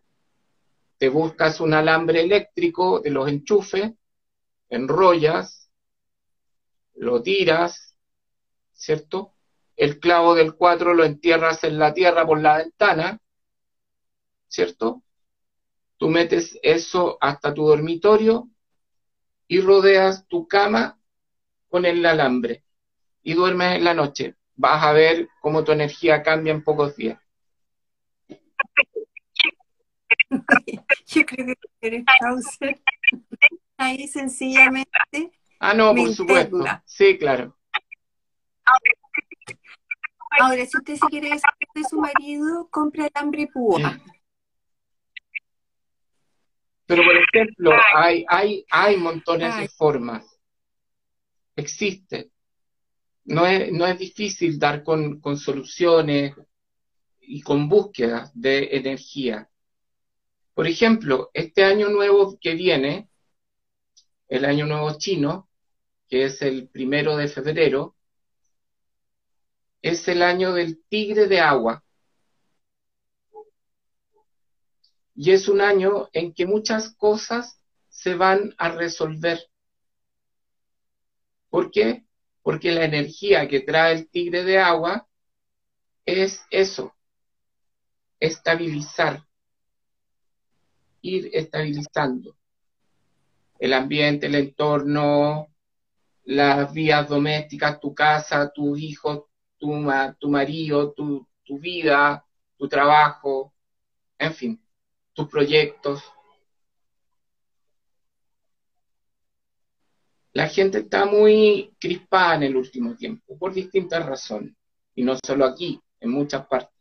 te 0.97 1.10
buscas 1.10 1.60
un 1.60 1.73
alambre 1.73 2.21
eléctrico 2.21 2.99
de 2.99 3.12
los 3.12 3.29
enchufes, 3.29 3.93
enrollas, 4.69 5.69
lo 6.95 7.21
tiras, 7.21 7.95
¿cierto? 8.73 9.33
El 9.75 9.99
clavo 9.99 10.33
del 10.33 10.55
4 10.55 10.93
lo 10.93 11.03
entierras 11.03 11.63
en 11.63 11.77
la 11.77 11.93
tierra 11.93 12.25
por 12.25 12.41
la 12.41 12.57
ventana, 12.57 13.21
¿cierto? 14.47 15.03
Tú 15.97 16.10
metes 16.10 16.57
eso 16.62 17.17
hasta 17.21 17.53
tu 17.53 17.67
dormitorio 17.67 18.49
y 19.47 19.62
rodeas 19.62 20.27
tu 20.27 20.47
cama 20.47 20.99
con 21.69 21.86
el 21.86 22.05
alambre 22.05 22.63
y 23.23 23.33
duermes 23.33 23.77
en 23.77 23.83
la 23.83 23.93
noche. 23.93 24.36
Vas 24.55 24.83
a 24.83 24.93
ver 24.93 25.29
cómo 25.41 25.63
tu 25.63 25.71
energía 25.71 26.23
cambia 26.23 26.53
en 26.53 26.63
pocos 26.63 26.95
días. 26.95 27.19
Yo 31.07 31.25
creo 31.25 31.47
que 31.47 31.55
eres 31.81 32.03
ahí 33.77 34.07
sencillamente. 34.07 35.31
Ah, 35.59 35.73
no, 35.73 35.93
por 35.95 36.13
supuesto. 36.13 36.63
Sí, 36.85 37.17
claro. 37.17 37.57
Ahora, 40.39 40.65
si 40.65 40.77
usted 40.77 40.95
se 40.95 41.07
quiere 41.07 41.29
deshacer 41.29 41.67
de 41.73 41.83
su 41.83 41.99
marido, 41.99 42.67
compra 42.69 43.07
alambre 43.13 43.47
púa. 43.47 43.97
Pero, 46.85 47.03
por 47.03 47.15
ejemplo, 47.17 47.71
hay, 47.95 48.25
hay, 48.29 48.65
hay 48.69 48.97
montones 48.97 49.57
de 49.57 49.67
formas. 49.67 50.25
Existe. 51.55 52.31
No 53.25 53.45
es, 53.45 53.71
no 53.73 53.85
es 53.85 53.97
difícil 53.97 54.57
dar 54.57 54.83
con, 54.83 55.19
con 55.19 55.37
soluciones 55.37 56.33
y 57.19 57.41
con 57.41 57.67
búsquedas 57.67 58.31
de 58.33 58.69
energía. 58.77 59.49
Por 60.57 60.65
ejemplo, 60.65 61.29
este 61.35 61.63
año 61.63 61.89
nuevo 61.89 62.35
que 62.41 62.55
viene, 62.55 63.11
el 64.27 64.43
año 64.43 64.65
nuevo 64.65 64.97
chino, 64.97 65.47
que 66.09 66.23
es 66.23 66.41
el 66.41 66.67
primero 66.67 67.15
de 67.15 67.27
febrero, 67.27 67.95
es 69.83 70.07
el 70.07 70.23
año 70.23 70.53
del 70.53 70.83
tigre 70.89 71.27
de 71.27 71.41
agua. 71.41 71.83
Y 75.13 75.29
es 75.29 75.47
un 75.47 75.61
año 75.61 76.09
en 76.11 76.33
que 76.33 76.47
muchas 76.47 76.91
cosas 76.95 77.61
se 77.89 78.15
van 78.15 78.55
a 78.57 78.69
resolver. 78.69 79.39
¿Por 81.51 81.69
qué? 81.69 82.03
Porque 82.41 82.71
la 82.71 82.83
energía 82.83 83.47
que 83.47 83.59
trae 83.59 83.93
el 83.93 84.09
tigre 84.09 84.43
de 84.43 84.57
agua 84.57 85.07
es 86.03 86.41
eso, 86.49 86.95
estabilizar, 88.19 89.26
ir 91.07 91.29
estabilizando 91.33 92.35
el 93.59 93.73
ambiente, 93.73 94.27
el 94.27 94.35
entorno, 94.35 95.47
las 96.25 96.71
vías 96.73 97.07
domésticas, 97.09 97.79
tu 97.79 97.93
casa, 97.95 98.51
tus 98.53 98.79
hijos, 98.79 99.23
tu, 99.57 99.87
tu 100.19 100.29
marido, 100.29 100.91
tu, 100.91 101.27
tu 101.43 101.57
vida, 101.57 102.23
tu 102.57 102.67
trabajo, 102.67 103.53
en 104.19 104.33
fin 104.33 104.61
tus 105.17 105.27
proyectos. 105.27 106.03
La 110.31 110.47
gente 110.47 110.77
está 110.77 111.07
muy 111.07 111.75
crispada 111.79 112.35
en 112.35 112.43
el 112.43 112.55
último 112.55 112.95
tiempo, 112.95 113.35
por 113.35 113.51
distintas 113.51 114.05
razones, 114.05 114.53
y 114.93 115.03
no 115.03 115.17
solo 115.25 115.45
aquí, 115.45 115.81
en 115.99 116.11
muchas 116.11 116.45
partes. 116.45 116.79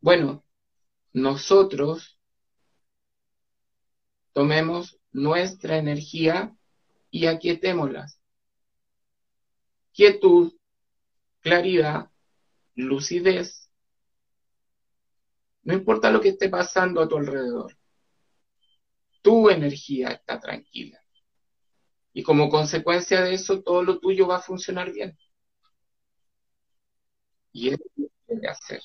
Bueno, 0.00 0.44
nosotros 1.12 2.17
tomemos 4.38 5.00
nuestra 5.10 5.78
energía 5.78 6.56
y 7.10 7.26
aquietémoslas. 7.26 8.20
Quietud, 9.92 10.54
claridad, 11.40 12.08
lucidez, 12.76 13.68
no 15.64 15.74
importa 15.74 16.12
lo 16.12 16.20
que 16.20 16.28
esté 16.28 16.48
pasando 16.48 17.00
a 17.00 17.08
tu 17.08 17.16
alrededor. 17.16 17.76
Tu 19.22 19.50
energía 19.50 20.10
está 20.10 20.38
tranquila. 20.38 21.02
Y 22.12 22.22
como 22.22 22.48
consecuencia 22.48 23.22
de 23.22 23.34
eso, 23.34 23.60
todo 23.64 23.82
lo 23.82 23.98
tuyo 23.98 24.28
va 24.28 24.36
a 24.36 24.42
funcionar 24.42 24.92
bien. 24.92 25.18
Y 27.50 27.70
es 27.70 27.80
lo 27.96 28.40
que 28.40 28.46
hacer. 28.46 28.82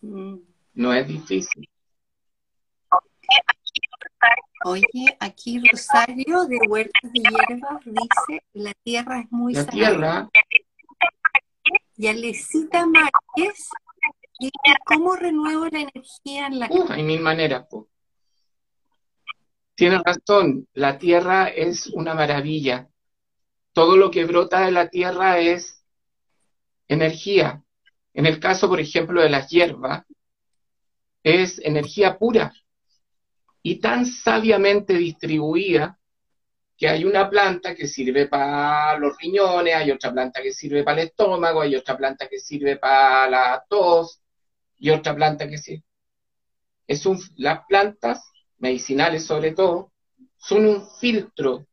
Mm. 0.00 0.38
No 0.72 0.94
es 0.94 1.06
difícil. 1.06 1.68
Oye, 4.68 5.16
aquí 5.20 5.62
Rosario 5.70 6.44
de 6.46 6.58
Huertas 6.68 7.12
de 7.12 7.20
Hierbas 7.20 7.84
dice, 7.84 8.42
la 8.52 8.74
tierra 8.82 9.20
es 9.20 9.30
muy 9.30 9.54
La 9.54 9.64
tierra. 9.64 10.28
Y 11.96 12.08
Alecita 12.08 12.84
Márquez 12.84 13.68
¿Y 14.40 14.50
cómo 14.84 15.14
renuevo 15.14 15.66
la 15.66 15.82
energía 15.82 16.48
en 16.48 16.58
la 16.58 16.66
uh, 16.68 16.86
Hay 16.90 17.04
mil 17.04 17.20
maneras. 17.20 17.68
Tienes 19.76 20.02
razón, 20.02 20.66
la 20.72 20.98
tierra 20.98 21.46
es 21.46 21.86
una 21.86 22.14
maravilla. 22.14 22.88
Todo 23.72 23.96
lo 23.96 24.10
que 24.10 24.24
brota 24.24 24.66
de 24.66 24.72
la 24.72 24.88
tierra 24.88 25.38
es 25.38 25.84
energía. 26.88 27.62
En 28.14 28.26
el 28.26 28.40
caso, 28.40 28.68
por 28.68 28.80
ejemplo, 28.80 29.22
de 29.22 29.30
las 29.30 29.48
hierbas, 29.48 30.04
es 31.22 31.60
energía 31.60 32.18
pura 32.18 32.52
y 33.68 33.80
tan 33.80 34.06
sabiamente 34.06 34.94
distribuida 34.94 35.98
que 36.76 36.88
hay 36.88 37.04
una 37.04 37.28
planta 37.28 37.74
que 37.74 37.88
sirve 37.88 38.28
para 38.28 38.96
los 38.96 39.18
riñones, 39.18 39.74
hay 39.74 39.90
otra 39.90 40.12
planta 40.12 40.40
que 40.40 40.52
sirve 40.52 40.84
para 40.84 41.00
el 41.00 41.08
estómago, 41.08 41.62
hay 41.62 41.74
otra 41.74 41.96
planta 41.96 42.28
que 42.28 42.38
sirve 42.38 42.76
para 42.76 43.28
la 43.28 43.64
tos, 43.68 44.22
y 44.78 44.90
otra 44.90 45.16
planta 45.16 45.48
que 45.48 45.58
sí. 45.58 45.82
Es 46.86 47.04
las 47.34 47.66
plantas 47.66 48.30
medicinales 48.58 49.26
sobre 49.26 49.50
todo 49.50 49.90
son 50.36 50.64
un 50.64 50.88
filtro 51.00 51.66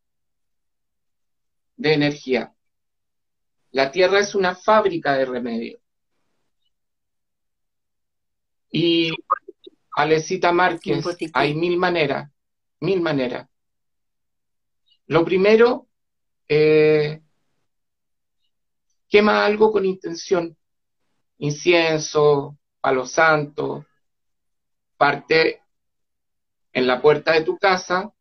de 1.76 1.94
energía. 1.94 2.56
La 3.70 3.92
tierra 3.92 4.18
es 4.18 4.34
una 4.34 4.56
fábrica 4.56 5.14
de 5.14 5.26
remedios. 5.26 5.80
Y 8.72 9.12
Alecita 9.96 10.52
Márquez, 10.52 11.06
hay 11.34 11.54
mil 11.54 11.78
maneras, 11.78 12.32
mil 12.80 13.02
maneras. 13.02 13.48
Lo 15.08 15.24
primero, 15.24 15.88
eh, 16.48 17.22
quema 19.08 19.46
algo 19.46 19.72
con 19.72 19.86
intención, 19.86 20.58
incienso, 21.38 22.58
palo 22.82 23.06
santo, 23.06 23.86
parte 24.98 25.62
en 26.72 26.88
la 26.88 27.02
puerta 27.02 27.34
de 27.34 27.42
tu 27.42 27.58
casa 27.58 28.12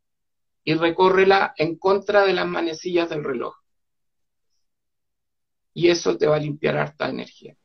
y 0.63 0.75
recórrela 0.75 1.53
en 1.57 1.77
contra 1.77 2.23
de 2.25 2.33
las 2.33 2.47
manecillas 2.47 3.09
del 3.09 3.23
reloj. 3.23 3.55
Y 5.73 5.89
eso 5.89 6.17
te 6.17 6.27
va 6.27 6.35
a 6.35 6.39
limpiar 6.39 6.77
harta 6.77 7.09
energía. 7.09 7.57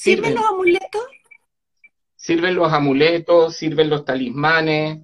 ¿Sirven 0.00 0.34
los 0.34 0.44
amuletos? 0.44 1.06
Sirven 2.16 2.54
los 2.54 2.72
amuletos, 2.72 3.56
sirven 3.56 3.90
los 3.90 4.04
talismanes, 4.04 5.00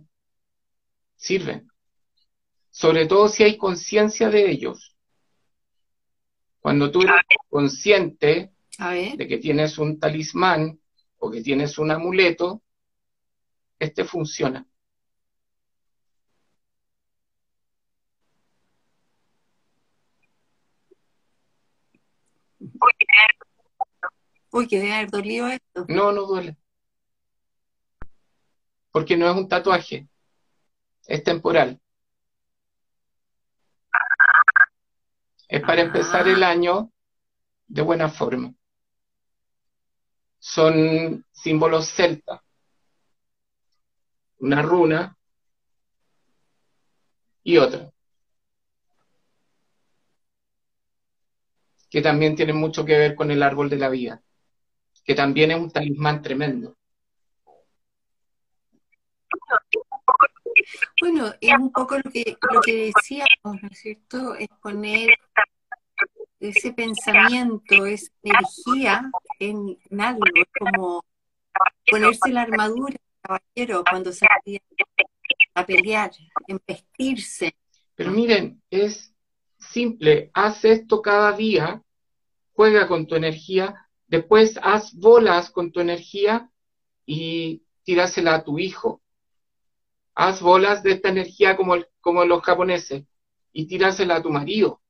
sirven 1.16 1.68
sobre 2.74 3.06
todo 3.06 3.28
si 3.28 3.44
hay 3.44 3.56
conciencia 3.56 4.28
de 4.30 4.50
ellos. 4.50 4.96
Cuando 6.58 6.90
tú 6.90 7.02
eres 7.02 7.14
consciente 7.48 8.52
de 8.78 9.28
que 9.28 9.38
tienes 9.38 9.78
un 9.78 10.00
talismán 10.00 10.80
o 11.18 11.30
que 11.30 11.40
tienes 11.40 11.78
un 11.78 11.92
amuleto, 11.92 12.64
este 13.78 14.04
funciona. 14.04 14.66
Uy, 24.54 24.68
que 24.68 24.78
debe 24.78 24.92
haber 24.94 25.10
dolido 25.10 25.48
esto. 25.48 25.84
No, 25.88 26.12
no 26.12 26.26
duele. 26.26 26.56
Porque 28.92 29.16
no 29.16 29.28
es 29.28 29.36
un 29.36 29.48
tatuaje. 29.48 30.06
Es 31.08 31.24
temporal. 31.24 31.80
Es 35.48 35.60
para 35.60 35.82
empezar 35.82 36.28
el 36.28 36.44
año 36.44 36.92
de 37.66 37.82
buena 37.82 38.08
forma. 38.08 38.54
Son 40.38 41.26
símbolos 41.32 41.88
celtas. 41.88 42.40
Una 44.38 44.62
runa 44.62 45.18
y 47.42 47.56
otra. 47.56 47.90
Que 51.90 52.00
también 52.00 52.36
tienen 52.36 52.54
mucho 52.54 52.84
que 52.84 52.96
ver 52.96 53.16
con 53.16 53.32
el 53.32 53.42
árbol 53.42 53.68
de 53.68 53.78
la 53.78 53.88
vida. 53.88 54.22
Que 55.04 55.14
también 55.14 55.50
es 55.50 55.58
un 55.58 55.70
talismán 55.70 56.22
tremendo. 56.22 56.74
Bueno, 61.00 61.32
es 61.40 61.54
un 61.58 61.72
poco 61.72 61.96
lo 61.96 62.10
que, 62.10 62.36
lo 62.52 62.60
que 62.60 62.92
decíamos, 62.94 63.62
¿no 63.62 63.68
es 63.68 63.78
cierto? 63.78 64.34
Es 64.34 64.48
poner 64.62 65.10
ese 66.40 66.72
pensamiento, 66.72 67.86
esa 67.86 68.10
energía 68.22 69.10
en, 69.38 69.78
algo, 69.98 70.24
es 70.34 70.46
como 70.58 71.04
ponerse 71.90 72.30
la 72.30 72.42
armadura 72.42 72.96
caballero 73.22 73.84
cuando 73.88 74.12
se 74.12 74.26
a 75.54 75.66
pelear, 75.66 76.10
vestirse. 76.66 77.54
Pero 77.94 78.10
miren, 78.10 78.62
es 78.70 79.14
simple, 79.58 80.30
haz 80.34 80.64
esto 80.64 81.00
cada 81.00 81.32
día, 81.32 81.82
juega 82.52 82.88
con 82.88 83.06
tu 83.06 83.14
energía, 83.14 83.83
después 84.16 84.58
haz 84.62 84.94
bolas 84.94 85.50
con 85.50 85.72
tu 85.72 85.80
energía 85.80 86.50
y 87.06 87.62
tírasela 87.84 88.36
a 88.36 88.44
tu 88.44 88.58
hijo. 88.58 89.02
Haz 90.14 90.40
bolas 90.40 90.82
de 90.82 90.92
esta 90.92 91.08
energía 91.08 91.56
como, 91.56 91.76
como 92.00 92.24
los 92.24 92.42
japoneses 92.42 93.04
y 93.52 93.66
tírasela 93.66 94.16
a 94.16 94.22
tu 94.22 94.30
marido. 94.30 94.80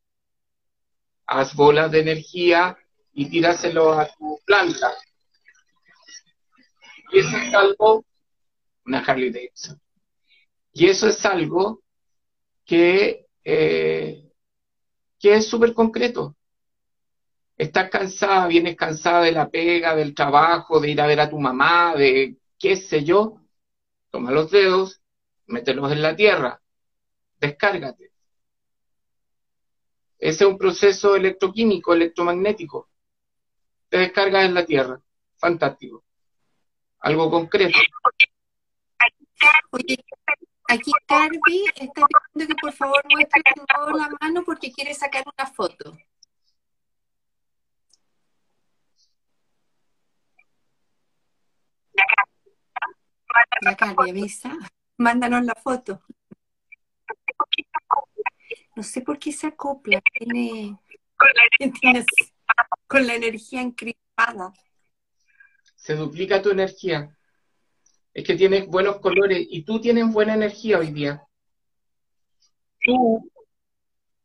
Haz 1.27 1.55
bolas 1.55 1.91
de 1.91 2.01
energía 2.01 2.77
y 3.13 3.31
tíraselo 3.31 3.93
a 3.93 4.07
tu 4.07 4.39
planta. 4.45 4.93
Y 7.13 7.21
eso 7.21 7.37
es 7.37 7.55
algo, 7.55 8.05
una 8.85 8.99
Harley 8.99 9.31
Davidson. 9.31 9.81
Y 10.73 10.89
eso 10.89 11.07
es 11.09 11.25
algo 11.25 11.83
que, 12.65 13.27
eh, 13.45 14.33
que 15.19 15.35
es 15.35 15.47
súper 15.47 15.73
concreto. 15.73 16.37
Estás 17.57 17.89
cansada, 17.89 18.49
vienes 18.49 18.77
cansada 18.77 19.23
de 19.23 19.33
la 19.33 19.49
pega, 19.49 19.95
del 19.95 20.15
trabajo, 20.15 20.81
de 20.81 20.91
ir 20.91 21.01
a 21.01 21.07
ver 21.07 21.21
a 21.21 21.31
tu 21.31 21.39
mamá, 21.39 21.95
de 21.95 22.37
qué 22.59 22.77
sé 22.77 23.05
yo. 23.05 23.41
Toma 24.11 24.33
los 24.33 24.51
dedos, 24.51 25.01
mételos 25.47 25.93
en 25.93 26.03
la 26.03 26.17
tierra, 26.17 26.61
descárgate. 27.39 28.13
Ese 30.19 30.45
es 30.45 30.51
un 30.51 30.57
proceso 30.57 31.17
electroquímico, 31.17 31.93
electromagnético. 31.93 32.89
Te 33.89 33.99
descargas 33.99 34.47
en 34.47 34.55
la 34.55 34.65
tierra. 34.65 35.01
Fantástico. 35.37 36.05
Algo 37.01 37.31
concreto. 37.31 37.79
Aquí 40.67 40.93
Carby 41.07 41.67
está 41.77 42.07
pidiendo 42.07 42.47
que 42.49 42.55
por 42.61 42.73
favor 42.73 43.03
muestre 43.11 43.43
la 43.45 44.09
mano 44.21 44.43
porque 44.45 44.73
quiere 44.73 44.95
sacar 44.95 45.25
una 45.37 45.47
foto. 45.47 45.93
Carby, 53.79 54.11
avisa. 54.11 54.53
Mándanos 54.97 55.45
la 55.45 55.55
foto. 55.55 56.03
No 58.77 58.83
sé 58.83 59.01
por 59.01 59.19
qué 59.19 59.33
se 59.33 59.49
acopla. 59.49 60.03
Tiene, 60.19 60.79
tiene 61.81 62.05
con 62.87 63.07
la 63.07 63.15
energía 63.15 63.61
encriptada. 63.61 64.53
Se 65.75 65.95
duplica 65.95 66.43
tu 66.43 66.51
energía 66.51 67.15
es 68.15 68.25
que 68.25 68.37
tienes 68.37 68.69
buenos 68.69 69.01
colores 69.01 69.45
y 69.51 69.65
tú 69.65 69.81
tienes 69.81 70.11
buena 70.11 70.35
energía 70.35 70.79
hoy 70.79 70.93
día. 70.93 71.27
Tú 72.85 73.29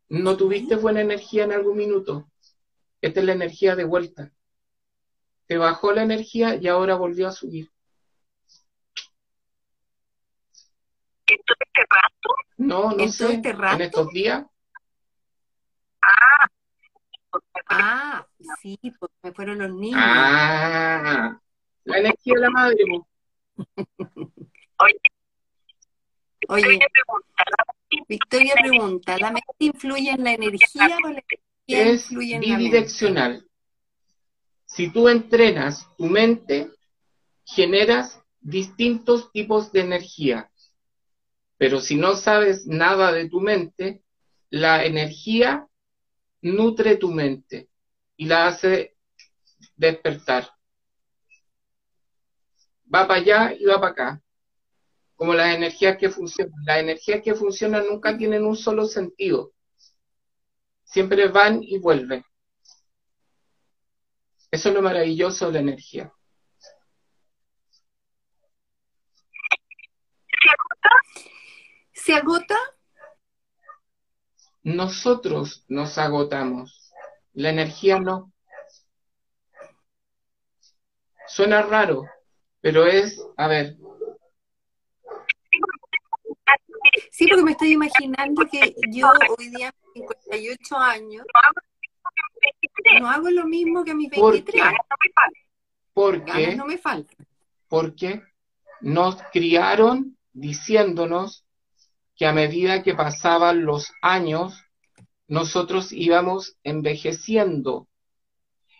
no 0.09 0.37
tuviste 0.37 0.75
buena 0.75 1.01
energía 1.01 1.45
en 1.45 1.53
algún 1.53 1.75
minuto. 1.75 2.29
Esta 3.01 3.19
es 3.19 3.25
la 3.25 3.33
energía 3.33 3.75
de 3.75 3.85
vuelta. 3.85 4.31
Te 5.49 5.57
bajó 5.57 5.91
la 5.91 6.03
energía 6.03 6.55
y 6.61 6.67
ahora 6.67 6.93
volvió 6.93 7.27
a 7.27 7.31
subir. 7.31 7.71
¿En 11.25 11.37
todo 11.43 11.57
este 11.59 11.81
rato? 11.89 12.35
No, 12.57 12.91
no 12.91 13.07
sé. 13.07 13.33
Este 13.33 13.49
¿En 13.49 13.81
estos 13.81 14.09
días? 14.09 14.45
Ah, 16.03 16.47
ah 17.65 18.27
sí, 18.61 18.77
pues 18.99 19.11
me 19.23 19.31
fueron 19.31 19.57
los 19.57 19.71
niños. 19.71 19.99
Ah, 19.99 21.41
la 21.85 21.97
energía 21.97 22.33
de 22.35 22.41
la 22.41 22.49
madre. 22.51 22.83
Oye, 24.77 25.01
Oye, 26.47 26.79
Victoria 28.07 28.53
pregunta, 28.61 29.17
¿la 29.17 29.31
mente 29.31 29.55
influye 29.57 30.11
en 30.11 30.23
la 30.23 30.33
energía 30.33 30.95
o 31.03 31.07
la 31.07 31.23
energía 31.27 31.41
es 31.67 32.11
influye 32.11 32.35
en 32.35 32.41
bidireccional. 32.41 33.48
Si 34.79 34.89
tú 34.93 35.09
entrenas 35.09 35.85
tu 35.97 36.05
mente, 36.05 36.71
generas 37.43 38.23
distintos 38.39 39.29
tipos 39.33 39.73
de 39.73 39.81
energía. 39.81 40.49
Pero 41.57 41.81
si 41.81 41.97
no 41.97 42.15
sabes 42.15 42.65
nada 42.65 43.11
de 43.11 43.27
tu 43.27 43.41
mente, 43.41 44.05
la 44.49 44.85
energía 44.85 45.67
nutre 46.43 46.95
tu 46.95 47.11
mente 47.11 47.67
y 48.15 48.27
la 48.27 48.47
hace 48.47 48.95
despertar 49.75 50.49
va 52.85 53.05
para 53.05 53.19
allá 53.19 53.53
y 53.59 53.65
va 53.65 53.81
para 53.81 53.91
acá. 53.91 54.23
Como 55.13 55.33
las 55.33 55.53
energías 55.57 55.97
que 55.97 56.09
funcionan. 56.09 56.53
Las 56.65 56.79
energías 56.79 57.21
que 57.21 57.35
funcionan 57.35 57.85
nunca 57.85 58.17
tienen 58.17 58.45
un 58.45 58.55
solo 58.55 58.85
sentido. 58.85 59.51
Siempre 60.85 61.27
van 61.27 61.61
y 61.61 61.79
vuelven. 61.79 62.23
Eso 64.51 64.69
es 64.69 64.75
lo 64.75 64.81
maravilloso 64.81 65.47
de 65.47 65.53
la 65.53 65.59
energía. 65.59 66.13
¿Se 71.93 72.13
agota? 72.13 72.57
Nosotros 74.63 75.65
nos 75.67 75.97
agotamos. 75.97 76.91
La 77.33 77.49
energía 77.49 77.99
no. 77.99 78.31
Suena 81.27 81.61
raro, 81.61 82.05
pero 82.59 82.87
es, 82.87 83.23
a 83.37 83.47
ver. 83.47 83.77
Sí, 87.11 87.27
porque 87.27 87.43
me 87.43 87.51
estoy 87.51 87.73
imaginando 87.73 88.43
que 88.51 88.73
yo 88.91 89.11
hoy 89.37 89.49
día, 89.49 89.71
58 89.93 90.77
años, 90.77 91.25
no 92.99 93.09
hago 93.09 93.29
lo 93.29 93.45
mismo 93.45 93.83
que 93.83 93.91
a 93.91 93.95
mis 93.95 94.09
23. 94.09 94.63
¿Por 95.93 96.23
qué? 96.23 96.55
no 96.55 96.65
me 96.65 96.77
falta. 96.77 97.13
Porque 97.67 98.23
nos 98.81 99.21
criaron 99.31 100.17
diciéndonos 100.33 101.45
que 102.15 102.25
a 102.25 102.33
medida 102.33 102.83
que 102.83 102.95
pasaban 102.95 103.65
los 103.65 103.91
años, 104.01 104.61
nosotros 105.27 105.91
íbamos 105.91 106.57
envejeciendo. 106.63 107.87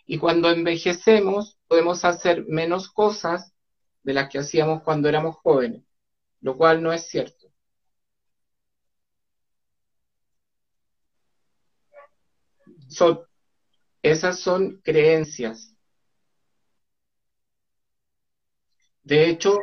Y 0.06 0.18
cuando 0.18 0.50
envejecemos, 0.50 1.58
podemos 1.68 2.04
hacer 2.04 2.46
menos 2.48 2.90
cosas 2.90 3.54
de 4.04 4.14
las 4.14 4.30
que 4.30 4.40
hacíamos 4.40 4.82
cuando 4.84 5.08
éramos 5.08 5.36
jóvenes, 5.38 5.84
lo 6.42 6.58
cual 6.58 6.82
no 6.82 6.92
es 6.92 7.08
cierto. 7.08 7.48
Esas 14.02 14.40
son 14.40 14.80
creencias. 14.84 15.76
De 19.04 19.30
hecho, 19.30 19.60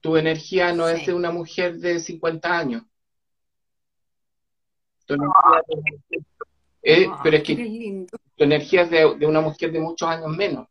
tu 0.00 0.16
energía 0.16 0.72
no 0.72 0.88
es 0.88 1.06
de 1.06 1.14
una 1.14 1.30
mujer 1.30 1.76
de 1.78 2.00
50 2.00 2.58
años. 2.58 2.82
Tu 5.06 5.14
energía, 5.14 5.62
pero 7.22 7.36
es 7.36 7.42
que 7.42 8.06
tu 8.36 8.44
energía 8.44 8.82
es 8.82 8.90
de 8.90 9.26
una 9.26 9.40
mujer 9.40 9.72
de 9.72 9.80
muchos 9.80 10.08
años 10.08 10.36
menos. 10.36 10.68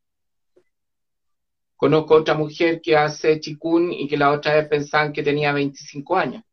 Conozco 1.75 2.15
otra 2.15 2.33
mujer 2.33 2.81
que 2.81 2.95
hace 2.95 3.39
chikun 3.39 3.91
y 3.91 4.07
que 4.07 4.17
la 4.17 4.31
otra 4.31 4.55
vez 4.55 4.67
pensaban 4.67 5.11
que 5.11 5.23
tenía 5.23 5.51
25 5.51 6.15
años. 6.15 6.43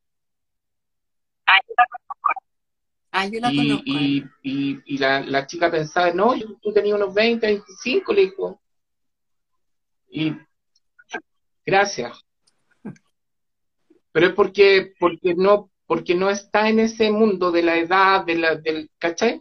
Ah, 3.13 3.27
yo 3.27 3.41
la 3.41 3.53
y, 3.53 3.57
conozco. 3.57 3.85
Y, 3.87 4.83
y, 4.85 4.99
la, 4.99 5.21
la, 5.21 5.47
chica 5.47 5.71
pensaba, 5.71 6.13
no, 6.13 6.35
yo, 6.35 6.57
tú 6.61 6.73
tenías 6.73 6.97
unos 6.97 7.15
20, 7.15 7.47
25, 7.47 8.13
le 8.13 8.21
dijo. 8.23 8.61
Y 10.09 10.33
gracias. 11.65 12.19
Pero 14.13 14.27
es 14.27 14.33
porque, 14.35 14.95
porque 14.99 15.35
no, 15.35 15.71
porque 15.87 16.15
no 16.15 16.31
está 16.31 16.69
en 16.69 16.81
ese 16.81 17.11
mundo 17.11 17.53
de 17.53 17.63
la 17.63 17.77
edad, 17.77 18.25
de 18.25 18.35
la, 18.35 18.57
del, 18.57 18.91
¿cachai? 18.99 19.41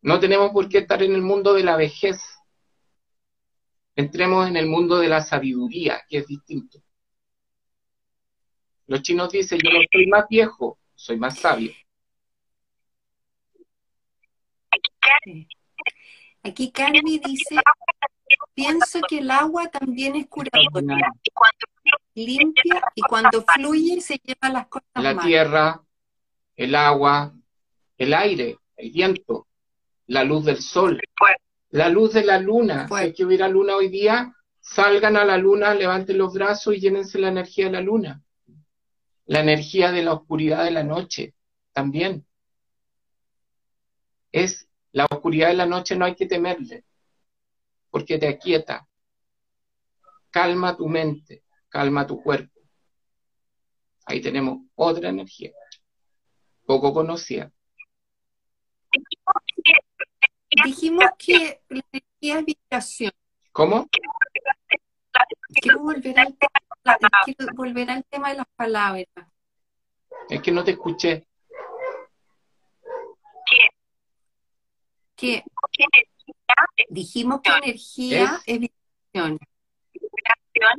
No 0.00 0.18
tenemos 0.18 0.50
por 0.50 0.68
qué 0.68 0.78
estar 0.78 1.02
en 1.02 1.14
el 1.14 1.22
mundo 1.22 1.54
de 1.54 1.62
la 1.62 1.76
vejez 1.76 2.20
entremos 3.96 4.48
en 4.48 4.56
el 4.56 4.66
mundo 4.66 4.98
de 4.98 5.08
la 5.08 5.22
sabiduría, 5.22 6.02
que 6.08 6.18
es 6.18 6.26
distinto. 6.26 6.82
Los 8.86 9.02
chinos 9.02 9.30
dicen, 9.30 9.58
yo 9.62 9.70
no 9.70 9.80
soy 9.90 10.06
más 10.06 10.26
viejo, 10.28 10.78
soy 11.02 11.16
más 11.16 11.36
sabio. 11.36 11.72
Aquí 16.44 16.70
Carmen 16.70 17.02
dice, 17.04 17.56
pienso 18.54 19.00
que 19.08 19.18
el 19.18 19.30
agua 19.32 19.68
también 19.68 20.14
es 20.14 20.28
curadora. 20.28 20.96
limpia 22.14 22.80
y 22.94 23.02
cuando 23.02 23.44
fluye 23.54 24.00
se 24.00 24.20
lleva 24.22 24.48
las 24.52 24.68
cosas 24.68 24.86
La 24.94 25.14
malas. 25.14 25.24
tierra, 25.26 25.82
el 26.56 26.74
agua, 26.76 27.34
el 27.98 28.14
aire, 28.14 28.58
el 28.76 28.92
viento, 28.92 29.48
la 30.06 30.22
luz 30.22 30.44
del 30.44 30.58
sol, 30.58 31.00
la 31.70 31.88
luz 31.88 32.12
de 32.12 32.22
la 32.24 32.38
luna. 32.38 32.86
Si 32.86 32.94
hay 32.94 33.12
que 33.12 33.24
hubiera 33.24 33.48
luna 33.48 33.74
hoy 33.74 33.88
día, 33.88 34.32
salgan 34.60 35.16
a 35.16 35.24
la 35.24 35.36
luna, 35.36 35.74
levanten 35.74 36.18
los 36.18 36.32
brazos 36.32 36.76
y 36.76 36.80
llénense 36.80 37.18
la 37.18 37.28
energía 37.28 37.66
de 37.66 37.72
la 37.72 37.80
luna. 37.80 38.22
La 39.32 39.40
energía 39.40 39.92
de 39.92 40.02
la 40.02 40.12
oscuridad 40.12 40.62
de 40.62 40.72
la 40.72 40.84
noche 40.84 41.34
también. 41.72 42.26
Es 44.30 44.68
la 44.90 45.06
oscuridad 45.06 45.48
de 45.48 45.54
la 45.54 45.64
noche, 45.64 45.96
no 45.96 46.04
hay 46.04 46.14
que 46.14 46.26
temerle, 46.26 46.84
porque 47.88 48.18
te 48.18 48.28
aquieta. 48.28 48.86
Calma 50.28 50.76
tu 50.76 50.86
mente, 50.86 51.44
calma 51.70 52.06
tu 52.06 52.22
cuerpo. 52.22 52.60
Ahí 54.04 54.20
tenemos 54.20 54.66
otra 54.74 55.08
energía, 55.08 55.52
poco 56.66 56.92
conocida. 56.92 57.50
Dijimos 60.62 61.06
que 61.18 61.62
la 61.70 61.82
energía 61.90 62.38
es 62.38 62.44
vibración. 62.44 63.12
¿Cómo? 63.50 63.88
Quiero 65.54 65.78
volver 65.78 66.20
al, 66.20 66.36
quiero 67.24 67.54
volver 67.54 67.90
al 67.90 68.04
tema 68.04 68.30
de 68.30 68.36
las 68.36 68.46
palabras. 68.56 69.06
Es 70.28 70.42
que 70.42 70.52
no 70.52 70.64
te 70.64 70.72
escuché. 70.72 71.26
Que 75.16 75.44
dijimos 76.88 77.40
que 77.42 77.50
energía 77.50 78.40
es 78.44 78.58
vibración. 78.58 79.38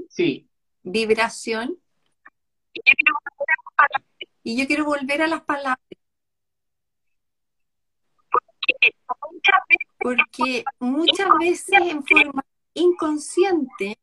Sí, 0.10 0.50
Vibración. 0.84 1.80
Y 4.44 4.60
yo 4.60 4.68
quiero 4.68 4.86
volver 4.86 5.22
a 5.22 5.28
las 5.28 5.42
palabras. 5.42 5.80
Porque 10.00 10.66
muchas 10.80 11.30
veces 11.40 11.80
en 11.80 12.04
forma 12.06 12.44
inconsciente 12.74 13.98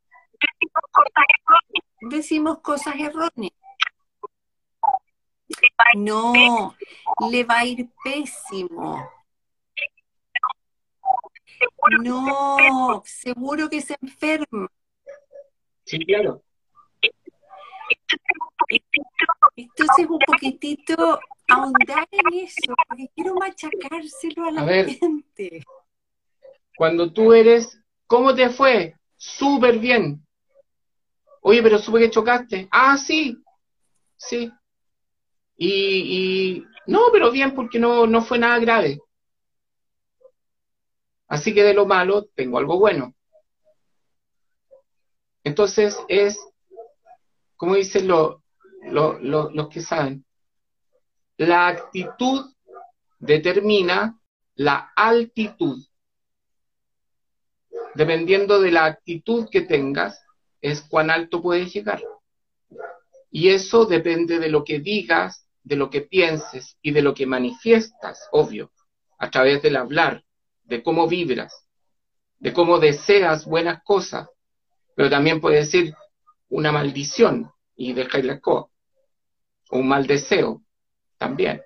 decimos 2.00 2.58
cosas 2.60 2.94
erróneas. 2.98 3.52
No, 5.96 6.76
le 7.30 7.44
va 7.44 7.58
a 7.58 7.64
ir 7.64 7.88
pésimo. 8.04 9.10
No, 12.02 13.02
seguro 13.04 13.68
que 13.68 13.80
se 13.80 13.96
enferma. 14.00 14.68
sí, 15.84 15.98
claro. 16.04 16.42
Entonces 19.56 20.06
un 20.08 20.18
poquitito 20.18 21.18
ahondar 21.48 22.06
en 22.12 22.44
eso, 22.44 22.74
porque 22.88 23.10
quiero 23.14 23.34
machacárselo 23.34 24.46
a 24.46 24.50
la 24.52 24.60
A 24.62 24.64
ver. 24.64 24.86
gente. 24.86 25.64
Cuando 26.76 27.12
tú 27.12 27.32
eres, 27.32 27.78
¿cómo 28.06 28.34
te 28.34 28.48
fue? 28.50 28.94
Súper 29.16 29.78
bien. 29.78 30.24
Oye, 31.40 31.62
pero 31.62 31.78
supe 31.78 31.98
que 32.00 32.10
chocaste. 32.10 32.68
Ah, 32.70 32.96
sí, 32.96 33.36
sí. 34.16 34.50
Y, 35.56 35.68
y 36.56 36.64
no, 36.86 37.00
pero 37.12 37.30
bien 37.30 37.54
porque 37.54 37.78
no, 37.78 38.06
no 38.06 38.22
fue 38.22 38.38
nada 38.38 38.58
grave. 38.58 38.98
Así 41.28 41.54
que 41.54 41.62
de 41.62 41.72
lo 41.72 41.86
malo 41.86 42.26
tengo 42.34 42.58
algo 42.58 42.78
bueno. 42.78 43.14
Entonces 45.44 45.98
es, 46.08 46.38
como 47.56 47.76
dicen 47.76 48.08
lo- 48.08 48.42
lo- 48.82 49.18
lo- 49.20 49.50
los 49.50 49.68
que 49.68 49.80
saben, 49.80 50.24
la 51.38 51.66
actitud 51.66 52.54
determina 53.18 54.20
la 54.56 54.92
altitud. 54.94 55.84
Dependiendo 57.94 58.60
de 58.60 58.70
la 58.72 58.84
actitud 58.86 59.48
que 59.50 59.60
tengas, 59.62 60.20
es 60.60 60.82
cuán 60.82 61.10
alto 61.10 61.42
puedes 61.42 61.72
llegar. 61.72 62.02
Y 63.30 63.48
eso 63.50 63.86
depende 63.86 64.38
de 64.38 64.48
lo 64.48 64.64
que 64.64 64.80
digas, 64.80 65.46
de 65.62 65.76
lo 65.76 65.90
que 65.90 66.00
pienses 66.00 66.76
y 66.82 66.90
de 66.90 67.02
lo 67.02 67.14
que 67.14 67.26
manifiestas, 67.26 68.28
obvio, 68.32 68.72
a 69.18 69.30
través 69.30 69.62
del 69.62 69.76
hablar, 69.76 70.24
de 70.64 70.82
cómo 70.82 71.06
vibras, 71.06 71.66
de 72.38 72.52
cómo 72.52 72.78
deseas 72.78 73.44
buenas 73.44 73.82
cosas, 73.84 74.28
pero 74.94 75.10
también 75.10 75.40
puede 75.40 75.58
decir 75.58 75.94
una 76.48 76.72
maldición 76.72 77.50
y 77.76 77.92
dejarla 77.92 78.40
co, 78.40 78.70
o 79.70 79.78
un 79.78 79.88
mal 79.88 80.06
deseo 80.06 80.62
también. 81.18 81.62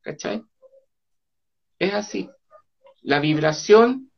¿Cachai? 0.00 0.42
Es 1.78 1.92
así. 1.92 2.30
La 3.02 3.20
vibración, 3.20 4.10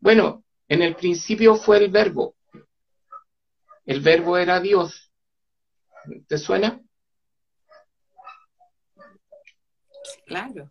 bueno, 0.00 0.44
en 0.68 0.82
el 0.82 0.94
principio 0.94 1.56
fue 1.56 1.78
el 1.78 1.90
verbo. 1.90 2.35
El 3.86 4.00
verbo 4.00 4.36
era 4.36 4.60
Dios. 4.60 5.12
¿Te 6.28 6.38
suena? 6.38 6.80
Claro. 10.26 10.70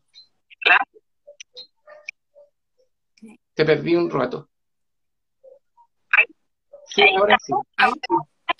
Te 3.53 3.65
perdí 3.65 3.95
un 3.95 4.09
rato. 4.09 4.49
Sí, 6.87 7.03
ahora 7.17 7.37
sí. 7.41 7.53
Ahí, 7.77 7.93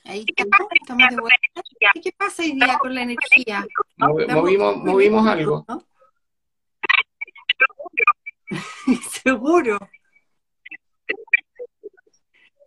ahí 0.06 0.26
estamos, 0.36 0.70
de 1.10 1.22
vuelta. 1.22 1.62
¿Qué 2.02 2.12
pasa 2.18 2.44
hoy 2.44 2.54
día 2.54 2.78
con 2.80 2.96
la 2.96 3.02
energía? 3.04 3.66
Movimos, 3.98 4.78
movimos 4.78 5.28
algo. 5.28 5.66
¿no? 5.68 5.86
Seguro. 9.24 9.78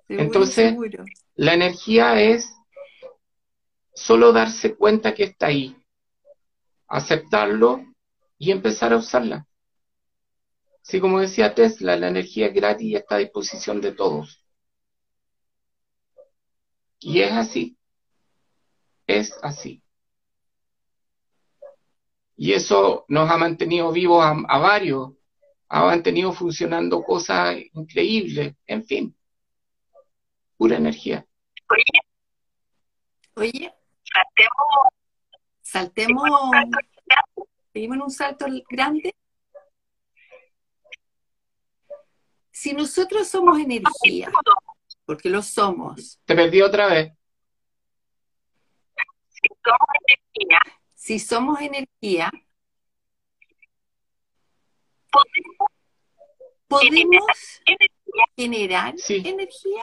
Seguro, 0.09 0.22
Entonces- 0.24 0.55
seguro. 0.70 1.05
La 1.39 1.55
energía 1.55 2.20
es 2.20 2.53
solo 3.95 4.32
darse 4.32 4.74
cuenta 4.74 5.14
que 5.14 5.22
está 5.22 5.47
ahí, 5.47 5.76
aceptarlo 6.89 7.84
y 8.39 8.51
empezar 8.51 8.93
a 8.93 8.97
usarla. 8.97 9.47
Así 10.82 10.99
como 10.99 11.20
decía 11.20 11.55
Tesla, 11.55 11.97
la 11.97 12.09
energía 12.09 12.49
es 12.49 12.55
gratis 12.55 12.89
y 12.89 12.97
está 12.97 13.14
a 13.14 13.18
disposición 13.18 13.80
de 13.80 13.93
todos. 13.93 14.45
Y 16.99 17.20
es 17.20 17.30
así. 17.30 17.78
Es 19.07 19.39
así. 19.41 19.80
Y 22.34 22.53
eso 22.53 23.05
nos 23.07 23.30
ha 23.30 23.36
mantenido 23.36 23.93
vivos 23.93 24.24
a, 24.24 24.30
a 24.49 24.59
varios, 24.59 25.12
ha 25.68 25.84
mantenido 25.84 26.32
funcionando 26.32 27.01
cosas 27.05 27.59
increíbles, 27.74 28.57
en 28.66 28.84
fin, 28.84 29.16
pura 30.57 30.76
energía. 30.76 31.28
Oye, 33.39 33.72
saltemos, 35.62 36.28
seguimos 37.72 37.97
en 37.97 38.03
un 38.03 38.11
salto 38.11 38.47
grande. 38.68 39.14
Si 42.51 42.72
nosotros 42.72 43.28
somos 43.28 43.61
energía, 43.61 44.32
porque 45.05 45.28
lo 45.30 45.41
somos, 45.43 46.18
Te 46.24 46.34
perdí 46.34 46.62
otra 46.62 46.89
vez. 46.89 47.12
si 50.95 51.20
somos 51.20 51.61
energía, 51.61 52.30
podemos 56.66 57.62
generar 58.36 58.99
Sí. 58.99 59.22
energía. 59.24 59.82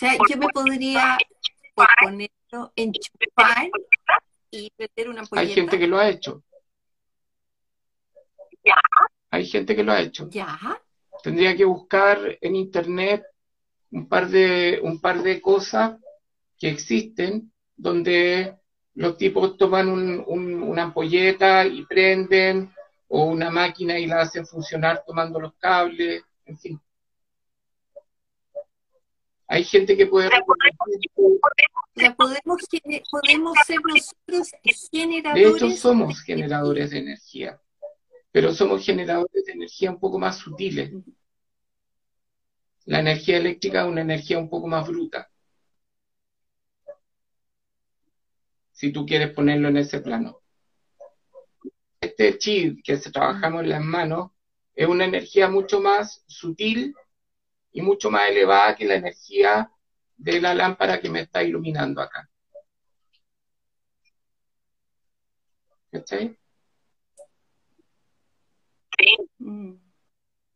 O 0.00 0.06
sea, 0.06 0.16
yo 0.30 0.36
me 0.38 0.48
podría 0.48 1.18
por 1.74 1.86
ponerlo, 2.02 2.72
enchufar 2.74 3.68
y 4.50 4.72
meter 4.78 5.10
una 5.10 5.20
Hay 5.20 5.24
ampolleta. 5.26 5.54
gente 5.54 5.78
que 5.78 5.86
lo 5.86 5.98
ha 5.98 6.08
hecho. 6.08 6.42
Hay 9.30 9.44
gente 9.46 9.76
que 9.76 9.84
lo 9.84 9.92
ha 9.92 10.00
hecho. 10.00 10.28
Ya, 10.30 10.58
Tendría 11.22 11.54
que 11.54 11.66
buscar 11.66 12.18
en 12.40 12.56
internet 12.56 13.22
un 13.90 14.08
par 14.08 14.28
de, 14.28 14.80
un 14.82 15.00
par 15.02 15.22
de 15.22 15.42
cosas 15.42 15.98
que 16.58 16.70
existen 16.70 17.52
donde 17.76 18.56
los 18.94 19.18
tipos 19.18 19.58
toman 19.58 19.88
un- 19.88 20.24
un- 20.26 20.62
una 20.62 20.84
ampolleta 20.84 21.66
y 21.66 21.84
prenden 21.84 22.72
o 23.08 23.24
una 23.24 23.50
máquina 23.50 23.98
y 23.98 24.06
la 24.06 24.22
hacen 24.22 24.46
funcionar 24.46 25.04
tomando 25.06 25.38
los 25.38 25.52
cables, 25.56 26.22
en 26.46 26.58
fin. 26.58 26.80
Hay 29.52 29.64
gente 29.64 29.96
que 29.96 30.06
puede 30.06 30.30
podemos, 32.16 32.68
podemos 33.10 33.58
ser 33.66 33.80
nosotros 33.84 34.52
De 34.62 34.72
generadores. 34.92 35.56
hecho, 35.56 35.70
somos 35.72 36.18
de 36.18 36.24
generadores 36.24 36.90
de 36.90 36.98
energía, 36.98 37.60
pero 38.30 38.54
somos 38.54 38.86
generadores 38.86 39.44
de 39.44 39.52
energía 39.52 39.90
un 39.90 39.98
poco 39.98 40.20
más 40.20 40.38
sutiles. 40.38 40.92
La 42.84 43.00
energía 43.00 43.38
eléctrica 43.38 43.82
es 43.82 43.88
una 43.88 44.02
energía 44.02 44.38
un 44.38 44.48
poco 44.48 44.68
más 44.68 44.86
bruta. 44.86 45.28
Si 48.70 48.92
tú 48.92 49.04
quieres 49.04 49.34
ponerlo 49.34 49.66
en 49.66 49.78
ese 49.78 49.98
plano. 49.98 50.42
Este 52.00 52.38
chi 52.38 52.80
que 52.84 52.96
trabajamos 52.98 53.64
en 53.64 53.70
las 53.70 53.82
manos 53.82 54.30
es 54.76 54.86
una 54.86 55.06
energía 55.06 55.48
mucho 55.48 55.80
más 55.80 56.22
sutil 56.28 56.94
y 57.72 57.82
mucho 57.82 58.10
más 58.10 58.30
elevada 58.30 58.74
que 58.76 58.84
la 58.84 58.96
energía 58.96 59.70
de 60.16 60.40
la 60.40 60.54
lámpara 60.54 61.00
que 61.00 61.08
me 61.08 61.20
está 61.20 61.42
iluminando 61.42 62.00
acá. 62.00 62.28
¿Cachai? 65.90 66.36
Mm. 69.38 69.74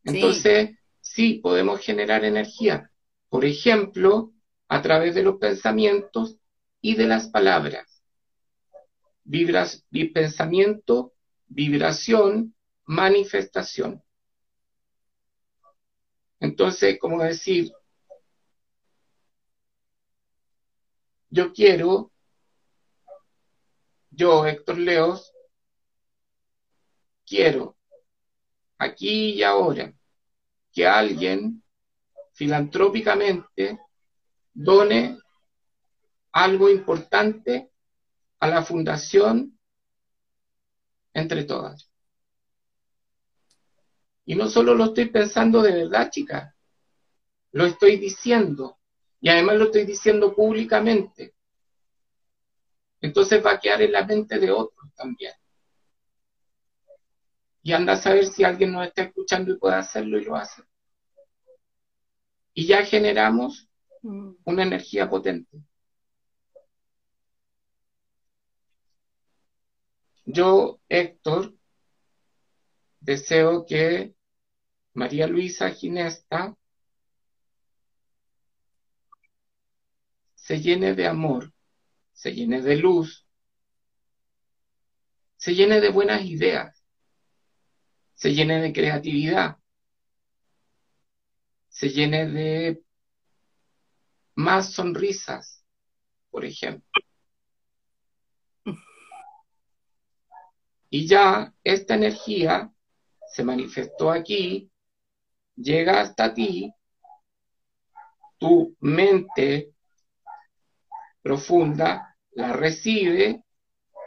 Entonces, 0.03 0.77
sí, 1.01 1.35
podemos 1.35 1.81
generar 1.81 2.23
energía. 2.23 2.91
Por 3.29 3.43
ejemplo, 3.43 4.31
a 4.67 4.81
través 4.81 5.15
de 5.15 5.23
los 5.23 5.37
pensamientos 5.37 6.37
y 6.79 6.95
de 6.95 7.07
las 7.07 7.27
palabras. 7.27 8.03
Vibras, 9.23 9.83
pensamiento, 10.13 11.13
vibración, 11.47 12.55
manifestación. 12.85 14.04
Entonces, 16.39 16.97
como 16.99 17.23
decir, 17.23 17.71
yo 21.29 21.53
quiero, 21.53 22.11
yo, 24.09 24.45
Héctor 24.45 24.77
Leos, 24.77 25.33
quiero, 27.25 27.75
aquí 28.77 29.33
y 29.33 29.43
ahora, 29.43 29.93
que 30.71 30.85
alguien 30.85 31.63
filantrópicamente 32.33 33.79
done 34.53 35.17
algo 36.31 36.69
importante 36.69 37.71
a 38.39 38.47
la 38.47 38.61
fundación 38.61 39.57
entre 41.13 41.45
todas. 41.45 41.89
Y 44.25 44.35
no 44.35 44.47
solo 44.49 44.73
lo 44.73 44.85
estoy 44.85 45.05
pensando 45.05 45.61
de 45.61 45.71
verdad, 45.71 46.09
chicas, 46.09 46.53
lo 47.51 47.65
estoy 47.65 47.97
diciendo. 47.97 48.79
Y 49.21 49.29
además 49.29 49.57
lo 49.57 49.65
estoy 49.65 49.85
diciendo 49.85 50.35
públicamente. 50.35 51.35
Entonces 53.01 53.45
va 53.45 53.51
a 53.51 53.59
quedar 53.59 53.81
en 53.81 53.91
la 53.91 54.05
mente 54.05 54.39
de 54.39 54.51
otros 54.51 54.93
también. 54.95 55.33
Y 57.61 57.73
anda 57.73 57.93
a 57.93 57.97
saber 57.97 58.25
si 58.25 58.43
alguien 58.43 58.71
nos 58.71 58.87
está 58.87 59.03
escuchando 59.03 59.51
y 59.51 59.57
puede 59.57 59.75
hacerlo 59.75 60.19
y 60.19 60.25
lo 60.25 60.35
hace. 60.35 60.63
Y 62.53 62.67
ya 62.67 62.85
generamos 62.85 63.67
mm. 64.01 64.31
una 64.43 64.63
energía 64.63 65.09
potente. 65.09 65.57
Yo, 70.25 70.79
Héctor, 70.89 71.53
deseo 73.05 73.65
que 73.65 74.15
María 74.93 75.27
Luisa 75.27 75.69
Ginesta 75.69 76.57
se 80.33 80.59
llene 80.59 80.95
de 80.95 81.05
amor, 81.05 81.53
se 82.13 82.33
llene 82.33 82.61
de 82.61 82.77
luz, 82.77 83.27
se 85.37 85.53
llene 85.53 85.81
de 85.81 85.89
buenas 85.89 86.23
ideas, 86.25 86.83
se 88.15 88.33
llene 88.33 88.59
de 88.59 88.73
creatividad, 88.73 89.57
se 91.69 91.89
llene 91.89 92.27
de 92.27 92.83
más 94.33 94.73
sonrisas, 94.73 95.63
por 96.31 96.43
ejemplo. 96.43 96.89
Y 100.89 101.07
ya 101.07 101.53
esta 101.63 101.95
energía 101.95 102.74
se 103.31 103.43
manifestó 103.43 104.11
aquí 104.11 104.71
llega 105.55 106.01
hasta 106.01 106.33
ti, 106.33 106.73
tu 108.37 108.75
mente 108.81 109.73
profunda 111.21 112.15
la 112.31 112.53
recibe 112.53 113.43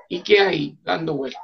y 0.09 0.23
queda 0.23 0.49
ahí 0.49 0.79
dando 0.83 1.17
vueltas. 1.17 1.43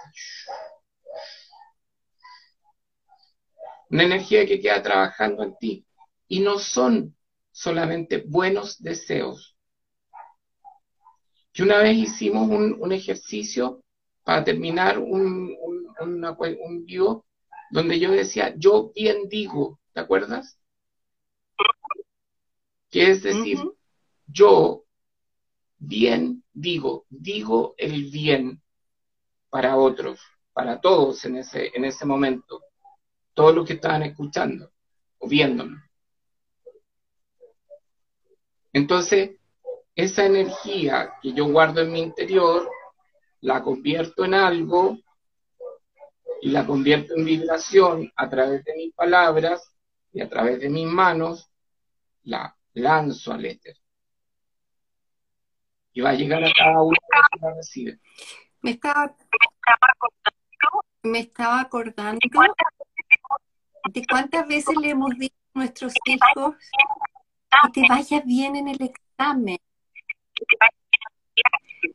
Una 3.91 4.05
energía 4.05 4.47
que 4.47 4.61
queda 4.61 4.83
trabajando 4.83 5.43
en 5.43 5.57
ti. 5.57 5.87
Y 6.27 6.41
no 6.41 6.59
son 6.59 7.17
solamente 7.53 8.25
buenos 8.27 8.83
deseos. 8.83 9.57
Y 11.53 11.63
una 11.63 11.79
vez 11.79 11.97
hicimos 11.97 12.49
un, 12.49 12.93
ejercicio 12.93 13.85
para 14.25 14.43
terminar 14.43 14.99
un, 14.99 15.55
un, 15.61 16.25
un 16.25 16.87
donde 17.75 17.99
yo 17.99 18.13
decía, 18.13 18.55
yo 18.57 18.93
bien 18.95 19.29
digo, 19.29 19.81
¿te 19.93 19.99
acuerdas? 19.99 20.61
Que 22.89 23.11
es 23.11 23.25
decir, 23.25 23.59
yo 24.29 24.85
bien 25.77 26.45
digo, 26.53 27.05
digo 27.09 27.75
el 27.77 28.13
bien 28.13 28.63
para 29.51 29.77
otros, 29.77 30.21
para 30.53 30.81
todos 30.81 31.25
en 31.25 31.39
ese, 31.39 31.73
en 31.75 31.85
ese 31.85 32.07
momento, 32.07 32.63
todos 33.33 33.53
los 33.53 33.67
que 33.67 33.73
estaban 33.73 34.05
escuchando 34.05 34.71
o 35.19 35.27
viéndome. 35.27 35.83
Entonces, 38.73 39.33
esa 39.97 40.25
energía 40.25 41.15
que 41.21 41.33
yo 41.33 41.47
guardo 41.47 41.81
en 41.81 41.91
mi 41.91 42.03
interior, 42.03 42.71
la 43.41 43.65
convierto 43.65 44.25
en 44.25 44.35
algo 44.35 45.01
y 46.45 46.51
la 46.51 46.67
convierto 46.67 47.15
en 47.17 47.25
vibración 47.25 48.13
a 48.15 48.29
través 48.29 48.63
de 48.65 48.77
mis 48.77 48.93
palabras 48.93 49.75
y 50.13 50.21
a 50.21 50.29
través 50.29 50.61
de 50.61 50.69
mis 50.69 50.87
manos 50.87 51.51
la 52.25 52.55
lanzo 52.75 53.33
al 53.33 53.47
éter. 53.47 53.79
Y 55.95 56.03
va 56.03 56.11
a 56.11 56.15
llegar 56.15 56.45
a 56.45 56.53
cada 56.53 56.83
uno 56.83 56.99
que 57.33 57.41
la 57.41 57.55
recibe. 57.55 57.99
Me 58.61 58.73
estaba, 58.73 59.17
me 61.03 61.21
estaba 61.21 61.63
acordando 61.63 62.21
de 63.91 64.07
cuántas 64.07 64.47
veces 64.47 64.77
le 64.77 64.91
hemos 64.91 65.17
dicho 65.19 65.37
a 65.55 65.59
nuestros 65.61 65.95
hijos 66.05 66.57
que 67.63 67.81
te 67.81 67.89
vaya 67.89 68.21
bien 68.21 68.57
en 68.57 68.69
el 68.69 68.83
examen, 68.83 69.57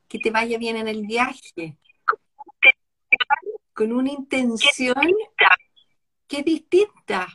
que 0.08 0.18
te 0.18 0.32
vaya 0.32 0.58
bien 0.58 0.76
en 0.78 0.88
el 0.88 1.06
viaje, 1.06 1.78
con 3.80 3.94
una 3.94 4.12
intención 4.12 4.94
que 6.28 6.40
es 6.40 6.44
distinta. 6.44 7.30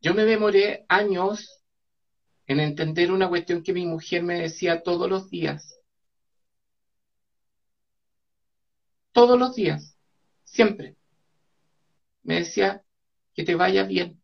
Yo 0.00 0.14
me 0.14 0.24
demoré 0.24 0.86
años 0.88 1.60
en 2.46 2.60
entender 2.60 3.10
una 3.10 3.28
cuestión 3.28 3.64
que 3.64 3.72
mi 3.72 3.84
mujer 3.84 4.22
me 4.22 4.38
decía 4.42 4.84
todos 4.84 5.10
los 5.10 5.28
días. 5.28 5.80
Todos 9.10 9.36
los 9.36 9.56
días, 9.56 9.98
siempre. 10.44 10.94
Me 12.22 12.36
decía 12.36 12.84
que 13.34 13.42
te 13.42 13.56
vaya 13.56 13.82
bien. 13.82 14.22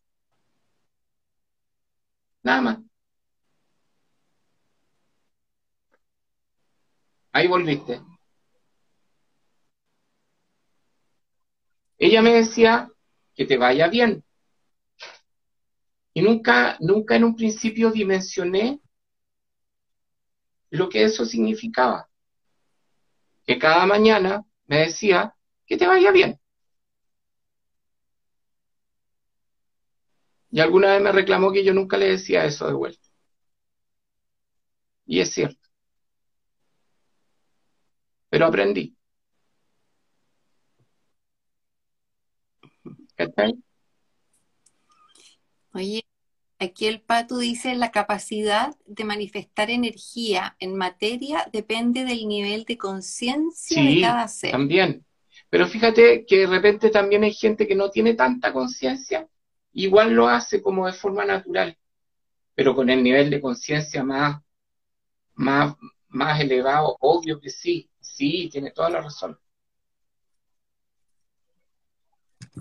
Nada 2.44 2.62
más. 2.62 2.78
Ahí 7.32 7.48
volviste. 7.48 8.11
Ella 12.02 12.20
me 12.20 12.34
decía 12.34 12.90
que 13.32 13.46
te 13.46 13.56
vaya 13.56 13.86
bien. 13.86 14.24
Y 16.12 16.20
nunca, 16.20 16.76
nunca 16.80 17.14
en 17.14 17.22
un 17.22 17.36
principio 17.36 17.92
dimensioné 17.92 18.80
lo 20.70 20.88
que 20.88 21.04
eso 21.04 21.24
significaba. 21.24 22.08
Que 23.46 23.56
cada 23.56 23.86
mañana 23.86 24.44
me 24.66 24.78
decía 24.78 25.36
que 25.64 25.76
te 25.76 25.86
vaya 25.86 26.10
bien. 26.10 26.40
Y 30.50 30.58
alguna 30.58 30.94
vez 30.94 31.02
me 31.02 31.12
reclamó 31.12 31.52
que 31.52 31.62
yo 31.62 31.72
nunca 31.72 31.96
le 31.98 32.08
decía 32.08 32.44
eso 32.44 32.66
de 32.66 32.72
vuelta. 32.72 33.08
Y 35.06 35.20
es 35.20 35.30
cierto. 35.30 35.68
Pero 38.28 38.46
aprendí. 38.46 38.96
¿Qué 43.16 43.28
tal? 43.28 43.62
Oye, 45.74 46.04
aquí 46.58 46.86
el 46.86 47.00
Pato 47.00 47.38
dice, 47.38 47.74
la 47.74 47.90
capacidad 47.90 48.74
de 48.86 49.04
manifestar 49.04 49.70
energía 49.70 50.56
en 50.58 50.76
materia 50.76 51.48
depende 51.52 52.04
del 52.04 52.28
nivel 52.28 52.64
de 52.64 52.76
conciencia 52.76 53.82
de 53.82 54.00
cada 54.00 54.28
ser. 54.28 54.52
También. 54.52 55.04
Pero 55.48 55.66
fíjate 55.66 56.24
que 56.26 56.38
de 56.38 56.46
repente 56.46 56.90
también 56.90 57.24
hay 57.24 57.32
gente 57.32 57.66
que 57.66 57.74
no 57.74 57.90
tiene 57.90 58.14
tanta 58.14 58.52
conciencia 58.52 59.28
igual 59.72 60.12
lo 60.12 60.28
hace 60.28 60.62
como 60.62 60.86
de 60.86 60.92
forma 60.92 61.24
natural, 61.24 61.76
pero 62.54 62.74
con 62.74 62.90
el 62.90 63.02
nivel 63.02 63.30
de 63.30 63.40
conciencia 63.40 64.04
más, 64.04 64.42
más, 65.34 65.74
más 66.08 66.40
elevado, 66.40 66.96
obvio 67.00 67.40
que 67.40 67.50
sí, 67.50 67.90
sí, 68.00 68.48
tiene 68.50 68.70
toda 68.70 68.90
la 68.90 69.00
razón. 69.00 69.38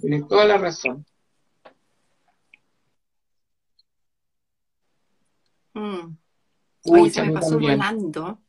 Tiene 0.01 0.23
toda 0.23 0.45
la 0.45 0.57
razón. 0.57 1.05
Mm. 5.73 6.17
Oye, 6.85 7.09
se 7.11 7.21
me 7.23 7.31
pasó 7.31 7.59
volando. 7.59 8.39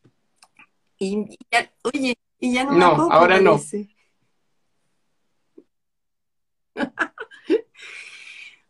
Y, 0.99 1.37
ya, 1.51 1.71
oye, 1.83 2.17
y 2.39 2.55
ya 2.55 2.65
no, 2.65 2.73
no 2.73 3.09
ahora 3.11 3.41
no. 3.41 3.61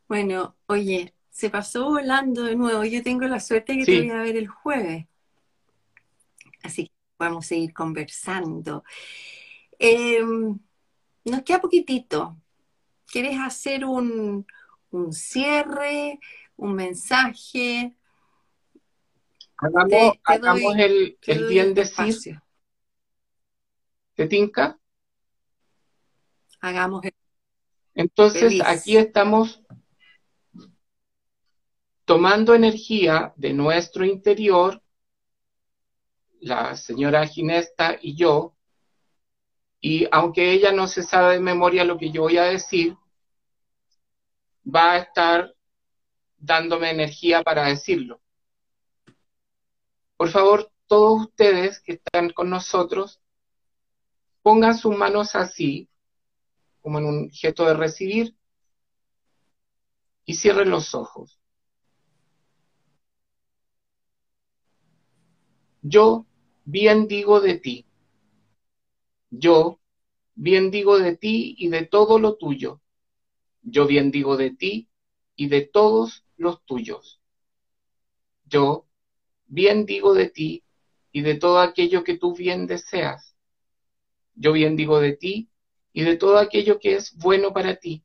bueno, 0.09 0.57
oye, 0.67 1.15
se 1.31 1.51
pasó 1.51 1.85
volando 1.85 2.45
de 2.45 2.57
nuevo. 2.57 2.85
Yo 2.85 3.03
tengo 3.03 3.27
la 3.27 3.39
suerte 3.39 3.77
que 3.77 3.85
te 3.85 3.99
voy 3.99 4.11
a 4.11 4.23
ver 4.23 4.37
el 4.37 4.49
jueves. 4.49 5.07
Así 6.63 6.87
que 6.87 6.93
vamos 7.19 7.45
a 7.45 7.49
seguir 7.49 7.73
conversando. 7.73 8.85
Em, 9.79 10.59
nos 11.25 11.43
queda 11.43 11.61
poquitito. 11.61 12.42
¿Quieres 13.13 13.39
hacer 13.39 13.85
un, 13.85 14.47
un 14.89 15.13
cierre, 15.13 16.19
un 16.57 16.75
mensaje? 16.75 17.95
Hagamos, 20.25 20.77
el, 20.79 21.19
el 21.21 21.47
bien 21.47 21.75
decir. 21.75 22.41
¿Te 24.15 24.27
tinca? 24.27 24.79
Hagamos 26.63 27.05
el 27.05 27.13
Entonces 27.95 28.63
aquí 28.65 28.97
estamos 28.97 29.63
tomando 32.07 32.55
energía 32.55 33.35
de 33.37 33.53
nuestro 33.53 34.07
interior, 34.07 34.83
la 36.41 36.77
señora 36.77 37.27
Ginesta 37.27 37.99
y 38.01 38.17
yo, 38.17 38.57
y 39.83 40.09
aunque 40.11 40.53
ella 40.53 40.73
no 40.73 40.87
se 40.87 41.03
sabe 41.03 41.35
de 41.35 41.41
memoria 41.41 41.85
lo 41.85 41.99
que 41.99 42.11
yo 42.11 42.23
voy 42.23 42.39
a 42.39 42.45
decir, 42.45 42.97
va 44.65 44.93
a 44.93 44.99
estar 44.99 45.55
dándome 46.39 46.91
energía 46.91 47.43
para 47.43 47.67
decirlo. 47.67 48.21
Por 50.17 50.29
favor, 50.29 50.71
todos 50.87 51.23
ustedes 51.23 51.81
que 51.81 51.93
están 51.95 52.31
con 52.31 52.51
nosotros, 52.51 53.21
pongan 54.43 54.77
sus 54.77 54.97
manos 54.97 55.35
así, 55.35 55.89
como 56.81 56.99
en 56.99 57.07
un 57.07 57.31
gesto 57.31 57.65
de 57.65 57.75
recibir, 57.75 58.37
y 60.25 60.35
cierren 60.35 60.71
los 60.71 60.95
ojos. 60.95 61.41
Yo 65.81 66.27
bien 66.65 67.09
digo 67.09 67.41
de 67.41 67.59
ti. 67.59 67.87
Yo 69.31 69.81
bien 70.35 70.71
digo 70.71 70.99
de 70.99 71.17
ti 71.17 71.55
y 71.59 71.69
de 71.69 71.87
todo 71.87 72.19
lo 72.19 72.37
tuyo. 72.37 72.82
Yo 73.63 73.87
bien 73.87 74.11
digo 74.11 74.37
de 74.37 74.51
ti 74.51 74.89
y 75.37 75.49
de 75.49 75.63
todos 75.63 76.25
los 76.37 76.65
tuyos. 76.65 77.21
Yo 78.45 78.87
bien 79.47 79.87
digo 79.87 80.15
de 80.15 80.29
ti 80.29 80.65
y 81.13 81.23
de 81.23 81.37
todo 81.37 81.61
aquello 81.61 82.05
que 82.05 82.19
tú 82.19 82.35
bien 82.35 82.67
deseas. 82.67 83.37
Yo 84.35 84.53
bien 84.53 84.77
digo 84.77 85.01
de 85.01 85.17
ti 85.17 85.51
y 85.93 86.03
de 86.03 86.17
todo 86.17 86.39
aquello 86.39 86.79
que 86.79 86.97
es 86.97 87.17
bueno 87.17 87.53
para 87.53 87.77
ti. 87.77 88.05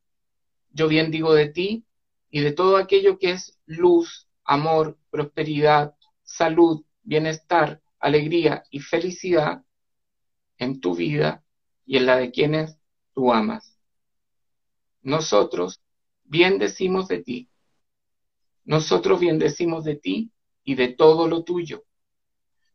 Yo 0.71 0.87
bien 0.87 1.11
digo 1.11 1.33
de 1.33 1.49
ti 1.49 1.85
y 2.29 2.41
de 2.41 2.51
todo 2.51 2.77
aquello 2.77 3.17
que 3.17 3.31
es 3.31 3.57
luz, 3.65 4.27
amor, 4.43 4.97
prosperidad, 5.09 5.95
salud, 6.23 6.85
bienestar, 7.03 7.81
alegría 7.99 8.63
y 8.69 8.79
felicidad 8.79 9.63
en 10.57 10.79
tu 10.81 10.95
vida 10.95 11.43
y 11.85 11.97
en 11.97 12.05
la 12.05 12.17
de 12.17 12.31
quienes 12.31 12.77
tú 13.13 13.33
amas. 13.33 13.76
Nosotros 15.07 15.79
bien 16.25 16.59
decimos 16.59 17.07
de 17.07 17.23
ti. 17.23 17.49
Nosotros 18.65 19.21
bien 19.21 19.39
decimos 19.39 19.85
de 19.85 19.95
ti 19.95 20.33
y 20.65 20.75
de 20.75 20.89
todo 20.89 21.29
lo 21.29 21.45
tuyo. 21.45 21.85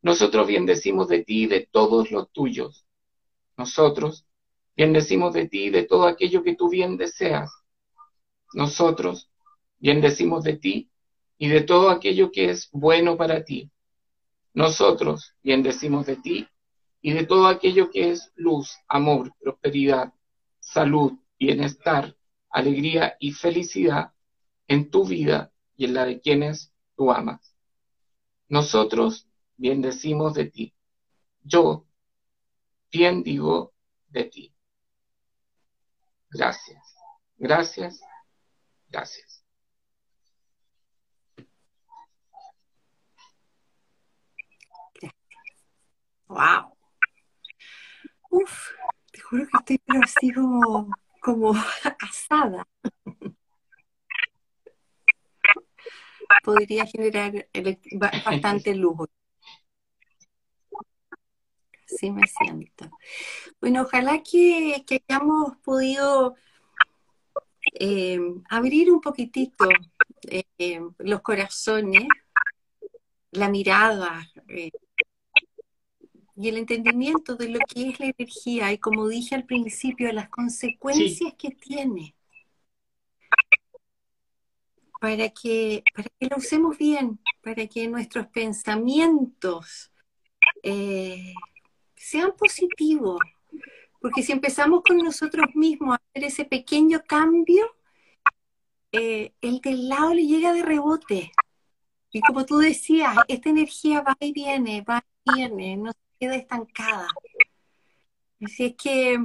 Nosotros 0.01 0.47
bien 0.47 0.65
decimos 0.65 1.09
de 1.09 1.25
ti 1.25 1.43
y 1.43 1.47
de 1.47 1.69
todos 1.71 2.11
los 2.11 2.33
tuyos. 2.33 2.87
Nosotros 3.59 4.25
bien 4.75 4.95
decimos 4.95 5.35
de 5.35 5.47
ti 5.47 5.65
y 5.65 5.71
de 5.71 5.83
todo 5.83 6.07
aquello 6.07 6.43
que 6.43 6.57
tú 6.57 6.71
bien 6.71 6.97
deseas. 6.97 7.53
Nosotros 8.55 9.29
bien 9.79 10.01
decimos 10.01 10.43
de 10.43 10.57
ti 10.57 10.91
y 11.37 11.49
de 11.49 11.61
todo 11.61 11.91
aquello 11.91 12.33
que 12.33 12.49
es 12.49 12.71
bueno 12.73 13.19
para 13.19 13.45
ti. 13.45 13.71
Nosotros 14.55 15.35
bien 15.43 15.63
decimos 15.63 16.07
de 16.07 16.17
ti 16.17 16.49
y 17.03 17.13
de 17.13 17.27
todo 17.27 17.47
aquello 17.47 17.91
que 17.91 18.11
es 18.11 18.33
luz, 18.37 18.75
amor, 18.89 19.35
prosperidad, 19.39 20.15
salud, 20.61 21.13
bienestar, 21.39 22.17
alegría 22.53 23.17
y 23.19 23.33
felicidad 23.33 24.13
en 24.69 24.91
tu 24.91 25.07
vida 25.07 25.53
y 25.77 25.87
en 25.87 25.95
la 25.95 26.05
de 26.05 26.21
quienes 26.21 26.73
tú 26.97 27.11
amas. 27.11 27.57
Nosotros 28.49 29.29
bien 29.57 29.81
decimos 29.83 30.35
de 30.35 30.47
ti. 30.47 30.75
Yo 31.43 31.87
bien 32.91 33.23
digo 33.23 33.73
de 34.09 34.25
ti. 34.25 34.55
Gracias, 36.31 36.95
gracias, 37.37 38.01
gracias. 38.89 39.45
Wow. 46.29 46.73
Uf, 48.31 48.71
te 49.13 49.21
juro 49.21 49.45
que 49.47 49.59
estoy 49.59 49.79
pero 49.85 50.89
como 51.23 51.55
asada. 52.01 52.67
podría 56.43 56.85
generar 56.87 57.49
bastante 58.25 58.75
lujo. 58.75 59.09
Sí 61.87 62.11
me 62.11 62.27
siento. 62.27 62.91
Bueno, 63.61 63.83
ojalá 63.83 64.23
que, 64.23 64.85
hayamos 65.09 65.57
podido 65.59 66.35
eh, 67.79 68.19
abrir 68.49 68.91
un 68.91 69.01
poquitito 69.01 69.69
eh, 70.29 70.81
los 70.99 71.21
corazones, 71.21 72.09
la 73.31 73.49
mirada 73.49 74.27
eh, 74.49 74.71
y 76.35 76.49
el 76.49 76.57
entendimiento 76.57 77.37
de 77.37 77.49
lo 77.49 77.59
que 77.61 77.91
es 77.91 78.01
la 78.01 78.13
energía 78.17 78.73
y 78.73 78.79
como 78.79 79.09
dije 79.09 79.35
al 79.35 79.45
principio, 79.45 80.11
las 80.13 80.29
consecuencias 80.29 81.35
que 81.39 81.51
tiene 81.51 82.15
para 85.03 85.29
que, 85.31 85.83
para 85.95 86.09
que 86.19 86.27
lo 86.29 86.37
usemos 86.37 86.79
bien, 86.79 87.19
para 87.43 87.67
que 87.67 87.89
nuestros 87.89 88.29
pensamientos 88.29 89.91
eh, 90.63 91.35
sean 91.97 92.33
positivos. 92.37 93.19
Porque 94.01 94.23
si 94.23 94.31
empezamos 94.31 94.83
con 94.87 94.99
nosotros 94.99 95.47
mismos 95.55 95.97
a 95.97 96.03
hacer 96.09 96.25
ese 96.29 96.45
pequeño 96.45 97.03
cambio, 97.05 97.67
eh, 98.93 99.33
el 99.41 99.61
del 99.61 99.89
lado 99.89 100.15
le 100.15 100.25
llega 100.25 100.53
de 100.53 100.63
rebote. 100.63 101.33
Y 102.13 102.21
como 102.21 102.47
tú 102.47 102.59
decías, 102.59 103.17
esta 103.27 103.51
energía 103.51 104.03
va 104.03 104.17
y 104.21 104.33
viene, 104.33 104.83
va 104.83 105.05
y 105.25 105.35
viene, 105.35 105.77
no 105.79 105.93
queda 106.23 106.37
estancada. 106.37 107.09
Así 108.45 108.67
es 108.67 108.75
que, 108.77 109.19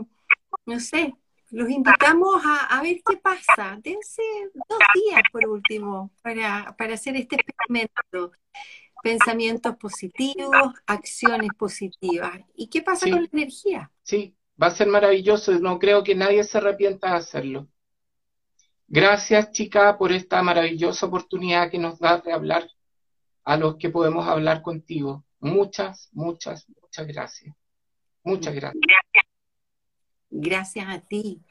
no 0.66 0.80
sé, 0.80 1.14
los 1.52 1.70
invitamos 1.70 2.42
a, 2.44 2.82
ver 2.82 3.02
qué 3.08 3.18
pasa. 3.18 3.80
Dense 3.84 4.24
dos 4.68 4.80
días 4.96 5.22
por 5.32 5.46
último 5.48 6.12
para, 6.24 6.76
hacer 6.92 7.16
este 7.16 7.36
experimento. 7.36 8.32
Pensamientos 9.04 9.76
positivos, 9.76 10.74
acciones 10.88 11.52
positivas. 11.56 12.40
¿Y 12.56 12.68
qué 12.68 12.82
pasa 12.82 13.08
con 13.08 13.22
la 13.22 13.30
energía? 13.32 13.92
Sí, 14.02 14.36
va 14.60 14.68
a 14.68 14.72
ser 14.72 14.88
maravilloso. 14.88 15.52
No 15.60 15.78
creo 15.78 16.04
que 16.04 16.16
nadie 16.16 16.44
se 16.44 16.58
arrepienta 16.58 17.12
de 17.12 17.18
hacerlo. 17.18 17.68
Gracias, 18.88 19.52
chica, 19.52 20.00
por 20.00 20.12
esta 20.12 20.42
maravillosa 20.42 21.06
oportunidad 21.06 21.70
que 21.70 21.78
nos 21.78 22.00
da 22.00 22.18
de 22.18 22.34
hablar 22.34 22.68
a 23.44 23.56
los 23.56 23.76
que 23.76 23.92
podemos 23.92 24.28
hablar 24.28 24.64
contigo. 24.64 25.27
Muchas, 25.40 26.10
muchas, 26.14 26.68
muchas 26.82 27.08
gracias. 27.08 27.56
Muchas 28.24 28.56
gracias. 28.56 28.84
Gracias 30.30 30.88
a 30.88 31.00
ti. 31.00 31.42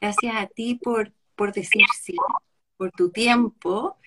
Gracias 0.00 0.34
a 0.36 0.46
ti 0.46 0.76
por, 0.76 1.12
por 1.34 1.52
decir 1.52 1.82
sí, 2.00 2.14
por 2.76 2.90
tu 2.92 3.10
tiempo, 3.10 3.98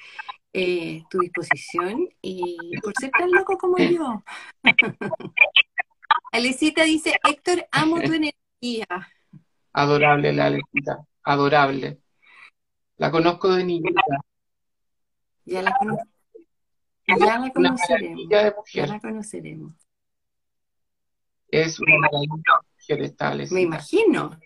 eh, 0.54 1.04
tu 1.10 1.20
disposición 1.20 2.08
y 2.22 2.78
por 2.82 2.94
ser 3.00 3.12
tan 3.12 3.32
loco 3.32 3.58
como 3.58 3.78
yo. 3.78 4.24
Alecita 6.32 6.84
dice, 6.84 7.16
Héctor, 7.28 7.68
amo 7.72 8.02
tu 8.02 8.14
energía. 8.14 8.88
Adorable 9.74 10.34
la 10.34 10.46
Alecita, 10.48 11.06
adorable. 11.24 12.00
La 12.98 13.12
conozco 13.12 13.54
de 13.54 13.64
niñita. 13.64 14.02
Ya 15.46 15.62
la, 15.62 15.74
cono- 15.78 15.98
ya 17.20 17.40
la 17.40 17.52
conoceremos. 17.52 18.22
Ya 18.30 18.54
mujer. 18.56 18.90
la 18.90 19.00
conoceremos. 19.00 19.74
Es 21.50 21.80
una 21.80 21.98
maravilla 21.98 22.32
de 22.36 22.68
mujer 22.78 23.02
establecida. 23.02 23.56
Me 23.56 23.62
imagino. 23.62 24.40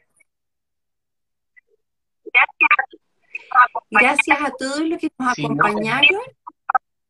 Gracias 3.89 4.41
a 4.41 4.51
todos 4.51 4.81
los 4.81 4.99
que 4.99 5.09
nos 5.17 5.33
Sí, 5.35 5.43
no, 5.43 5.47
acompañaron. 5.53 6.21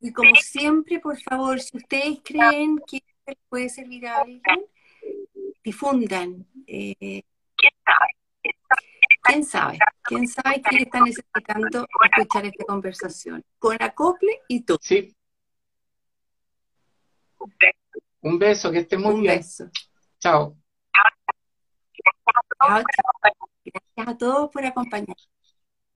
Y 0.01 0.12
como 0.12 0.36
siempre, 0.36 0.99
por 0.99 1.20
favor, 1.22 1.60
si 1.60 1.78
ustedes 1.78 2.20
creen 2.24 2.80
que 2.86 3.01
les 3.26 3.38
puede 3.49 3.70
servir 3.70 4.08
a 4.08 4.18
alguien, 4.22 4.41
difundan. 5.64 6.45
Eh, 6.68 7.24
¿Quién 9.26 9.43
sabe? 9.43 9.80
¿Quién 10.03 10.28
sabe 10.28 10.62
quién 10.62 10.84
está 10.84 10.99
necesitando 10.99 11.88
escuchar 12.03 12.45
esta 12.45 12.66
conversación? 12.66 13.43
Con 13.58 13.82
acople 13.82 14.41
y 14.47 14.62
todo. 14.62 14.78
Sí. 14.82 15.16
Un 18.22 18.39
beso, 18.39 18.72
que 18.72 18.80
esté 18.80 18.98
muy 18.98 19.16
Un 19.16 19.22
bien. 19.22 19.38
beso. 19.38 19.70
Chao. 20.20 20.58
Chao, 20.93 22.43
chao. 22.60 22.84
Gracias 23.64 24.08
a 24.08 24.18
todos 24.18 24.50
por 24.52 24.66
acompañarnos. 24.66 25.30